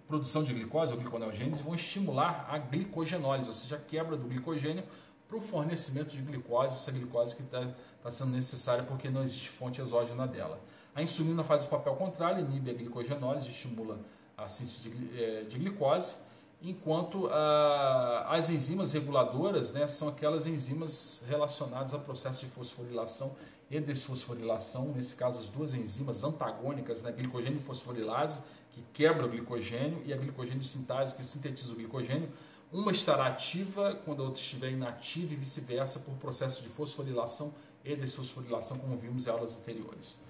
produção 0.07 0.45
de 0.45 0.55
glicose 0.55 0.93
ou 0.93 0.99
gliconeogênese, 0.99 1.63
vão 1.63 1.75
estimular 1.75 2.47
a 2.49 2.57
glicogenólise, 2.59 3.49
ou 3.49 3.53
seja, 3.53 3.77
a 3.77 3.81
quebra 3.81 4.17
do 4.17 4.29
glicogênio 4.29 4.85
para 5.27 5.37
o 5.37 5.41
fornecimento 5.41 6.11
de 6.15 6.23
glicose, 6.23 6.77
essa 6.77 6.93
glicose 6.93 7.35
que 7.35 7.43
está 7.43 7.69
tá 8.01 8.11
sendo 8.13 8.31
necessária 8.31 8.85
porque 8.85 9.11
não 9.11 9.23
existe 9.23 9.49
fonte 9.49 9.81
exógena 9.81 10.27
dela. 10.27 10.61
A 10.95 11.03
insulina 11.03 11.43
faz 11.43 11.65
o 11.65 11.69
papel 11.69 11.97
contrário, 11.97 12.45
inibe 12.45 12.71
a 12.71 12.75
glicogenólise, 12.75 13.51
estimula 13.51 13.99
a 14.37 14.49
síntese 14.49 14.89
de, 14.89 15.21
eh, 15.21 15.45
de 15.49 15.59
glicose, 15.59 16.15
enquanto 16.63 17.29
ah, 17.29 18.27
as 18.31 18.49
enzimas 18.49 18.93
reguladoras 18.93 19.73
né, 19.73 19.87
são 19.87 20.09
aquelas 20.09 20.47
enzimas 20.47 21.23
relacionadas 21.29 21.93
ao 21.93 22.01
processo 22.01 22.45
de 22.45 22.51
fosforilação 22.51 23.37
e 23.71 23.81
desfosforilação, 23.81 24.93
nesse 24.93 25.15
caso 25.15 25.41
as 25.41 25.49
duas 25.49 25.75
enzimas 25.75 26.23
antagônicas, 26.25 27.03
né, 27.03 27.13
glicogênio 27.13 27.59
e 27.59 27.63
fosforilase, 27.63 28.39
que 28.71 28.83
quebra 28.93 29.27
o 29.27 29.29
glicogênio, 29.29 30.03
e 30.05 30.13
a 30.13 30.17
glicogênio 30.17 30.63
sintase, 30.63 31.17
que 31.17 31.25
sintetiza 31.25 31.73
o 31.73 31.77
glicogênio. 31.77 32.29
Uma 32.73 32.93
estará 32.93 33.27
ativa 33.27 33.95
quando 34.05 34.23
a 34.23 34.27
outra 34.27 34.41
estiver 34.41 34.71
inativa 34.71 35.33
e 35.33 35.37
vice-versa 35.37 36.01
por 36.01 36.15
processo 36.15 36.63
de 36.63 36.69
fosforilação 36.69 37.55
e 37.85 37.95
desfosforilação, 37.97 38.79
como 38.79 38.97
vimos 38.97 39.27
em 39.27 39.31
aulas 39.31 39.57
anteriores. 39.57 40.21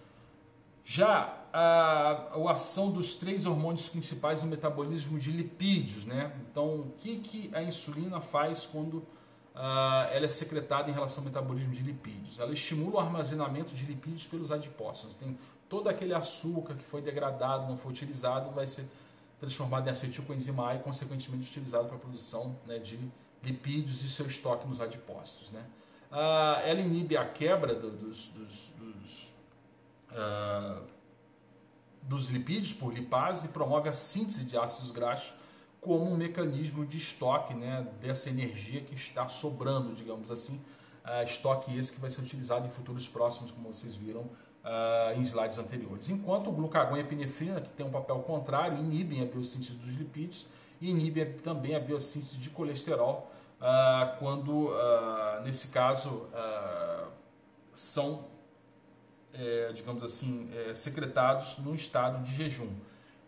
Já 0.89 1.37
a, 1.53 2.29
a 2.33 2.53
ação 2.53 2.93
dos 2.93 3.17
três 3.17 3.45
hormônios 3.45 3.89
principais 3.89 4.45
no 4.45 4.49
metabolismo 4.49 5.19
de 5.19 5.33
lipídios, 5.33 6.05
né? 6.05 6.33
Então, 6.49 6.77
o 6.77 6.95
que, 6.97 7.19
que 7.19 7.51
a 7.53 7.61
insulina 7.61 8.21
faz 8.21 8.65
quando 8.67 9.05
ela 9.53 10.27
é 10.27 10.29
secretada 10.29 10.89
em 10.89 10.93
relação 10.93 11.25
ao 11.25 11.29
metabolismo 11.29 11.73
de 11.73 11.83
lipídios? 11.83 12.39
Ela 12.39 12.53
estimula 12.53 12.97
o 12.97 13.01
armazenamento 13.01 13.75
de 13.75 13.85
lipídios 13.85 14.27
pelos 14.27 14.53
adipócitos. 14.53 15.17
Tem 15.17 15.37
todo 15.69 15.89
aquele 15.89 16.15
açúcar 16.15 16.75
que 16.75 16.85
foi 16.85 17.03
degradado, 17.03 17.67
não 17.67 17.77
foi 17.77 17.91
utilizado, 17.91 18.53
vai 18.53 18.69
ser 18.69 18.87
transformado 19.41 19.89
em 19.89 19.91
acetilcoenzima 19.91 20.69
A 20.71 20.77
e, 20.77 20.79
consequentemente, 20.79 21.49
utilizado 21.51 21.89
para 21.89 21.97
a 21.97 22.01
produção 22.01 22.55
né, 22.65 22.79
de 22.79 22.97
lipídios 23.43 24.05
e 24.05 24.09
seu 24.09 24.27
estoque 24.27 24.69
nos 24.69 24.81
adipócitos. 24.81 25.51
Né? 25.51 25.65
Uh, 26.13 26.61
ela 26.65 26.81
inibe 26.81 27.17
a 27.17 27.25
quebra 27.25 27.75
do, 27.75 27.91
dos, 27.91 28.29
dos, 28.29 28.71
dos 28.79 29.36
uh, 30.17 30.83
dos 32.03 32.27
lipídios 32.27 32.73
por 32.73 32.93
lipase 32.93 33.47
e 33.47 33.49
promove 33.51 33.89
a 33.89 33.93
síntese 33.93 34.45
de 34.45 34.57
ácidos 34.57 34.91
graxos 34.91 35.35
como 35.81 36.11
um 36.11 36.17
mecanismo 36.17 36.85
de 36.85 36.97
estoque 36.97 37.55
né, 37.55 37.87
dessa 38.01 38.29
energia 38.29 38.81
que 38.81 38.95
está 38.95 39.29
sobrando, 39.29 39.95
digamos 39.95 40.31
assim, 40.31 40.61
uh, 41.05 41.23
estoque 41.25 41.77
esse 41.77 41.93
que 41.93 42.01
vai 42.01 42.11
ser 42.11 42.23
utilizado 42.23 42.67
em 42.67 42.71
futuros 42.71 43.07
próximos, 43.09 43.53
como 43.53 43.73
vocês 43.73 43.95
viram 43.95 44.23
uh, 44.23 45.17
em 45.17 45.21
slides 45.21 45.59
anteriores. 45.59 46.09
Enquanto 46.11 46.49
o 46.49 46.53
glucagon 46.53 46.97
e 46.97 47.01
a 47.01 47.03
epinefrina, 47.03 47.61
que 47.61 47.69
tem 47.69 47.87
um 47.87 47.91
papel 47.91 48.19
contrário, 48.21 48.79
inibem 48.79 49.23
a 49.23 49.27
biossíntese 49.27 49.75
dos 49.75 49.95
lipídios 49.95 50.47
e 50.81 50.91
inibem 50.91 51.33
também 51.39 51.75
a 51.77 51.81
biossíntese 51.81 52.39
de 52.39 52.51
colesterol, 52.51 53.31
uh, 53.61 54.19
quando, 54.19 54.71
nesse 55.45 55.69
caso, 55.69 56.27
são 57.75 58.25
é, 59.39 59.73
digamos 59.73 60.03
assim, 60.03 60.51
é, 60.55 60.75
secretados 60.75 61.59
num 61.59 61.75
estado 61.75 62.23
de 62.23 62.35
jejum. 62.35 62.71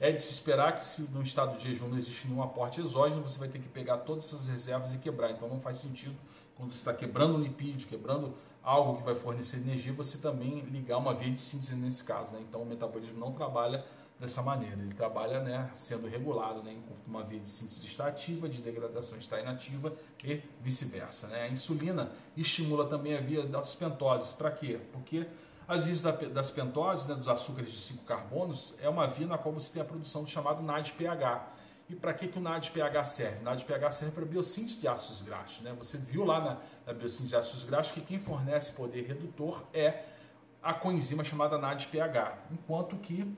É 0.01 0.13
de 0.13 0.23
se 0.23 0.33
esperar 0.33 0.77
que 0.77 0.85
se 0.85 1.03
no 1.03 1.23
estado 1.23 1.57
de 1.57 1.65
jejum 1.65 1.89
não 1.89 1.99
existe 1.99 2.29
nenhum 2.29 2.43
aporte 2.43 2.81
exógeno, 2.81 3.21
você 3.23 3.39
vai 3.39 3.49
ter 3.49 3.59
que 3.59 3.69
pegar 3.69 3.99
todas 3.99 4.27
essas 4.27 4.47
reservas 4.47 4.95
e 4.95 4.99
quebrar. 4.99 5.31
Então 5.33 5.49
não 5.49 5.61
faz 5.61 5.79
sentido, 5.79 6.15
quando 6.57 6.73
você 6.73 6.79
está 6.79 6.95
quebrando 6.95 7.35
um 7.35 7.41
lipídio, 7.41 7.89
quebrando 7.89 8.35
algo 8.63 8.99
que 8.99 9.03
vai 9.03 9.15
fornecer 9.15 9.57
energia, 9.57 9.93
você 9.93 10.19
também 10.19 10.61
ligar 10.67 10.99
uma 10.99 11.15
via 11.15 11.31
de 11.31 11.41
síntese 11.41 11.75
nesse 11.75 12.05
caso. 12.05 12.33
Né? 12.33 12.41
Então 12.49 12.63
o 12.63 12.67
metabolismo 12.67 13.19
não 13.19 13.33
trabalha 13.33 13.85
dessa 14.21 14.43
maneira. 14.43 14.77
Ele 14.77 14.95
trabalha 14.95 15.41
né, 15.41 15.71
sendo 15.75 16.07
regulado, 16.07 16.63
né, 16.63 16.73
enquanto 16.73 17.07
uma 17.07 17.23
via 17.23 17.41
de 17.41 17.49
síntese 17.49 17.87
está 17.87 18.09
ativa, 18.09 18.49
de 18.49 18.61
degradação 18.61 19.17
está 19.17 19.41
inativa 19.41 19.93
e 20.25 20.43
vice-versa. 20.61 21.29
Né? 21.29 21.43
A 21.43 21.49
insulina 21.49 22.13
estimula 22.37 22.87
também 22.87 23.17
a 23.17 23.21
via 23.21 23.45
das 23.45 23.75
pentoses. 23.75 24.33
Para 24.33 24.51
quê? 24.51 24.81
Porque 24.93 25.27
as 25.69 25.85
vias 25.85 26.01
das 26.01 26.51
pentoses, 26.51 27.07
né, 27.07 27.15
dos 27.15 27.29
açúcares 27.29 27.71
de 27.71 27.79
5 27.79 28.05
carbonos, 28.05 28.75
é 28.81 28.89
uma 28.89 29.07
via 29.07 29.27
na 29.27 29.37
qual 29.37 29.55
você 29.55 29.71
tem 29.71 29.83
a 29.83 29.85
produção 29.85 30.25
do 30.25 30.31
chamado 30.31 30.63
NADPH. 30.63 31.59
E 31.91 31.95
para 31.95 32.15
que, 32.15 32.27
que 32.27 32.39
o 32.39 32.41
NADPH 32.41 33.05
serve? 33.05 33.41
O 33.41 33.43
NADPH 33.45 33.93
serve 33.93 34.15
para 34.15 34.25
biossíntese 34.25 34.81
de 34.81 34.89
ácidos 34.89 35.21
graxos. 35.21 35.61
Né? 35.61 35.75
Você 35.79 35.99
viu 35.99 36.25
lá 36.25 36.41
na, 36.41 36.57
na 36.87 36.93
biossíntese 36.95 37.29
de 37.29 37.37
ácidos 37.37 37.65
graxos 37.65 37.93
que 37.93 38.01
quem 38.01 38.19
fornece 38.19 38.73
poder 38.73 39.07
redutor 39.07 39.63
é 39.75 40.05
a 40.63 40.73
coenzima 40.73 41.23
chamada 41.23 41.59
NADPH, 41.59 42.51
enquanto 42.51 42.97
que 42.97 43.37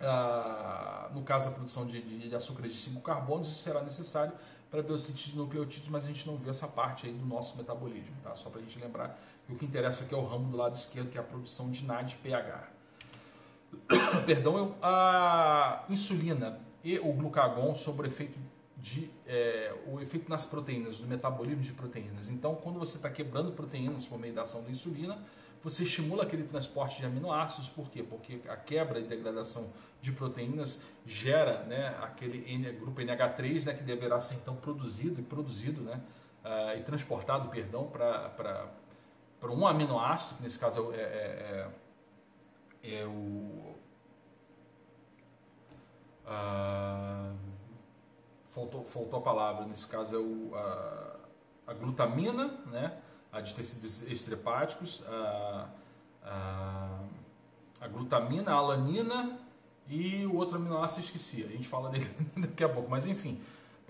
ah, 0.00 1.10
no 1.14 1.22
caso 1.22 1.46
da 1.46 1.52
produção 1.52 1.86
de, 1.86 2.02
de, 2.02 2.28
de 2.28 2.34
açúcares 2.34 2.72
de 2.72 2.78
5 2.78 3.00
carbonos, 3.02 3.48
isso 3.48 3.62
será 3.62 3.80
necessário 3.82 4.32
para 4.70 4.82
biossíntese 4.82 5.30
de 5.30 5.36
nucleotídeos, 5.36 5.88
mas 5.90 6.04
a 6.04 6.08
gente 6.08 6.26
não 6.26 6.36
viu 6.36 6.50
essa 6.50 6.66
parte 6.66 7.06
aí 7.06 7.12
do 7.12 7.24
nosso 7.26 7.56
metabolismo, 7.58 8.16
tá? 8.22 8.34
Só 8.34 8.48
para 8.48 8.60
a 8.60 8.62
gente 8.62 8.78
lembrar 8.78 9.18
o 9.52 9.56
que 9.56 9.64
interessa 9.64 10.04
aqui 10.04 10.14
é 10.14 10.16
o 10.16 10.24
ramo 10.24 10.50
do 10.50 10.56
lado 10.56 10.74
esquerdo, 10.74 11.10
que 11.10 11.18
é 11.18 11.20
a 11.20 11.24
produção 11.24 11.70
de 11.70 11.84
NADPH. 11.84 12.70
Perdão, 14.26 14.74
a 14.82 15.84
insulina 15.88 16.60
e 16.82 16.98
o 16.98 17.12
glucagon 17.12 17.74
sobre 17.74 18.06
o 18.06 18.10
efeito 18.10 18.38
de 18.76 19.08
é, 19.26 19.72
o 19.86 20.00
efeito 20.00 20.28
nas 20.28 20.44
proteínas, 20.44 21.00
do 21.00 21.06
metabolismo 21.06 21.62
de 21.62 21.72
proteínas. 21.72 22.30
Então, 22.30 22.56
quando 22.56 22.78
você 22.78 22.96
está 22.96 23.08
quebrando 23.08 23.52
proteínas 23.52 24.04
por 24.04 24.18
meio 24.18 24.34
da 24.34 24.42
ação 24.42 24.64
da 24.64 24.70
insulina, 24.70 25.18
você 25.62 25.84
estimula 25.84 26.24
aquele 26.24 26.42
transporte 26.42 26.98
de 26.98 27.06
aminoácidos. 27.06 27.68
Por 27.68 27.88
quê? 27.88 28.02
Porque 28.02 28.40
a 28.48 28.56
quebra 28.56 28.98
e 28.98 29.04
degradação 29.04 29.70
de 30.00 30.10
proteínas 30.10 30.82
gera 31.06 31.62
né, 31.62 31.96
aquele 32.02 32.72
grupo 32.72 33.00
NH3 33.00 33.66
né, 33.66 33.74
que 33.74 33.84
deverá 33.84 34.20
ser 34.20 34.34
então 34.34 34.56
produzido 34.56 35.20
e 35.20 35.22
produzido 35.22 35.80
né, 35.82 36.00
uh, 36.44 36.76
e 36.76 36.82
transportado 36.82 37.48
perdão, 37.48 37.86
para 37.86 38.68
um 39.50 39.66
aminoácido, 39.66 40.36
que 40.36 40.42
nesse 40.42 40.58
caso 40.58 40.92
é, 40.92 41.00
é, 41.00 41.70
é, 42.82 43.00
é 43.00 43.06
o. 43.06 43.72
Uh, 46.24 47.36
faltou, 48.52 48.84
faltou 48.84 49.18
a 49.18 49.22
palavra, 49.22 49.66
nesse 49.66 49.86
caso 49.86 50.14
é 50.14 50.18
o, 50.18 50.54
a, 50.54 51.16
a 51.66 51.74
glutamina, 51.74 52.58
né, 52.66 52.96
a 53.32 53.40
de 53.40 53.54
tecidos 53.54 54.10
estrepáticos, 54.10 55.04
a, 55.08 55.68
a, 56.22 57.00
a 57.80 57.88
glutamina, 57.88 58.52
a 58.52 58.54
alanina 58.54 59.38
e 59.88 60.24
o 60.26 60.36
outro 60.36 60.56
aminoácido 60.56 61.04
esqueci, 61.04 61.44
a 61.44 61.48
gente 61.48 61.66
fala 61.66 61.90
dele 61.90 62.08
daqui 62.36 62.62
a 62.62 62.68
pouco, 62.68 62.88
mas 62.88 63.06
enfim. 63.06 63.42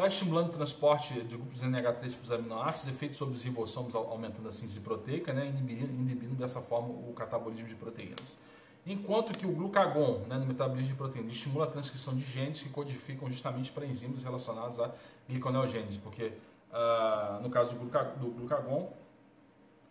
Está 0.03 0.09
estimulando 0.09 0.48
o 0.48 0.50
transporte 0.50 1.14
de 1.22 1.36
grupos 1.36 1.62
NH3 1.62 2.16
para 2.16 2.22
os 2.24 2.32
aminoácidos, 2.32 2.92
efeitos 2.92 3.16
sobre 3.16 3.36
os 3.36 3.44
ribossomos 3.44 3.94
aumentando 3.94 4.48
a 4.48 4.50
síntese 4.50 4.80
proteica, 4.80 5.32
né, 5.32 5.46
inibindo, 5.46 5.92
inibindo 5.92 6.34
dessa 6.34 6.61
forma 6.61 6.88
o 6.88 7.12
catabolismo 7.12 7.68
de 7.68 7.76
proteínas. 7.76 8.36
Enquanto 8.84 9.32
que 9.32 9.46
o 9.46 9.53
glucagon, 9.53 10.24
né, 10.28 10.38
no 10.38 10.44
metabolismo 10.44 10.90
de 10.90 10.98
proteínas, 10.98 11.32
estimula 11.32 11.66
a 11.66 11.68
transcrição 11.68 12.16
de 12.16 12.24
genes 12.24 12.61
que 12.61 12.68
codificam 12.68 13.30
justamente 13.30 13.70
para 13.70 13.86
enzimas 13.86 14.24
relacionadas 14.24 14.80
à 14.80 14.90
gliconeogênese, 15.28 15.98
porque 15.98 16.32
uh, 16.72 17.40
no 17.40 17.48
caso 17.48 17.74
do, 17.74 17.78
gluca, 17.78 18.03
do 18.03 18.26
glucagon, 18.26 18.92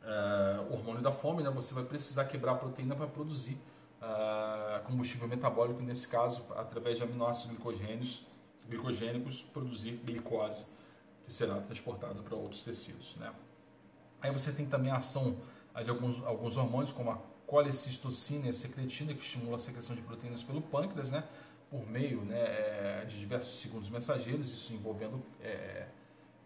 uh, 0.03 0.71
o 0.71 0.73
hormônio 0.73 1.01
da 1.01 1.13
fome, 1.13 1.41
né, 1.41 1.49
você 1.49 1.73
vai 1.73 1.85
precisar 1.85 2.25
quebrar 2.25 2.51
a 2.51 2.55
proteína 2.55 2.97
para 2.97 3.07
produzir 3.07 3.57
uh, 4.01 4.83
combustível 4.83 5.29
metabólico, 5.29 5.81
nesse 5.81 6.05
caso, 6.09 6.45
através 6.57 6.97
de 6.97 7.03
aminoácidos 7.05 7.55
glicogênios, 7.55 8.29
glicogênicos, 8.71 9.41
produzir 9.41 9.99
glicose, 10.03 10.65
que 11.25 11.33
será 11.33 11.59
transportada 11.59 12.21
para 12.23 12.35
outros 12.35 12.63
tecidos. 12.63 13.15
Né? 13.17 13.31
Aí 14.21 14.31
você 14.31 14.51
tem 14.51 14.65
também 14.65 14.91
a 14.91 14.97
ação 14.97 15.37
de 15.83 15.89
alguns, 15.89 16.23
alguns 16.23 16.57
hormônios, 16.57 16.91
como 16.91 17.11
a 17.11 17.19
colecistocina 17.45 18.47
e 18.47 18.49
a 18.49 18.53
secretina, 18.53 19.13
que 19.13 19.21
estimula 19.21 19.57
a 19.57 19.59
secreção 19.59 19.95
de 19.95 20.01
proteínas 20.01 20.41
pelo 20.41 20.61
pâncreas, 20.61 21.11
né? 21.11 21.23
por 21.69 21.87
meio 21.89 22.21
né, 22.23 22.39
é, 22.39 23.05
de 23.07 23.19
diversos 23.19 23.61
segundos 23.61 23.89
mensageiros, 23.89 24.51
isso 24.51 24.73
envolvendo 24.73 25.21
é, 25.41 25.87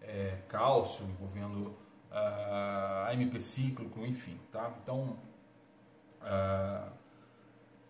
é, 0.02 0.38
cálcio, 0.48 1.06
envolvendo 1.06 1.76
uh, 2.12 3.12
AMP 3.12 3.42
cíclico, 3.42 4.06
enfim. 4.06 4.40
Tá? 4.52 4.72
Então, 4.84 5.18
uh, 6.22 6.92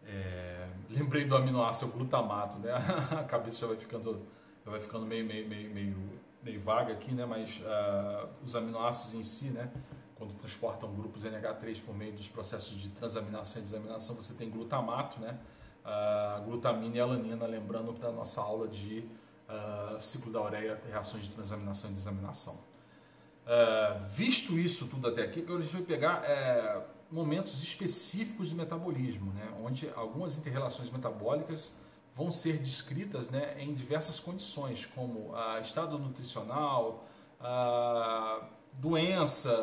é, 0.08 0.68
lembrei 0.90 1.26
do 1.26 1.36
aminoácido 1.36 1.92
glutamato, 1.92 2.58
né? 2.60 2.72
A 3.12 3.24
cabeça 3.24 3.62
já 3.62 3.68
vai 3.68 3.78
ficando, 3.78 4.22
já 4.64 4.72
vai 4.72 4.80
ficando 4.80 5.06
meio, 5.06 5.26
meio, 5.26 5.48
meio, 5.48 5.70
meio, 5.70 5.98
meio 6.44 6.62
vaga 6.62 6.94
aqui, 6.94 7.12
né? 7.14 7.26
Mas 7.26 7.60
uh, 7.60 8.30
os 8.44 8.56
aminoácidos 8.56 9.16
em 9.16 9.24
si, 9.24 9.46
né? 9.50 9.72
quando 10.16 10.34
transportam 10.36 10.94
grupos 10.94 11.26
NH3 11.26 11.84
por 11.84 11.94
meio 11.94 12.14
dos 12.14 12.30
processos 12.30 12.78
de 12.78 12.88
transaminação 12.90 13.62
e 13.62 13.66
desaminação, 13.66 14.16
você 14.16 14.34
tem 14.34 14.50
glutamato, 14.50 15.20
né? 15.20 15.38
Uh, 15.84 16.44
glutamina 16.46 16.96
e 16.96 17.00
alanina, 17.00 17.46
lembrando 17.46 17.92
da 17.94 18.12
nossa 18.12 18.42
aula 18.42 18.68
de 18.68 19.00
uh, 19.50 20.00
ciclo 20.00 20.32
da 20.32 20.42
ureia, 20.42 20.82
reações 20.90 21.26
de 21.26 21.32
transaminação 21.32 21.92
e 21.92 21.94
desaminação. 21.94 22.64
Visto 24.10 24.58
isso 24.58 24.88
tudo 24.88 25.10
até 25.10 25.22
aqui, 25.22 25.42
agora 25.42 25.60
a 25.60 25.62
gente 25.62 25.74
vai 25.74 25.84
pegar 25.84 26.24
é, 26.24 26.82
momentos 27.16 27.64
específicos 27.64 28.50
do 28.50 28.58
metabolismo, 28.58 29.32
né? 29.32 29.50
onde 29.64 29.90
algumas 29.96 30.38
interrelações 30.38 30.92
metabólicas 30.92 31.72
vão 32.14 32.30
ser 32.30 32.58
descritas 32.58 33.30
né, 33.30 33.56
em 33.58 33.74
diversas 33.74 34.20
condições, 34.20 34.86
como 34.86 35.34
estado 35.62 35.98
nutricional, 35.98 37.06
doença, 38.74 39.54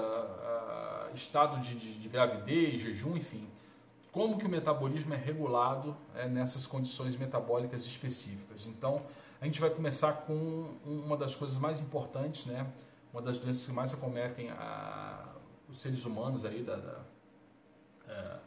estado 1.15 1.61
de, 1.61 1.75
de, 1.79 1.99
de, 1.99 2.09
gravidez, 2.09 2.81
jejum, 2.81 3.17
enfim. 3.17 3.47
Como 4.11 4.39
que 4.39 4.47
o 4.47 4.49
metabolismo 4.49 5.13
é 5.13 5.17
regulado 5.17 5.97
é, 6.15 6.29
nessas 6.29 6.67
condições 6.67 7.17
metabólicas 7.17 7.87
específicas. 7.87 8.67
Então, 8.67 9.03
a 9.41 9.47
gente 9.47 9.61
vai 9.61 9.71
começar 9.71 10.13
com 10.13 10.75
uma 10.85 11.17
das 11.17 11.35
coisas 11.35 11.57
mais 11.57 11.81
importantes, 11.81 12.47
né? 12.47 12.67
uma 13.13 13.23
das 13.23 13.39
doenças 13.39 13.67
que 13.67 13.73
mais 13.73 13.93
acometem 13.93 14.51
a, 14.51 15.35
os 15.69 15.81
seres 15.81 16.05
humanos 16.05 16.45
aí 16.45 16.63
da, 16.63 16.77
da 16.77 17.12
é, 18.13 18.39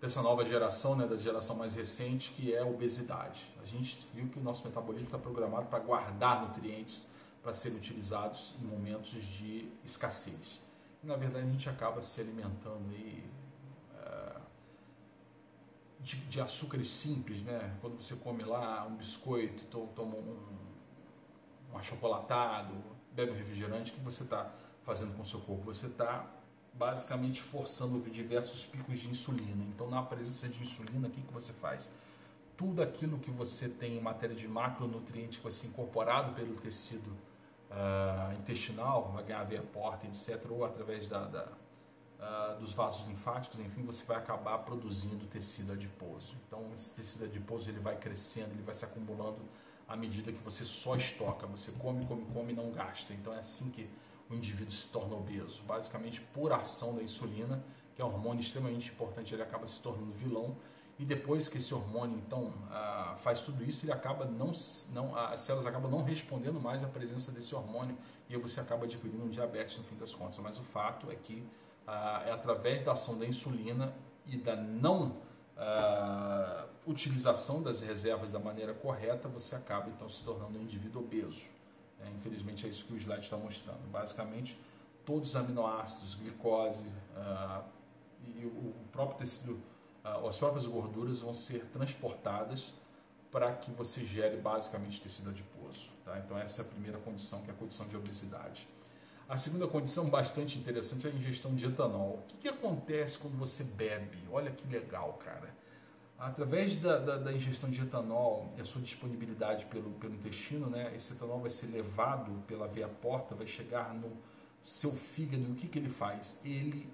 dessa 0.00 0.20
nova 0.20 0.44
geração, 0.44 0.96
né, 0.96 1.06
da 1.06 1.16
geração 1.16 1.56
mais 1.56 1.74
recente, 1.74 2.32
que 2.32 2.54
é 2.54 2.60
a 2.60 2.66
obesidade. 2.66 3.50
A 3.62 3.64
gente 3.64 4.06
viu 4.12 4.28
que 4.28 4.38
o 4.38 4.42
nosso 4.42 4.64
metabolismo 4.64 5.08
está 5.08 5.18
programado 5.18 5.66
para 5.66 5.78
guardar 5.78 6.42
nutrientes 6.42 7.08
para 7.42 7.54
serem 7.54 7.76
utilizados 7.76 8.54
em 8.60 8.64
momentos 8.66 9.22
de 9.22 9.70
escassez. 9.84 10.60
E, 11.02 11.06
na 11.06 11.16
verdade, 11.16 11.46
a 11.46 11.50
gente 11.50 11.68
acaba 11.68 12.00
se 12.00 12.20
alimentando 12.20 12.90
aí, 12.90 13.24
uh, 13.94 14.40
de, 16.00 16.16
de, 16.16 16.40
açúcares 16.40 16.90
simples, 16.90 17.42
né? 17.42 17.76
Quando 17.82 18.00
você 18.00 18.16
come 18.16 18.42
lá 18.42 18.86
um 18.86 18.96
biscoito, 18.96 19.64
toma 19.94 20.16
um, 20.16 20.58
um 21.72 21.78
achocolatado, 21.78 22.74
bebe 23.12 23.32
um 23.32 23.36
refrigerante, 23.36 23.92
o 23.92 23.94
que 23.94 24.00
você 24.00 24.22
está 24.22 24.50
fazendo 24.82 25.14
com 25.14 25.22
o 25.22 25.26
seu 25.26 25.40
corpo? 25.40 25.64
Você 25.64 25.86
está 25.86 26.26
basicamente 26.74 27.40
forçando 27.40 28.00
diversos 28.10 28.66
picos 28.66 28.98
de 28.98 29.08
insulina. 29.08 29.64
Então, 29.68 29.88
na 29.88 30.02
presença 30.02 30.48
de 30.48 30.60
insulina, 30.60 31.08
o 31.08 31.10
que, 31.10 31.20
que 31.20 31.32
você 31.32 31.52
faz? 31.52 31.90
Tudo 32.56 32.82
aquilo 32.82 33.18
que 33.18 33.30
você 33.30 33.68
tem 33.68 33.96
em 33.96 34.00
matéria 34.00 34.34
de 34.34 34.46
macronutriente 34.48 35.38
que 35.38 35.42
vai 35.42 35.52
ser 35.52 35.68
incorporado 35.68 36.34
pelo 36.34 36.54
tecido 36.56 37.08
uh, 37.70 38.38
intestinal, 38.38 39.12
vai 39.12 39.24
ganhar 39.24 39.44
via 39.44 39.62
porta, 39.62 40.06
etc., 40.06 40.46
ou 40.50 40.64
através 40.64 41.06
da, 41.06 41.24
da 41.26 41.48
uh, 42.24 42.58
dos 42.58 42.72
vasos 42.72 43.06
linfáticos, 43.06 43.58
enfim, 43.58 43.84
você 43.84 44.04
vai 44.04 44.16
acabar 44.16 44.58
produzindo 44.58 45.26
tecido 45.26 45.72
adiposo. 45.72 46.36
Então, 46.46 46.70
esse 46.74 46.90
tecido 46.90 47.24
adiposo 47.24 47.68
ele 47.68 47.80
vai 47.80 47.96
crescendo, 47.96 48.52
ele 48.52 48.62
vai 48.62 48.74
se 48.74 48.84
acumulando 48.84 49.40
à 49.88 49.96
medida 49.96 50.32
que 50.32 50.42
você 50.42 50.64
só 50.64 50.96
estoca. 50.96 51.46
Você 51.48 51.72
come, 51.72 52.06
come, 52.06 52.24
come 52.32 52.52
e 52.52 52.56
não 52.56 52.70
gasta. 52.70 53.12
Então, 53.12 53.32
é 53.32 53.38
assim 53.38 53.70
que 53.70 53.88
o 54.30 54.34
indivíduo 54.34 54.72
se 54.72 54.88
torna 54.88 55.14
obeso. 55.14 55.62
Basicamente, 55.62 56.20
por 56.20 56.52
ação 56.52 56.94
da 56.94 57.02
insulina, 57.02 57.64
que 57.94 58.02
é 58.02 58.04
um 58.04 58.08
hormônio 58.08 58.40
extremamente 58.40 58.90
importante, 58.90 59.34
ele 59.34 59.42
acaba 59.42 59.66
se 59.66 59.80
tornando 59.80 60.12
vilão 60.12 60.56
e 60.98 61.04
depois 61.04 61.48
que 61.48 61.58
esse 61.58 61.74
hormônio 61.74 62.16
então 62.18 62.52
ah, 62.70 63.16
faz 63.18 63.42
tudo 63.42 63.64
isso, 63.64 63.84
ele 63.84 63.92
acaba 63.92 64.24
não, 64.24 64.52
não, 64.92 65.16
as 65.16 65.40
células 65.40 65.66
acabam 65.66 65.90
não 65.90 66.02
respondendo 66.02 66.60
mais 66.60 66.84
à 66.84 66.86
presença 66.86 67.32
desse 67.32 67.54
hormônio 67.54 67.96
e 68.28 68.36
você 68.36 68.60
acaba 68.60 68.84
adquirindo 68.84 69.24
um 69.24 69.28
diabetes 69.28 69.76
no 69.76 69.84
fim 69.84 69.96
das 69.96 70.14
contas. 70.14 70.38
Mas 70.38 70.58
o 70.58 70.62
fato 70.62 71.10
é 71.10 71.16
que 71.16 71.46
ah, 71.86 72.22
é 72.26 72.32
através 72.32 72.82
da 72.82 72.92
ação 72.92 73.18
da 73.18 73.26
insulina 73.26 73.92
e 74.26 74.36
da 74.36 74.54
não 74.54 75.16
ah, 75.56 76.66
utilização 76.86 77.62
das 77.62 77.80
reservas 77.80 78.30
da 78.30 78.38
maneira 78.38 78.72
correta, 78.72 79.28
você 79.28 79.56
acaba 79.56 79.88
então 79.88 80.08
se 80.08 80.22
tornando 80.22 80.58
um 80.58 80.62
indivíduo 80.62 81.02
obeso. 81.02 81.46
É, 82.04 82.10
infelizmente 82.16 82.66
é 82.66 82.68
isso 82.68 82.84
que 82.84 82.92
o 82.92 82.96
slide 82.96 83.22
está 83.22 83.36
mostrando. 83.36 83.90
Basicamente, 83.90 84.58
todos 85.04 85.30
os 85.30 85.36
aminoácidos, 85.36 86.14
glicose 86.14 86.84
e 88.26 88.46
o 88.46 88.74
próprio 88.90 89.18
tecido 89.18 89.60
ah, 90.04 90.20
as 90.28 90.38
próprias 90.38 90.66
gorduras 90.66 91.20
vão 91.20 91.34
ser 91.34 91.64
transportadas 91.72 92.74
para 93.32 93.52
que 93.54 93.70
você 93.70 94.04
gere 94.04 94.36
basicamente 94.36 95.00
tecido 95.00 95.30
adiposo. 95.30 95.90
Tá? 96.04 96.18
Então 96.18 96.38
essa 96.38 96.60
é 96.60 96.64
a 96.64 96.68
primeira 96.68 96.98
condição, 96.98 97.40
que 97.42 97.50
é 97.50 97.54
a 97.54 97.56
condição 97.56 97.88
de 97.88 97.96
obesidade. 97.96 98.68
A 99.26 99.38
segunda 99.38 99.66
condição 99.66 100.10
bastante 100.10 100.58
interessante 100.58 101.06
é 101.06 101.10
a 101.10 101.14
ingestão 101.14 101.54
de 101.54 101.64
etanol. 101.64 102.18
O 102.18 102.22
que, 102.28 102.36
que 102.36 102.48
acontece 102.48 103.16
quando 103.16 103.38
você 103.38 103.64
bebe? 103.64 104.18
Olha 104.30 104.50
que 104.50 104.68
legal, 104.68 105.14
cara. 105.24 105.53
Através 106.24 106.76
da, 106.76 106.98
da, 106.98 107.18
da, 107.18 107.32
ingestão 107.34 107.68
de 107.68 107.82
etanol 107.82 108.50
e 108.56 108.60
a 108.62 108.64
sua 108.64 108.80
disponibilidade 108.80 109.66
pelo, 109.66 109.90
pelo 109.90 110.14
intestino, 110.14 110.70
né, 110.70 110.90
esse 110.96 111.12
etanol 111.12 111.40
vai 111.40 111.50
ser 111.50 111.66
levado 111.66 112.32
pela 112.46 112.66
via 112.66 112.88
porta, 112.88 113.34
vai 113.34 113.46
chegar 113.46 113.92
no 113.92 114.10
seu 114.62 114.90
fígado. 114.90 115.42
E 115.42 115.52
o 115.52 115.54
que, 115.54 115.68
que 115.68 115.78
ele 115.78 115.90
faz? 115.90 116.40
Ele 116.42 116.90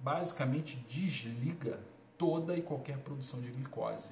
basicamente 0.00 0.76
desliga 0.88 1.78
toda 2.16 2.56
e 2.56 2.60
qualquer 2.60 2.98
produção 2.98 3.40
de 3.40 3.48
glicose. 3.48 4.08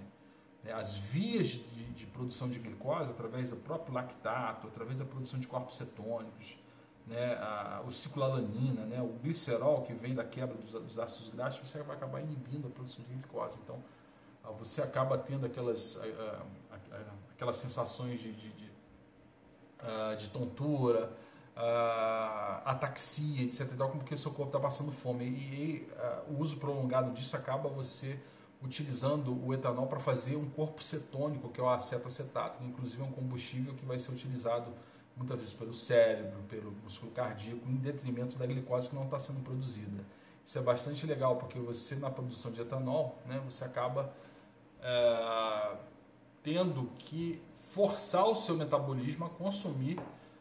Né? 0.62 0.72
As 0.72 0.96
vias 0.96 1.48
de, 1.48 1.84
de, 1.94 2.06
produção 2.06 2.48
de 2.48 2.60
glicose, 2.60 3.10
através 3.10 3.50
do 3.50 3.56
próprio 3.56 3.92
lactato, 3.92 4.68
através 4.68 5.00
da 5.00 5.04
produção 5.04 5.40
de 5.40 5.48
corpos 5.48 5.76
cetônicos, 5.76 6.56
né? 7.04 7.34
a, 7.34 7.82
o 7.84 7.90
cicloalanina, 7.90 8.84
né? 8.84 9.02
o 9.02 9.08
glicerol 9.20 9.82
que 9.82 9.92
vem 9.92 10.14
da 10.14 10.22
quebra 10.22 10.56
dos, 10.56 10.70
dos, 10.70 10.98
ácidos 11.00 11.30
graxos, 11.30 11.68
você 11.68 11.82
vai 11.82 11.96
acabar 11.96 12.20
inibindo 12.20 12.68
a 12.68 12.70
produção 12.70 13.04
de 13.04 13.12
glicose. 13.12 13.58
Então, 13.64 13.82
você 14.52 14.82
acaba 14.82 15.18
tendo 15.18 15.46
aquelas, 15.46 16.00
aquelas 17.32 17.56
sensações 17.56 18.20
de, 18.20 18.32
de, 18.32 18.52
de, 18.52 18.70
ah, 19.78 20.14
de 20.18 20.28
tontura, 20.30 21.10
ataxia, 22.64 23.44
etc. 23.44 23.66
porque 23.92 24.14
o 24.14 24.18
seu 24.18 24.30
corpo 24.30 24.50
está 24.50 24.60
passando 24.60 24.92
fome. 24.92 25.24
E, 25.24 25.88
o 26.28 26.40
uso 26.40 26.58
prolongado 26.58 27.12
disso 27.12 27.36
acaba 27.36 27.68
você 27.68 28.18
utilizando 28.62 29.44
o 29.44 29.52
etanol 29.52 29.86
para 29.86 30.00
fazer 30.00 30.36
um 30.36 30.48
corpo 30.50 30.82
cetônico, 30.82 31.48
que 31.50 31.60
é 31.60 31.62
o 31.62 31.68
acetato, 31.68 32.58
que 32.58 32.64
inclusive 32.64 33.02
é 33.02 33.04
um 33.04 33.12
combustível 33.12 33.74
que 33.74 33.84
vai 33.84 33.98
ser 33.98 34.12
utilizado 34.12 34.72
muitas 35.16 35.36
vezes 35.38 35.52
pelo 35.54 35.72
cérebro, 35.72 36.42
pelo 36.48 36.72
músculo 36.82 37.10
cardíaco, 37.12 37.66
em 37.68 37.76
detrimento 37.76 38.36
da 38.36 38.46
glicose 38.46 38.90
que 38.90 38.94
não 38.94 39.04
está 39.04 39.18
sendo 39.18 39.40
produzida. 39.42 40.04
Isso 40.44 40.58
é 40.58 40.62
bastante 40.62 41.06
legal, 41.06 41.36
porque 41.36 41.58
você 41.58 41.96
na 41.96 42.10
produção 42.10 42.52
de 42.52 42.60
etanol, 42.60 43.18
né, 43.24 43.40
você 43.44 43.64
acaba 43.64 44.12
é, 44.82 45.76
tendo 46.42 46.90
que 46.98 47.42
forçar 47.70 48.26
o 48.28 48.34
seu 48.34 48.56
metabolismo 48.56 49.26
a 49.26 49.28
consumir 49.28 49.98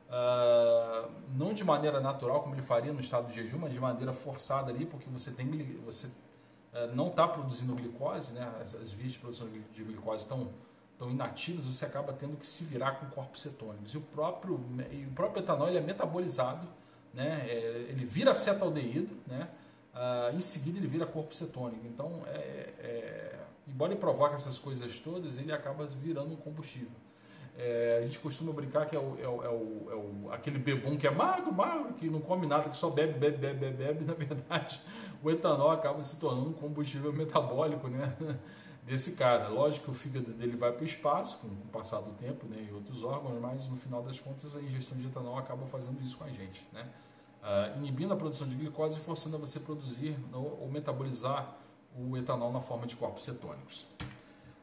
Uh, 0.07 1.11
não 1.35 1.51
de 1.51 1.63
maneira 1.63 1.99
natural, 1.99 2.43
como 2.43 2.53
ele 2.53 2.61
faria 2.61 2.93
no 2.93 2.99
estado 2.99 3.27
de 3.27 3.33
jejum, 3.33 3.57
mas 3.57 3.73
de 3.73 3.79
maneira 3.79 4.13
forçada 4.13 4.71
ali, 4.71 4.85
porque 4.85 5.09
você 5.09 5.31
tem 5.31 5.47
você 5.83 6.07
uh, 6.07 6.93
não 6.93 7.07
está 7.07 7.27
produzindo 7.27 7.75
glicose, 7.75 8.33
né? 8.33 8.49
as, 8.61 8.75
as, 8.75 8.91
vias 8.91 9.13
de 9.13 9.19
produção 9.19 9.47
de 9.49 9.83
glicose 9.83 10.23
estão, 10.23 10.49
estão 10.93 11.09
inativas, 11.09 11.65
você 11.65 11.85
acaba 11.85 12.13
tendo 12.13 12.37
que 12.37 12.45
se 12.45 12.63
virar 12.65 12.91
com 12.93 13.07
corpos 13.07 13.41
cetônicos. 13.41 13.93
E 13.93 13.97
o 13.97 14.01
próprio, 14.01 14.63
e 14.91 15.05
o 15.05 15.11
próprio 15.11 15.43
etanol 15.43 15.67
ele 15.67 15.79
é 15.79 15.81
metabolizado, 15.81 16.67
né? 17.13 17.43
É, 17.49 17.87
ele 17.89 18.05
vira 18.05 18.31
acetaldeído, 18.31 19.17
né? 19.25 19.49
Uh, 19.93 20.35
em 20.35 20.41
seguida 20.41 20.77
ele 20.77 20.87
vira 20.87 21.05
corpo 21.05 21.33
cetônico. 21.33 21.85
Então, 21.87 22.21
é, 22.27 22.73
é, 22.79 23.44
embora 23.67 23.91
ele 23.91 23.99
provoque 23.99 24.35
essas 24.35 24.57
coisas 24.57 24.99
todas, 24.99 25.37
ele 25.37 25.51
acaba 25.51 25.85
virando 25.85 26.33
um 26.33 26.37
combustível. 26.37 26.91
É, 27.57 27.99
a 28.01 28.05
gente 28.05 28.19
costuma 28.19 28.51
brincar 28.51 28.85
que 28.85 28.95
é, 28.95 28.99
o, 28.99 29.17
é, 29.17 29.27
o, 29.27 29.43
é, 29.43 29.49
o, 29.49 29.87
é 29.89 29.95
o, 29.95 30.31
aquele 30.33 30.59
bebum 30.59 30.97
que 30.97 31.07
é 31.07 31.11
magro, 31.11 31.53
magro, 31.53 31.93
que 31.93 32.09
não 32.09 32.19
come 32.19 32.45
nada, 32.45 32.69
que 32.69 32.75
só 32.75 32.89
bebe, 32.89 33.17
bebe, 33.17 33.37
bebe, 33.37 33.59
bebe, 33.59 33.77
bebe. 33.77 34.05
Na 34.05 34.13
verdade, 34.13 34.81
o 35.23 35.31
etanol 35.31 35.71
acaba 35.71 36.03
se 36.03 36.17
tornando 36.17 36.49
um 36.49 36.53
combustível 36.53 37.13
metabólico 37.13 37.87
né, 37.87 38.13
desse 38.83 39.13
cara. 39.13 39.47
Lógico 39.47 39.85
que 39.85 39.91
o 39.91 39.93
fígado 39.93 40.33
dele 40.33 40.57
vai 40.57 40.73
para 40.73 40.83
o 40.83 40.85
espaço 40.85 41.39
com, 41.39 41.47
o 41.47 41.67
passar 41.71 42.01
do 42.01 42.11
tempo 42.11 42.45
né, 42.45 42.67
e 42.69 42.73
outros 42.73 43.03
órgãos, 43.03 43.39
mas 43.39 43.69
no 43.69 43.77
final 43.77 44.03
das 44.03 44.19
contas 44.19 44.53
a 44.53 44.61
ingestão 44.61 44.97
de 44.97 45.07
etanol 45.07 45.37
acaba 45.37 45.65
fazendo 45.67 46.03
isso 46.03 46.17
com 46.17 46.25
a 46.25 46.29
gente. 46.29 46.67
Né? 46.73 46.85
Uh, 47.41 47.77
inibindo 47.77 48.13
a 48.13 48.17
produção 48.17 48.47
de 48.49 48.55
glicose 48.55 48.99
e 48.99 49.01
forçando 49.01 49.37
a 49.37 49.39
você 49.39 49.61
produzir 49.61 50.17
ou, 50.33 50.59
ou 50.63 50.69
metabolizar 50.69 51.55
o 51.97 52.17
etanol 52.17 52.51
na 52.51 52.61
forma 52.61 52.85
de 52.85 52.95
corpos 52.95 53.23
cetônicos. 53.23 53.85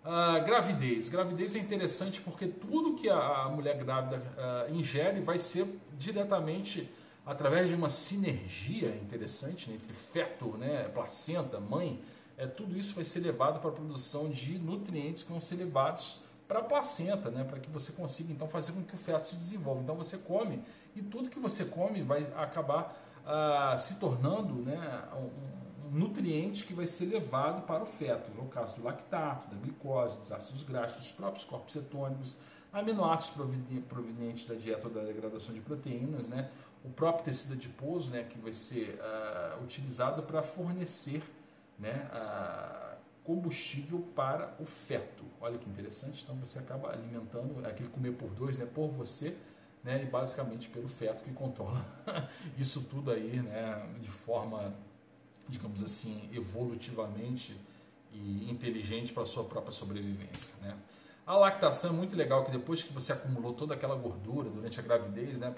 Uh, 0.04 0.44
gravidez. 0.44 1.08
Gravidez 1.08 1.54
é 1.54 1.58
interessante 1.58 2.20
porque 2.20 2.46
tudo 2.46 2.94
que 2.94 3.08
a, 3.08 3.48
mulher 3.48 3.76
grávida 3.76 4.16
uh, 4.18 4.74
ingere 4.74 5.20
vai 5.20 5.38
ser 5.38 5.66
diretamente 5.96 6.90
através 7.24 7.68
de 7.68 7.74
uma 7.74 7.88
sinergia 7.88 8.88
interessante 8.96 9.70
né, 9.70 9.76
entre 9.76 9.92
feto, 9.92 10.56
né, 10.58 10.88
placenta, 10.92 11.60
mãe. 11.60 12.02
É, 12.36 12.46
tudo 12.46 12.76
isso 12.76 12.94
vai 12.94 13.04
ser 13.04 13.20
levado 13.20 13.60
para 13.60 13.70
a 13.70 13.72
produção 13.72 14.28
de 14.28 14.58
nutrientes 14.58 15.22
que 15.22 15.30
vão 15.30 15.38
ser 15.38 15.54
levados 15.56 16.20
para 16.48 16.58
a 16.58 16.62
placenta, 16.62 17.30
né, 17.30 17.44
para 17.44 17.60
que 17.60 17.70
você 17.70 17.92
consiga 17.92 18.32
então 18.32 18.48
fazer 18.48 18.72
com 18.72 18.82
que 18.82 18.94
o 18.94 18.98
feto 18.98 19.28
se 19.28 19.36
desenvolva. 19.36 19.82
Então 19.82 19.94
você 19.94 20.18
come 20.18 20.64
e 20.96 21.00
tudo 21.00 21.30
que 21.30 21.38
você 21.38 21.64
come 21.64 22.02
vai 22.02 22.26
acabar 22.36 22.96
ah, 23.24 23.76
se 23.78 24.00
tornando 24.00 24.54
né, 24.54 25.02
um, 25.14 25.61
nutriente 25.92 26.64
que 26.64 26.72
vai 26.72 26.86
ser 26.86 27.06
levado 27.06 27.66
para 27.66 27.82
o 27.82 27.86
feto. 27.86 28.30
É 28.36 28.40
o 28.40 28.46
caso 28.46 28.76
do 28.76 28.82
lactato, 28.82 29.48
da 29.48 29.56
glicose, 29.60 30.16
dos 30.18 30.32
ácidos 30.32 30.62
graxos, 30.62 31.02
dos 31.02 31.12
próprios 31.12 31.44
corpos 31.44 31.74
cetônicos, 31.74 32.36
aminoácidos 32.72 33.46
provenientes 33.86 34.46
da 34.46 34.54
dieta 34.54 34.88
ou 34.88 34.94
da 34.94 35.02
degradação 35.02 35.54
de 35.54 35.60
proteínas, 35.60 36.26
né, 36.26 36.50
o 36.82 36.88
próprio 36.88 37.26
tecido 37.26 37.52
adiposo, 37.52 38.10
né, 38.10 38.24
que 38.24 38.38
vai 38.38 38.52
ser 38.52 38.98
ah, 39.00 39.58
utilizado 39.62 40.22
para 40.22 40.42
fornecer 40.42 41.22
né, 41.78 42.08
combustível 43.22 44.00
para 44.16 44.54
o 44.58 44.64
feto. 44.64 45.24
Olha 45.40 45.58
que 45.58 45.68
interessante. 45.68 46.22
Então 46.22 46.34
você 46.36 46.58
acaba 46.58 46.90
alimentando 46.90 47.64
aquele 47.66 47.88
comer 47.88 48.12
por 48.12 48.30
dois, 48.30 48.56
né, 48.56 48.66
por 48.66 48.88
você 48.88 49.36
né, 49.84 50.02
e 50.02 50.06
basicamente 50.06 50.68
pelo 50.68 50.88
feto 50.88 51.22
que 51.22 51.32
controla 51.32 51.84
isso 52.56 52.82
tudo 52.82 53.10
aí, 53.10 53.40
né, 53.40 53.86
de 54.00 54.08
forma, 54.08 54.72
digamos 55.48 55.82
assim, 55.82 56.28
evolutivamente 56.32 57.56
e 58.12 58.50
inteligente 58.50 59.12
para 59.12 59.22
a 59.22 59.26
sua 59.26 59.44
própria 59.44 59.72
sobrevivência, 59.72 60.54
né. 60.60 60.76
A 61.24 61.36
lactação 61.36 61.90
é 61.90 61.92
muito 61.92 62.16
legal 62.16 62.44
que 62.44 62.50
depois 62.50 62.82
que 62.82 62.92
você 62.92 63.12
acumulou 63.12 63.52
toda 63.52 63.74
aquela 63.74 63.94
gordura 63.94 64.50
durante 64.50 64.80
a 64.80 64.82
gravidez, 64.82 65.38
né, 65.38 65.54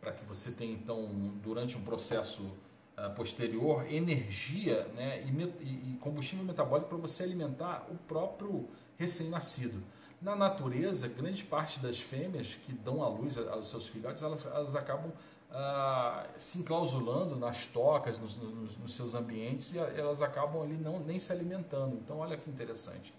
para 0.00 0.12
que 0.12 0.24
você 0.24 0.50
tenha 0.50 0.72
então 0.72 1.06
durante 1.42 1.76
um 1.76 1.82
processo 1.82 2.42
uh, 2.42 3.14
posterior 3.14 3.86
energia, 3.92 4.84
né, 4.94 5.22
e, 5.22 5.92
e 5.92 5.98
combustível 6.00 6.44
metabólico 6.44 6.88
para 6.88 6.98
você 6.98 7.22
alimentar 7.22 7.86
o 7.90 7.96
próprio 7.96 8.66
recém-nascido. 8.96 9.82
Na 10.22 10.34
natureza, 10.34 11.06
grande 11.06 11.44
parte 11.44 11.80
das 11.80 12.00
fêmeas 12.00 12.54
que 12.54 12.72
dão 12.72 13.02
à 13.02 13.08
luz 13.08 13.36
aos 13.36 13.68
seus 13.68 13.86
filhotes, 13.86 14.22
elas, 14.22 14.46
elas 14.46 14.74
acabam 14.74 15.12
ah, 15.56 16.26
se 16.36 16.58
enclausulando 16.58 17.36
nas 17.36 17.64
tocas, 17.64 18.18
nos, 18.18 18.34
nos, 18.34 18.76
nos, 18.76 18.96
seus 18.96 19.14
ambientes, 19.14 19.72
e 19.72 19.78
elas 19.78 20.20
acabam 20.20 20.60
ali 20.60 20.76
não, 20.76 20.98
nem 20.98 21.16
se 21.20 21.30
alimentando. 21.32 21.94
Então, 21.94 22.18
olha 22.18 22.36
que 22.36 22.50
interessante. 22.50 23.14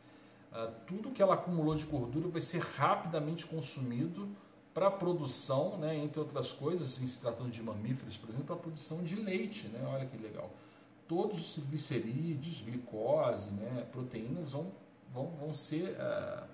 Ah, 0.51 0.69
tudo 0.85 1.11
que 1.11 1.21
ela 1.21 1.35
acumulou 1.35 1.75
de 1.75 1.85
gordura 1.85 2.27
vai 2.27 2.41
ser 2.41 2.59
rapidamente 2.59 3.45
consumido 3.45 4.27
para 4.73 4.91
produção, 4.91 5.77
né, 5.77 5.95
entre 5.95 6.19
outras 6.19 6.51
coisas, 6.51 7.01
em 7.01 7.07
se 7.07 7.21
tratando 7.21 7.49
de 7.49 7.63
mamíferos, 7.63 8.17
por 8.17 8.27
exemplo, 8.27 8.47
para 8.47 8.57
produção 8.57 9.01
de 9.01 9.15
leite. 9.15 9.69
Né? 9.69 9.87
Olha 9.87 10.05
que 10.05 10.17
legal. 10.17 10.51
Todos 11.07 11.57
os 11.57 11.63
glicerídeos, 11.63 12.59
glicose, 12.59 13.49
né, 13.51 13.87
proteínas 13.93 14.51
vão, 14.51 14.73
vão, 15.13 15.27
vão 15.39 15.53
ser. 15.53 15.95
Ah, 15.97 16.47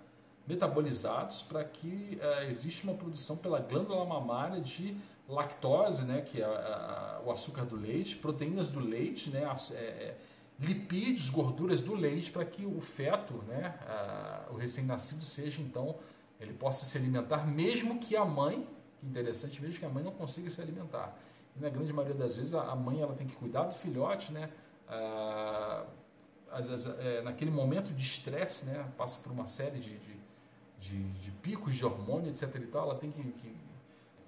metabolizados 0.47 1.43
para 1.43 1.63
que 1.63 2.19
exista 2.49 2.83
uma 2.83 2.97
produção 2.97 3.37
pela 3.37 3.59
glândula 3.59 4.03
mamária 4.03 4.59
de 4.59 4.97
lactose, 5.31 6.03
né, 6.03 6.21
que 6.21 6.41
é 6.41 6.45
a, 6.45 7.19
a, 7.19 7.21
o 7.25 7.31
açúcar 7.31 7.63
do 7.63 7.75
leite, 7.75 8.15
proteínas 8.15 8.69
do 8.69 8.79
leite, 8.79 9.29
né, 9.29 9.43
é, 9.71 9.75
é, 9.75 10.17
lipídios, 10.59 11.29
gorduras 11.29 11.81
do 11.81 11.95
leite, 11.95 12.31
para 12.31 12.45
que 12.45 12.65
o 12.65 12.81
feto, 12.81 13.35
né, 13.47 13.75
a, 13.87 14.47
o 14.51 14.55
recém-nascido 14.55 15.23
seja 15.23 15.61
então 15.61 15.95
ele 16.39 16.53
possa 16.53 16.85
se 16.85 16.97
alimentar, 16.97 17.45
mesmo 17.45 17.99
que 17.99 18.15
a 18.15 18.25
mãe, 18.25 18.67
interessante, 19.03 19.61
mesmo 19.61 19.79
que 19.79 19.85
a 19.85 19.89
mãe 19.89 20.03
não 20.03 20.11
consiga 20.11 20.49
se 20.49 20.59
alimentar. 20.59 21.15
E 21.55 21.59
na 21.59 21.69
grande 21.69 21.93
maioria 21.93 22.17
das 22.17 22.35
vezes 22.35 22.53
a, 22.53 22.75
mãe 22.75 22.99
ela 22.99 23.13
tem 23.13 23.27
que 23.27 23.35
cuidar 23.35 23.63
do 23.65 23.75
filhote, 23.75 24.31
né, 24.31 24.49
às 26.51 26.67
vezes, 26.67 26.85
é, 26.99 27.21
naquele 27.21 27.51
momento 27.51 27.93
de 27.93 28.03
estresse, 28.03 28.65
né, 28.65 28.85
passa 28.97 29.19
por 29.21 29.31
uma 29.31 29.47
série 29.47 29.79
de, 29.79 29.97
de 29.97 30.21
de, 30.81 31.03
de 31.03 31.31
picos 31.31 31.75
de 31.75 31.85
hormônio, 31.85 32.31
etc. 32.31 32.55
E 32.55 32.59
tal, 32.61 32.89
ela 32.89 32.95
tem 32.95 33.11
que, 33.11 33.21
que, 33.21 33.55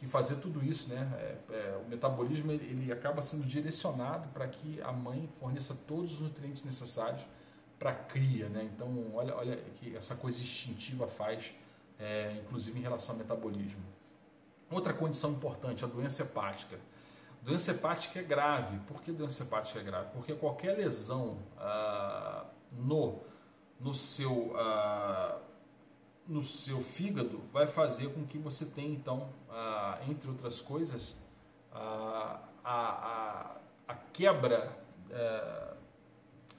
que 0.03 0.09
fazer 0.09 0.35
tudo 0.35 0.63
isso. 0.63 0.93
Né? 0.93 1.37
É, 1.49 1.55
é, 1.55 1.81
o 1.83 1.89
metabolismo 1.89 2.51
ele, 2.51 2.65
ele 2.65 2.91
acaba 2.91 3.21
sendo 3.21 3.45
direcionado 3.45 4.27
para 4.29 4.47
que 4.47 4.81
a 4.81 4.91
mãe 4.91 5.29
forneça 5.39 5.75
todos 5.87 6.13
os 6.13 6.19
nutrientes 6.19 6.63
necessários 6.63 7.23
para 7.79 7.91
a 7.91 7.95
cria. 7.95 8.49
Né? 8.49 8.69
Então, 8.73 9.11
olha, 9.13 9.35
olha 9.35 9.57
que 9.75 9.95
essa 9.95 10.15
coisa 10.15 10.41
instintiva 10.41 11.07
faz, 11.07 11.53
é, 11.99 12.37
inclusive 12.43 12.77
em 12.77 12.81
relação 12.81 13.15
ao 13.15 13.19
metabolismo. 13.19 13.83
Outra 14.69 14.93
condição 14.93 15.31
importante, 15.31 15.83
a 15.83 15.87
doença 15.87 16.23
hepática. 16.23 16.77
Doença 17.41 17.71
hepática 17.71 18.19
é 18.19 18.23
grave. 18.23 18.79
Por 18.87 19.01
que 19.01 19.11
doença 19.11 19.43
hepática 19.43 19.79
é 19.79 19.83
grave? 19.83 20.09
Porque 20.13 20.33
qualquer 20.33 20.77
lesão 20.77 21.37
ah, 21.57 22.45
no, 22.71 23.21
no 23.79 23.93
seu 23.93 24.53
ah, 24.55 25.39
no 26.27 26.43
seu 26.43 26.81
fígado 26.81 27.41
vai 27.51 27.67
fazer 27.67 28.13
com 28.13 28.25
que 28.25 28.37
você 28.37 28.65
tenha, 28.65 28.93
então, 28.93 29.29
entre 30.07 30.29
outras 30.29 30.61
coisas, 30.61 31.17
a, 31.71 32.39
a, 32.63 33.57
a, 33.87 33.95
quebra 34.13 34.77
eh, 35.09 35.73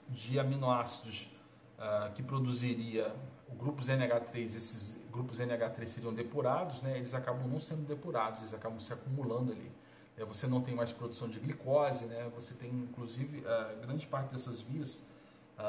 de 0.08 0.38
aminoácidos 0.38 1.30
ah, 1.78 2.10
que 2.14 2.22
produziria 2.22 3.14
o 3.48 3.54
grupo 3.54 3.80
NH3, 3.82 4.44
esses 4.44 5.02
grupos 5.10 5.38
NH3 5.38 5.86
seriam 5.86 6.12
depurados, 6.12 6.82
né, 6.82 6.98
eles 6.98 7.14
acabam 7.14 7.48
não 7.48 7.60
sendo 7.60 7.86
depurados, 7.86 8.40
eles 8.40 8.54
acabam 8.54 8.78
se 8.80 8.92
acumulando 8.92 9.52
ali. 9.52 9.70
Eh, 10.16 10.24
você 10.24 10.46
não 10.46 10.60
tem 10.60 10.74
mais 10.74 10.92
produção 10.92 11.28
de 11.28 11.38
glicose, 11.38 12.06
né, 12.06 12.30
você 12.34 12.54
tem, 12.54 12.70
inclusive, 12.70 13.44
grande 13.80 14.06
parte 14.06 14.32
dessas 14.32 14.60
vias 14.60 15.06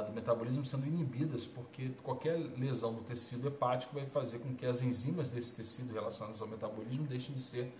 do 0.08 0.12
metabolismo 0.12 0.66
sendo 0.66 0.88
inibidas, 0.88 1.46
porque 1.46 1.90
qualquer 2.02 2.38
lesão 2.58 2.94
do 2.94 3.02
tecido 3.02 3.48
hepático 3.48 3.94
vai 3.94 4.06
fazer 4.06 4.40
com 4.40 4.56
que 4.56 4.66
as 4.66 4.82
enzimas 4.82 5.30
desse 5.30 5.54
tecido 5.54 5.94
relacionadas 5.94 6.42
ao 6.42 6.48
metabolismo 6.48 7.06
deixem 7.06 7.36
de 7.36 7.44
ser 7.44 7.72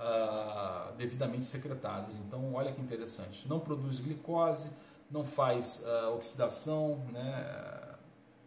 uh, 0.00 0.94
devidamente 0.96 1.44
secretadas. 1.44 2.14
Então, 2.14 2.54
olha 2.54 2.72
que 2.72 2.80
interessante. 2.80 3.46
Não 3.46 3.60
produz 3.60 4.00
glicose, 4.00 4.70
não 5.10 5.24
faz 5.24 5.84
uh, 5.86 6.14
oxidação, 6.14 6.96
né? 7.12 7.96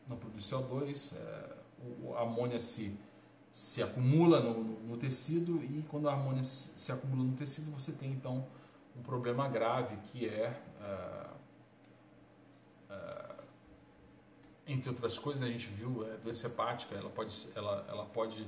não 0.08 0.18
produz 0.18 0.46
CO2, 0.46 1.14
uh, 1.14 2.16
a 2.16 2.22
amônia 2.22 2.60
se, 2.60 2.98
se 3.52 3.84
acumula 3.84 4.40
no, 4.40 4.64
no, 4.64 4.98
tecido 4.98 5.64
e 5.64 5.84
quando 5.88 6.10
a 6.10 6.14
amônia 6.14 6.44
se, 6.44 6.72
se, 6.78 6.92
acumula 6.92 7.24
no 7.24 7.34
tecido, 7.34 7.72
você 7.72 7.92
tem 7.92 8.12
então 8.12 8.46
um 8.98 9.02
problema 9.02 9.48
grave 9.48 9.98
que 10.08 10.28
é 10.28 10.58
entre 14.68 14.90
outras 14.90 15.20
coisas, 15.20 15.42
né, 15.42 15.48
a 15.48 15.52
gente 15.52 15.68
viu 15.68 16.06
a 16.06 16.14
é, 16.14 16.18
doença 16.18 16.48
hepática, 16.48 16.96
ela 16.96 17.10
pode, 17.10 17.50
ela, 17.56 17.86
ela 17.90 18.06
pode 18.06 18.48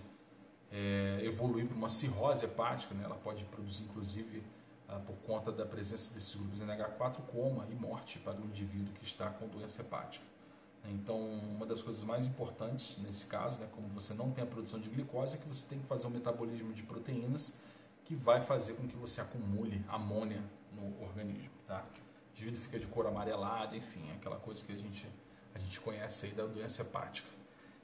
é, 0.71 1.19
evoluir 1.23 1.67
para 1.67 1.75
uma 1.75 1.89
cirrose 1.89 2.45
hepática, 2.45 2.93
né, 2.95 3.03
ela 3.03 3.15
pode 3.15 3.43
produzir, 3.45 3.83
inclusive, 3.83 4.43
ah, 4.87 4.99
por 4.99 5.15
conta 5.25 5.51
da 5.51 5.65
presença 5.65 6.13
desses 6.13 6.35
grupos 6.35 6.61
NH4, 6.61 7.17
coma 7.31 7.67
e 7.71 7.75
morte 7.75 8.19
para 8.19 8.39
o 8.39 8.45
indivíduo 8.45 8.93
que 8.93 9.03
está 9.03 9.29
com 9.29 9.47
doença 9.47 9.81
hepática. 9.81 10.25
Então, 10.87 11.19
uma 11.19 11.65
das 11.65 11.81
coisas 11.81 12.03
mais 12.03 12.27
importantes 12.27 12.99
nesse 12.99 13.25
caso, 13.25 13.59
né, 13.59 13.67
como 13.71 13.87
você 13.87 14.13
não 14.13 14.29
tem 14.31 14.43
a 14.43 14.47
produção 14.47 14.79
de 14.79 14.87
glicose, 14.87 15.35
é 15.35 15.37
que 15.39 15.47
você 15.47 15.65
tem 15.67 15.79
que 15.79 15.87
fazer 15.87 16.05
um 16.05 16.11
metabolismo 16.11 16.71
de 16.73 16.83
proteínas 16.83 17.57
que 18.03 18.15
vai 18.15 18.39
fazer 18.39 18.73
com 18.73 18.87
que 18.87 18.95
você 18.95 19.19
acumule 19.19 19.83
amônia 19.87 20.43
no 20.71 21.03
organismo. 21.03 21.51
Tá? 21.65 21.83
O 22.35 22.37
indivíduo 22.37 22.59
fica 22.59 22.77
de 22.77 22.85
cor 22.87 23.07
amarelada, 23.07 23.77
enfim, 23.77 24.11
aquela 24.11 24.35
coisa 24.35 24.61
que 24.61 24.73
a 24.73 24.75
gente 24.75 25.07
a 25.53 25.59
gente 25.59 25.79
conhece 25.79 26.25
aí 26.25 26.33
da 26.33 26.45
doença 26.45 26.81
hepática. 26.81 27.29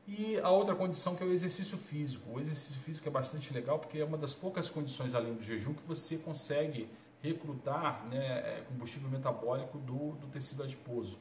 E 0.05 0.37
a 0.41 0.49
outra 0.49 0.75
condição 0.75 1.15
que 1.15 1.23
é 1.23 1.25
o 1.25 1.31
exercício 1.31 1.77
físico. 1.77 2.29
O 2.33 2.37
exercício 2.37 2.81
físico 2.81 3.07
é 3.07 3.11
bastante 3.11 3.53
legal 3.53 3.79
porque 3.79 3.99
é 3.99 4.03
uma 4.03 4.17
das 4.17 4.33
poucas 4.33 4.69
condições 4.69 5.15
além 5.15 5.33
do 5.33 5.41
jejum 5.41 5.73
que 5.73 5.83
você 5.87 6.17
consegue 6.17 6.89
recrutar 7.21 8.05
né, 8.07 8.17
é, 8.17 8.63
combustível 8.67 9.09
metabólico 9.09 9.77
do, 9.77 10.15
do 10.15 10.27
tecido 10.27 10.63
adiposo. 10.63 11.17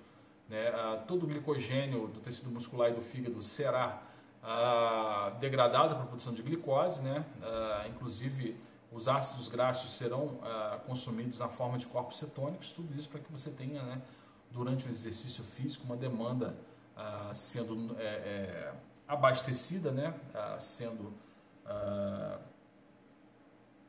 Né? 0.49 0.69
Ah, 0.75 1.05
todo 1.07 1.23
o 1.23 1.27
glicogênio 1.29 2.09
do 2.09 2.19
tecido 2.19 2.51
muscular 2.51 2.91
e 2.91 2.95
do 2.95 3.03
fígado 3.03 3.41
será 3.43 4.03
ah, 4.43 5.37
degradado 5.39 5.95
para 5.95 6.03
a 6.03 6.07
produção 6.07 6.35
de 6.35 6.43
glicose, 6.43 7.01
né? 7.01 7.25
Ah, 7.41 7.87
inclusive 7.89 8.57
os 8.93 9.07
ácidos 9.07 9.47
graxos 9.47 9.93
serão 9.93 10.39
ah, 10.43 10.81
consumidos 10.87 11.39
na 11.39 11.49
forma 11.49 11.79
de 11.79 11.87
corpos 11.87 12.19
cetônicos, 12.19 12.73
tudo 12.73 12.99
isso 12.99 13.09
para 13.09 13.21
que 13.21 13.31
você 13.31 13.51
tenha 13.51 13.83
né, 13.83 14.03
durante 14.51 14.87
o 14.87 14.91
exercício 14.91 15.45
físico, 15.45 15.85
uma 15.85 15.97
demanda 15.97 16.57
ah, 16.97 17.31
sendo 17.35 17.97
é, 17.99 18.05
é, 18.05 18.75
abastecida, 19.07 19.91
né, 19.93 20.15
ah, 20.35 20.57
sendo 20.59 21.13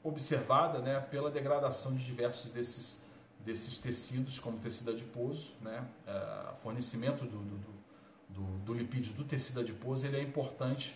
observada 0.04 0.80
né, 0.80 1.00
pela 1.00 1.32
degradação 1.32 1.96
de 1.96 2.06
diversos 2.06 2.52
desses, 2.52 3.04
desses 3.40 3.80
tecidos, 3.80 4.40
como 4.40 4.60
tecido 4.60 4.92
adiposo, 4.92 5.54
né, 5.62 5.84
fornecimento 6.62 7.26
do, 7.26 7.40
do, 7.40 7.58
do, 8.30 8.44
do, 8.60 8.74
lipídio 8.74 9.16
do 9.16 9.24
tecido 9.24 9.62
adiposo, 9.62 10.06
ele 10.06 10.18
é 10.18 10.22
importante 10.22 10.96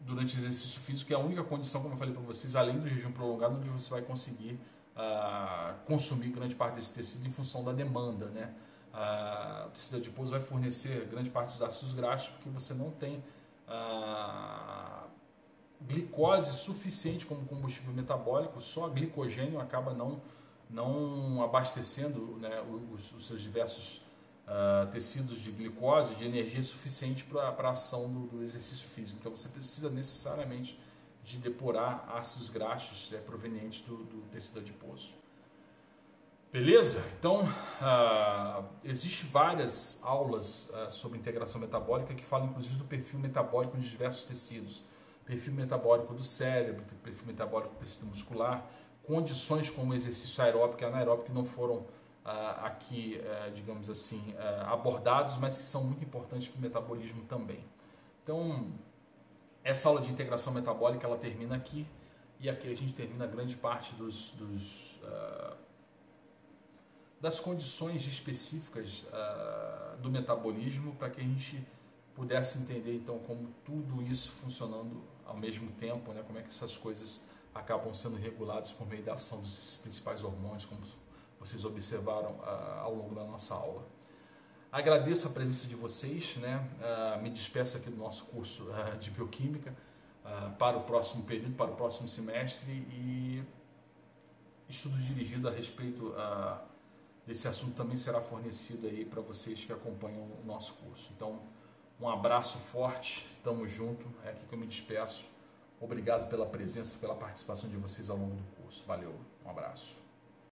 durante 0.00 0.36
exercício 0.36 0.80
físico, 0.80 1.08
que 1.08 1.14
é 1.14 1.16
a 1.16 1.20
única 1.20 1.44
condição, 1.44 1.82
como 1.82 1.94
eu 1.94 1.98
falei 1.98 2.14
para 2.14 2.22
vocês, 2.22 2.56
além 2.56 2.78
do 2.78 2.88
jejum 2.88 3.12
prolongado, 3.12 3.56
onde 3.56 3.68
você 3.68 3.90
vai 3.90 4.02
conseguir 4.02 4.58
consumir 5.86 6.28
grande 6.28 6.54
parte 6.54 6.74
desse 6.74 6.92
tecido 6.92 7.26
em 7.26 7.32
função 7.32 7.64
da 7.64 7.72
demanda. 7.72 8.26
Né? 8.26 8.52
o 9.66 9.70
tecido 9.70 9.98
adiposo 9.98 10.32
vai 10.32 10.40
fornecer 10.40 11.06
grande 11.06 11.30
parte 11.30 11.52
dos 11.52 11.62
ácidos 11.62 11.94
graxos 11.94 12.30
porque 12.30 12.50
você 12.50 12.74
não 12.74 12.90
tem 12.90 13.22
glicose 15.82 16.52
suficiente 16.52 17.24
como 17.24 17.46
combustível 17.46 17.92
metabólico, 17.92 18.60
só 18.60 18.88
glicogênio 18.88 19.60
acaba 19.60 19.94
não, 19.94 20.20
não 20.68 21.42
abastecendo 21.42 22.36
né, 22.38 22.60
os, 22.92 23.12
os, 23.12 23.26
seus 23.26 23.40
diversos 23.40 24.02
uh, 24.50 24.90
tecidos 24.90 25.40
de 25.40 25.52
glicose, 25.52 26.14
de 26.16 26.24
energia 26.24 26.62
suficiente 26.62 27.24
para 27.24 27.48
a 27.48 27.70
ação 27.70 28.08
do, 28.08 28.26
do, 28.26 28.42
exercício 28.42 28.88
físico. 28.88 29.18
Então 29.20 29.34
você 29.34 29.48
precisa 29.48 29.88
necessariamente 29.88 30.78
de 31.22 31.38
depurar 31.38 32.08
ácidos 32.16 32.48
graxos 32.48 33.12
é, 33.12 33.18
provenientes 33.18 33.82
do, 33.82 33.96
do 33.96 34.22
tecido 34.28 34.58
adiposo. 34.58 35.14
Beleza? 36.52 37.04
Então, 37.16 37.44
uh, 37.44 38.64
várias 39.30 40.00
aulas 40.02 40.70
uh, 40.70 40.90
sobre 40.90 41.16
integração 41.16 41.60
metabólica 41.60 42.12
que 42.12 42.24
falam 42.24 42.48
inclusive 42.48 42.74
do 42.74 42.84
perfil 42.84 43.20
metabólico 43.20 43.78
de 43.78 43.88
diversos 43.88 44.24
tecidos. 44.24 44.82
Perfil 45.24 45.52
metabólico 45.52 46.12
do 46.12 46.24
cérebro, 46.24 46.82
perfil 47.04 47.24
metabólico 47.24 47.74
do 47.74 47.78
tecido 47.78 48.04
muscular, 48.06 48.68
condições 49.04 49.70
como 49.70 49.94
exercício 49.94 50.42
aeróbico 50.42 50.82
e 50.82 50.86
anaeróbico 50.86 51.26
que 51.26 51.32
não 51.32 51.44
foram 51.44 51.86
uh, 52.24 52.64
aqui, 52.64 53.20
digamos 53.54 53.90
assim, 53.90 54.34
abordados, 54.66 55.36
mas 55.36 55.56
que 55.56 55.62
são 55.62 55.84
muito 55.84 56.04
importantes 56.04 56.48
para 56.48 56.58
o 56.58 56.62
metabolismo 56.62 57.24
também. 57.24 57.64
Então, 58.22 58.72
essa 59.62 59.88
aula 59.88 60.00
de 60.00 60.10
integração 60.10 60.52
metabólica 60.52 61.06
ela 61.06 61.16
termina 61.16 61.56
aqui 61.56 61.86
e 62.38 62.48
aqui 62.48 62.70
a 62.70 62.76
gente 62.76 62.94
termina 62.94 63.26
grande 63.26 63.56
parte 63.56 63.94
dos, 63.94 64.30
dos 64.32 64.98
das 67.20 67.38
condições 67.38 68.06
específicas 68.06 69.04
uh, 69.04 69.98
do 69.98 70.10
metabolismo 70.10 70.94
para 70.96 71.10
que 71.10 71.20
a 71.20 71.24
gente 71.24 71.62
pudesse 72.14 72.58
entender 72.58 72.96
então 72.96 73.18
como 73.20 73.48
tudo 73.64 74.02
isso 74.02 74.32
funcionando 74.32 75.02
ao 75.26 75.36
mesmo 75.36 75.70
tempo, 75.72 76.12
né, 76.12 76.22
como 76.26 76.38
é 76.38 76.42
que 76.42 76.48
essas 76.48 76.76
coisas 76.76 77.22
acabam 77.54 77.92
sendo 77.92 78.16
reguladas 78.16 78.72
por 78.72 78.86
meio 78.86 79.02
da 79.02 79.14
ação 79.14 79.40
dos 79.42 79.76
principais 79.76 80.24
hormônios, 80.24 80.64
como 80.64 80.80
vocês 81.40 81.64
observaram 81.64 82.32
uh, 82.32 82.80
ao 82.80 82.94
longo 82.94 83.14
da 83.14 83.24
nossa 83.24 83.54
aula. 83.54 83.84
Agradeço 84.70 85.26
a 85.26 85.30
presença 85.30 85.66
de 85.66 85.74
vocês, 85.74 86.36
né? 86.36 86.64
Uh, 86.78 87.22
me 87.22 87.30
despeço 87.30 87.76
aqui 87.76 87.90
do 87.90 87.96
nosso 87.96 88.26
curso 88.26 88.68
de 89.00 89.10
bioquímica 89.10 89.74
para 90.60 90.76
o 90.76 90.84
próximo 90.84 91.24
período, 91.24 91.56
para 91.56 91.72
o 91.72 91.74
próximo 91.74 92.08
semestre 92.08 92.70
e 92.70 93.42
estudo 94.68 94.96
dirigido 94.98 95.48
a 95.48 95.50
respeito 95.50 96.14
desse 97.26 97.48
assunto 97.48 97.74
também 97.76 97.96
será 97.96 98.20
fornecido 98.20 98.86
aí 98.86 99.04
para 99.04 99.20
vocês 99.20 99.64
que 99.64 99.72
acompanham 99.72 100.22
o 100.22 100.42
nosso 100.44 100.74
curso. 100.74 101.10
Então, 101.16 101.40
um 102.00 102.08
abraço 102.08 102.58
forte, 102.58 103.26
tamo 103.44 103.66
junto, 103.66 104.06
é 104.24 104.30
aqui 104.30 104.46
que 104.46 104.54
eu 104.54 104.58
me 104.58 104.66
despeço. 104.66 105.26
Obrigado 105.80 106.28
pela 106.28 106.46
presença, 106.46 106.98
pela 106.98 107.14
participação 107.14 107.68
de 107.68 107.76
vocês 107.76 108.08
ao 108.10 108.16
longo 108.16 108.34
do 108.34 108.44
curso. 108.62 108.84
Valeu, 108.86 109.14
um 109.44 109.50
abraço. 109.50 109.99